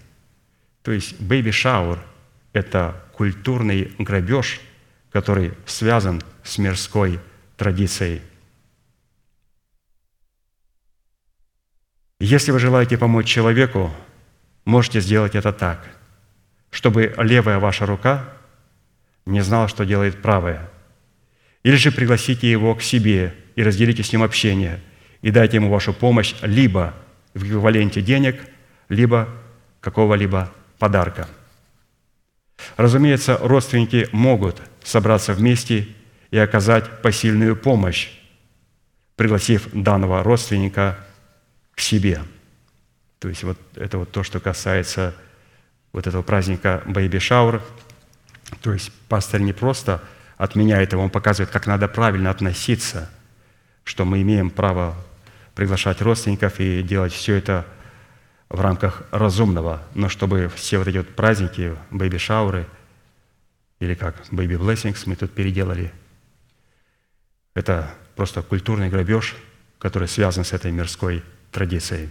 [0.82, 1.98] То есть baby shower–
[2.52, 4.60] это культурный грабеж,
[5.10, 7.20] который связан с мирской
[7.56, 8.22] традицией.
[12.18, 13.90] Если вы желаете помочь человеку,
[14.66, 15.86] можете сделать это так,
[16.70, 18.28] чтобы левая ваша рука
[19.30, 20.68] не знала, что делает правая.
[21.62, 24.80] Или же пригласите его к себе и разделите с ним общение,
[25.22, 26.94] и дайте ему вашу помощь либо
[27.34, 28.40] в эквиваленте денег,
[28.88, 29.28] либо
[29.80, 31.28] какого-либо подарка.
[32.76, 35.88] Разумеется, родственники могут собраться вместе
[36.30, 38.10] и оказать посильную помощь,
[39.16, 40.98] пригласив данного родственника
[41.74, 42.22] к себе.
[43.18, 45.14] То есть вот это вот то, что касается
[45.92, 47.60] вот этого праздника Baby Shower.
[48.62, 50.02] То есть пастор не просто
[50.36, 53.10] отменяет его, он показывает, как надо правильно относиться,
[53.84, 54.96] что мы имеем право
[55.54, 57.66] приглашать родственников и делать все это–
[58.50, 62.66] в рамках разумного, но чтобы все вот эти вот праздники, бэйби-шауры,
[63.78, 65.92] или как blessings мы тут переделали,
[67.54, 69.36] это просто культурный грабеж,
[69.78, 71.22] который связан с этой мирской
[71.52, 72.10] традицией.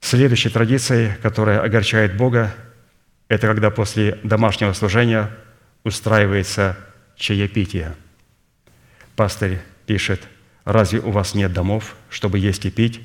[0.00, 2.54] Следующей традицией, которая огорчает Бога,
[3.28, 5.30] это когда после домашнего служения
[5.82, 6.76] устраивается
[7.16, 7.94] чаепитие.
[9.16, 10.22] Пастырь пишет,
[10.64, 13.00] «Разве у вас нет домов, чтобы есть и пить?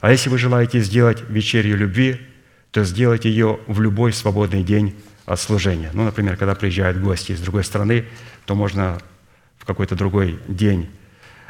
[0.00, 2.20] А если вы желаете сделать вечерю любви,
[2.70, 4.94] то сделайте ее в любой свободный день
[5.26, 5.90] от служения.
[5.92, 8.06] Ну, например, когда приезжают гости из другой страны,
[8.46, 8.98] то можно
[9.58, 10.88] в какой-то другой день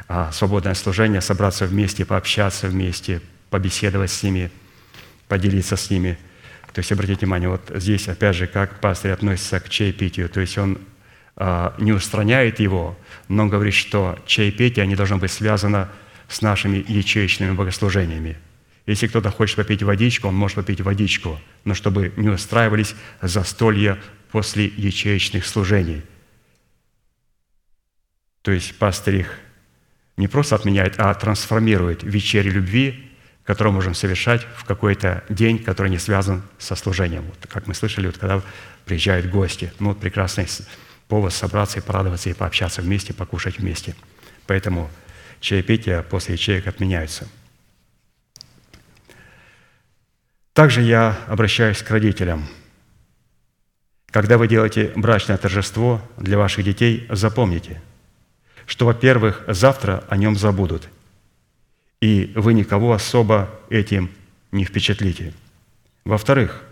[0.07, 4.51] а, свободное служение собраться вместе, пообщаться вместе, побеседовать с ними,
[5.27, 6.17] поделиться с ними.
[6.73, 10.29] То есть, обратите внимание, вот здесь, опять же, как пастырь относится к чаепитию.
[10.29, 10.77] То есть, он
[11.35, 12.97] а, не устраняет его,
[13.27, 15.89] но говорит, что чаепитие не должно быть связано
[16.27, 18.37] с нашими ячеечными богослужениями.
[18.85, 23.97] Если кто-то хочет попить водичку, он может попить водичку, но чтобы не устраивались застолья
[24.31, 26.03] после ячеечных служений.
[28.41, 29.39] То есть пастырь их
[30.17, 33.08] не просто отменяет, а трансформирует вечери любви,
[33.49, 37.23] которую можем совершать в какой-то день, который не связан со служением.
[37.23, 38.43] Вот, как мы слышали, вот, когда
[38.85, 39.73] приезжают гости.
[39.79, 40.45] Ну, вот прекрасный
[41.07, 43.95] повод собраться и порадоваться, и пообщаться вместе, покушать вместе.
[44.45, 44.91] Поэтому
[45.39, 47.27] чаепития после ячеек отменяются.
[50.53, 52.47] Также я обращаюсь к родителям.
[54.11, 57.81] Когда вы делаете брачное торжество для ваших детей, запомните,
[58.67, 60.87] что, во-первых, завтра о нем забудут,
[62.01, 64.09] и вы никого особо этим
[64.51, 65.33] не впечатлите.
[66.05, 66.63] Во-вторых,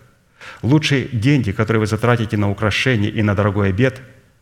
[0.62, 4.00] лучшие деньги, которые вы затратите на украшения и на дорогой обед,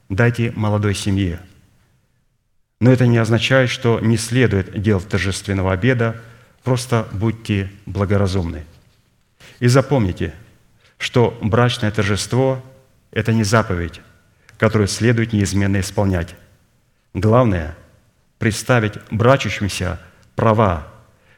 [0.08, 1.40] дайте молодой семье–
[2.80, 6.20] но это не означает, что не следует делать торжественного обеда,
[6.62, 8.64] просто будьте благоразумны.
[9.60, 10.34] И запомните,
[10.98, 12.62] что брачное торжество–
[13.12, 14.00] это не заповедь,
[14.58, 16.34] которую следует неизменно исполнять.
[17.14, 17.76] Главное–
[18.38, 19.98] представить брачущимся
[20.36, 20.86] права,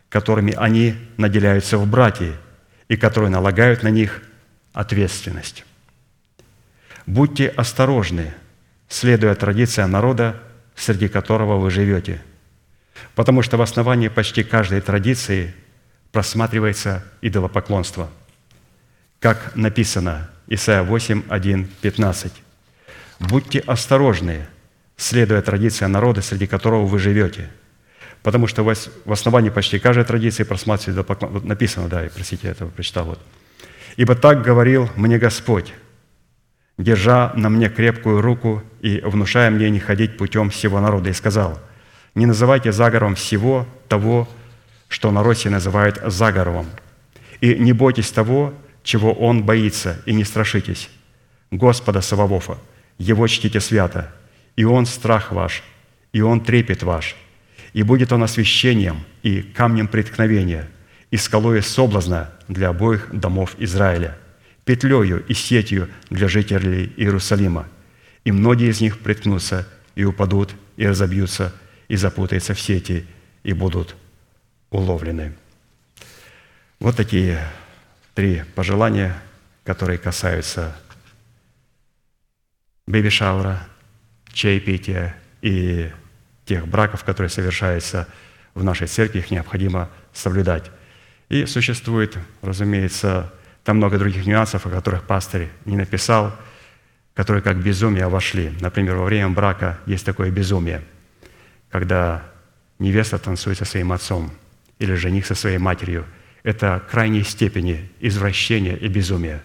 [0.08, 2.34] которыми они наделяются в братье
[2.88, 4.22] и которые налагают на них
[4.72, 5.64] ответственность.
[7.06, 8.34] Будьте осторожны,
[8.88, 10.36] следуя традициям народа,
[10.74, 12.22] среди которого вы живете.
[13.14, 15.54] Потому что в основании почти каждой традиции
[16.12, 18.10] просматривается идолопоклонство.
[19.20, 22.32] Как написано, Исайя 8, 1, 15.
[23.20, 24.46] «Будьте осторожны,
[24.96, 27.50] следуя традициям народа, среди которого вы живете».
[28.28, 31.48] Потому что в основании почти каждой традиции просматривается идолопоклонство.
[31.48, 33.06] Написано, да, простите, я это прочитал.
[33.06, 33.18] Вот.
[33.96, 35.72] «Ибо так говорил мне Господь,
[36.76, 41.59] держа на мне крепкую руку и внушая мне не ходить путем всего народа, и сказал,
[42.14, 44.28] «Не называйте заговором всего того,
[44.88, 46.66] что на Руси называют заговором,
[47.40, 48.52] и не бойтесь того,
[48.82, 50.90] чего он боится, и не страшитесь.
[51.50, 52.59] Господа Сававофа,
[52.98, 54.12] Его чтите свято,
[54.55, 55.62] и Он страх ваш,
[56.12, 57.16] и Он трепет ваш,
[57.72, 60.68] и будет Он освящением и камнем преткновения,
[61.10, 64.16] и скалой соблазна для обоих домов Израиля»
[64.68, 67.66] петлею и сетью для жителей Иерусалима.
[68.24, 71.54] И многие из них приткнутся и упадут, и разобьются,
[71.88, 73.06] и запутаются в сети,
[73.44, 73.96] и будут
[74.68, 75.32] уловлены.
[76.80, 77.40] Вот такие
[78.14, 79.18] три пожелания,
[79.64, 80.76] которые касаются
[82.86, 83.66] бэби-шаура,
[84.34, 85.90] чаепития и
[86.48, 88.08] тех браков, которые совершаются
[88.54, 90.70] в нашей церкви, их необходимо соблюдать.
[91.28, 93.32] И существует, разумеется,
[93.64, 96.34] там много других нюансов, о которых пастырь не написал,
[97.14, 98.52] которые как безумие вошли.
[98.60, 100.82] Например, во время брака есть такое безумие,
[101.70, 102.24] когда
[102.78, 104.32] невеста танцует со своим отцом
[104.78, 106.06] или жених со своей матерью.
[106.44, 109.42] Это крайней степени извращения и безумия.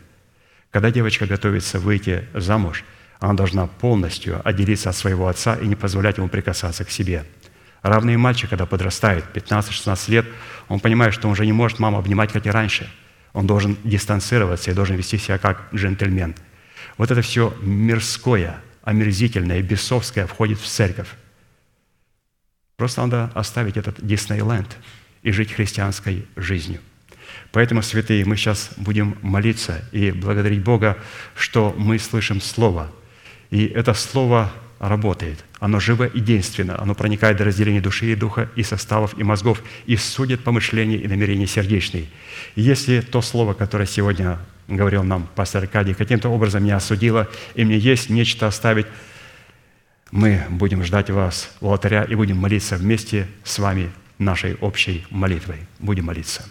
[0.72, 2.86] Когда девочка готовится выйти замуж,
[3.20, 7.26] она должна полностью отделиться от своего отца и не позволять ему прикасаться к себе.
[7.82, 10.26] Равно и мальчик, когда подрастает, 15-16 лет,
[10.70, 12.90] он понимает, что он уже не может маму обнимать, как и раньше–
[13.34, 16.36] он должен дистанцироваться и должен вести себя как джентльмен.
[16.98, 21.10] Вот это все мирское, омерзительное, бесовское входит в церковь.
[22.78, 24.78] Просто надо оставить этот Диснейленд
[25.24, 26.82] и жить христианской жизнью.
[27.52, 30.98] Поэтому, святые, мы сейчас будем молиться и благодарить Бога,
[31.36, 32.92] что мы слышим Слово.
[33.52, 34.52] И это Слово
[34.84, 35.46] работает.
[35.60, 36.80] Оно живо и действенно.
[36.80, 41.08] Оно проникает до разделения души и духа, и составов, и мозгов, и судит помышления и
[41.08, 42.08] намерения сердечные.
[42.56, 47.64] И если то слово, которое сегодня говорил нам пастор Аркадий, каким-то образом меня осудило, и
[47.64, 48.86] мне есть нечто оставить,
[50.12, 53.90] мы будем ждать вас у алтаря и будем молиться вместе с вами
[54.20, 55.60] нашей общей молитвой.
[55.80, 56.44] Будем молиться.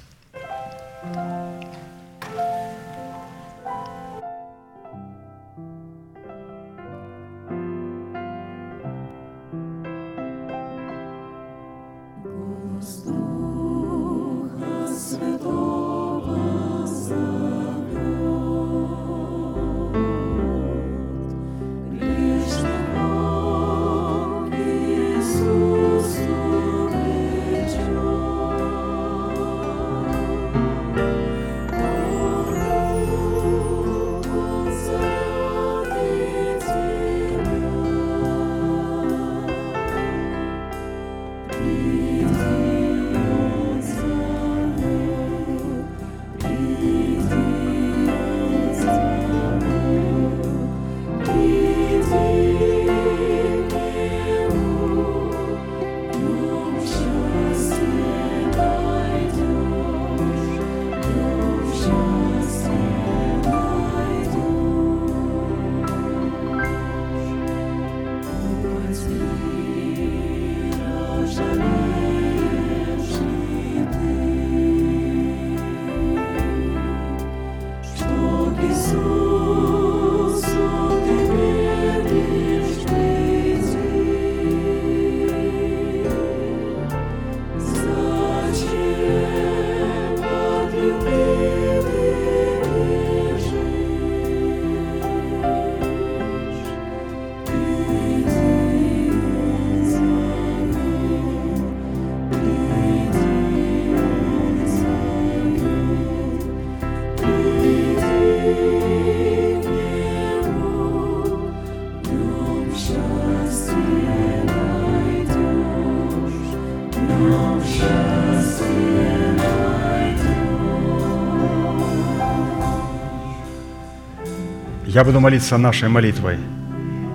[124.95, 126.37] Я буду молиться нашей молитвой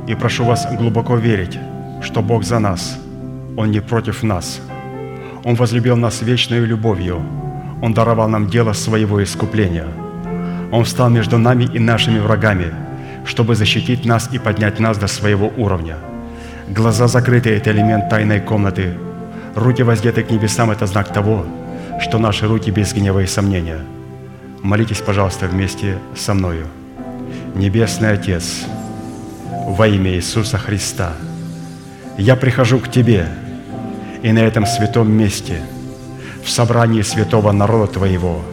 [0.07, 1.59] и прошу вас глубоко верить,
[2.01, 2.97] что Бог за нас,
[3.55, 4.59] Он не против нас.
[5.43, 7.21] Он возлюбил нас вечной любовью,
[7.83, 9.85] Он даровал нам дело своего искупления.
[10.71, 12.73] Он встал между нами и нашими врагами,
[13.25, 15.97] чтобы защитить нас и поднять нас до своего уровня.
[16.69, 18.97] Глаза закрыты– это элемент тайной комнаты.
[19.55, 21.45] Руки воздеты к небесам– это знак того,
[21.99, 23.81] что наши руки без гнева и сомнения.
[24.63, 26.65] Молитесь, пожалуйста, вместе со мною–
[27.57, 28.65] Небесный Отец,
[29.49, 31.13] во имя Иисуса Христа,
[32.15, 33.27] я прихожу к Тебе
[34.21, 35.61] и на этом святом месте,
[36.45, 38.43] в собрании святого народа Твоего,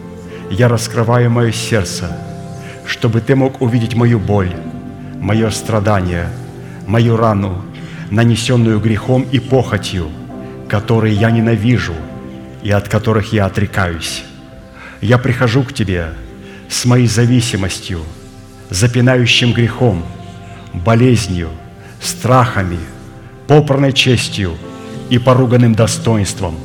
[0.50, 2.16] я раскрываю мое сердце,
[2.86, 4.54] чтобы Ты мог увидеть мою боль,
[5.20, 6.30] мое страдание,
[6.86, 7.62] мою рану,
[8.10, 10.08] нанесенную грехом и похотью,
[10.66, 11.94] которые я ненавижу
[12.62, 14.24] и от которых я отрекаюсь.
[15.02, 16.08] Я прихожу к Тебе
[16.70, 18.00] с моей зависимостью–
[18.70, 20.04] запинающим грехом,
[20.72, 21.50] болезнью,
[22.00, 22.78] страхами,
[23.46, 24.54] попранной честью
[25.10, 26.56] и поруганным достоинством.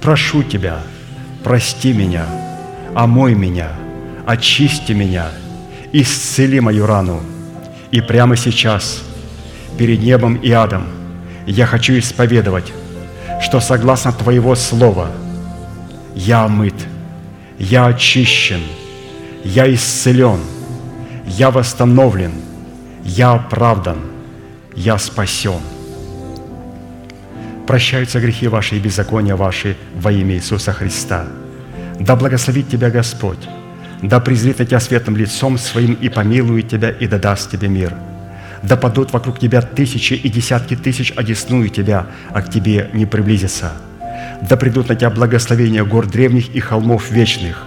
[0.00, 0.80] Прошу Тебя,
[1.42, 2.26] прости меня,
[2.94, 3.70] омой меня,
[4.26, 5.28] очисти меня,
[5.92, 7.20] исцели мою рану.
[7.90, 9.02] И прямо сейчас,
[9.78, 10.86] перед небом и адом,
[11.46, 12.72] я хочу исповедовать,
[13.40, 15.10] что согласно Твоего Слова
[16.14, 16.74] я омыт,
[17.58, 18.60] я очищен,
[19.44, 20.40] я исцелен,
[21.26, 22.32] я восстановлен,
[23.04, 23.98] я оправдан,
[24.74, 25.60] я спасен.
[27.66, 31.26] Прощаются грехи ваши и беззакония ваши во имя Иисуса Христа.
[32.00, 33.48] Да благословит тебя Господь,
[34.02, 37.94] да презрит на тебя светлым лицом своим и помилует тебя, и да даст тебе мир.
[38.62, 43.72] Да падут вокруг тебя тысячи и десятки тысяч, одесную тебя, а к тебе не приблизится.
[44.48, 47.66] Да придут на тебя благословения гор древних и холмов вечных.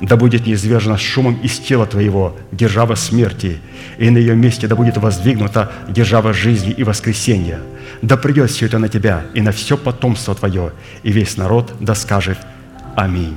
[0.00, 3.58] Да будет неизвержена шумом из тела твоего держава смерти,
[3.98, 7.60] и на ее месте да будет воздвигнута держава жизни и воскресения.
[8.00, 10.72] Да придет все это на тебя и на все потомство твое,
[11.02, 12.38] и весь народ да скажет
[12.94, 13.36] Аминь.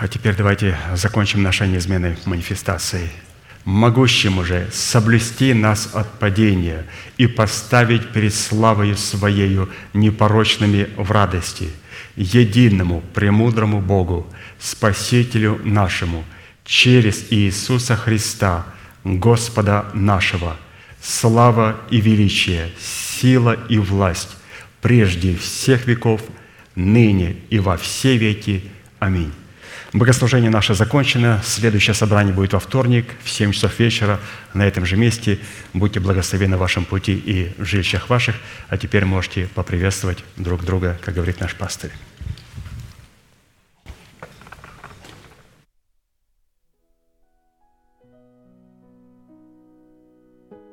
[0.00, 3.10] А теперь давайте закончим нашей неизменной манифестацией.
[3.64, 11.70] Могущим уже соблюсти нас от падения и поставить перед славою Своею непорочными в радости,
[12.14, 16.24] единому, премудрому Богу, Спасителю нашему,
[16.64, 18.66] через Иисуса Христа,
[19.02, 20.56] Господа нашего,
[21.02, 24.36] слава и величие, сила и власть
[24.80, 26.22] прежде всех веков,
[26.76, 28.62] ныне и во все веки.
[29.00, 29.32] Аминь.
[29.92, 31.40] Богослужение наше закончено.
[31.42, 34.20] Следующее собрание будет во вторник в 7 часов вечера
[34.52, 35.38] на этом же месте.
[35.72, 38.36] Будьте благословены в вашем пути и в жилищах ваших.
[38.68, 41.92] А теперь можете поприветствовать друг друга, как говорит наш пастырь.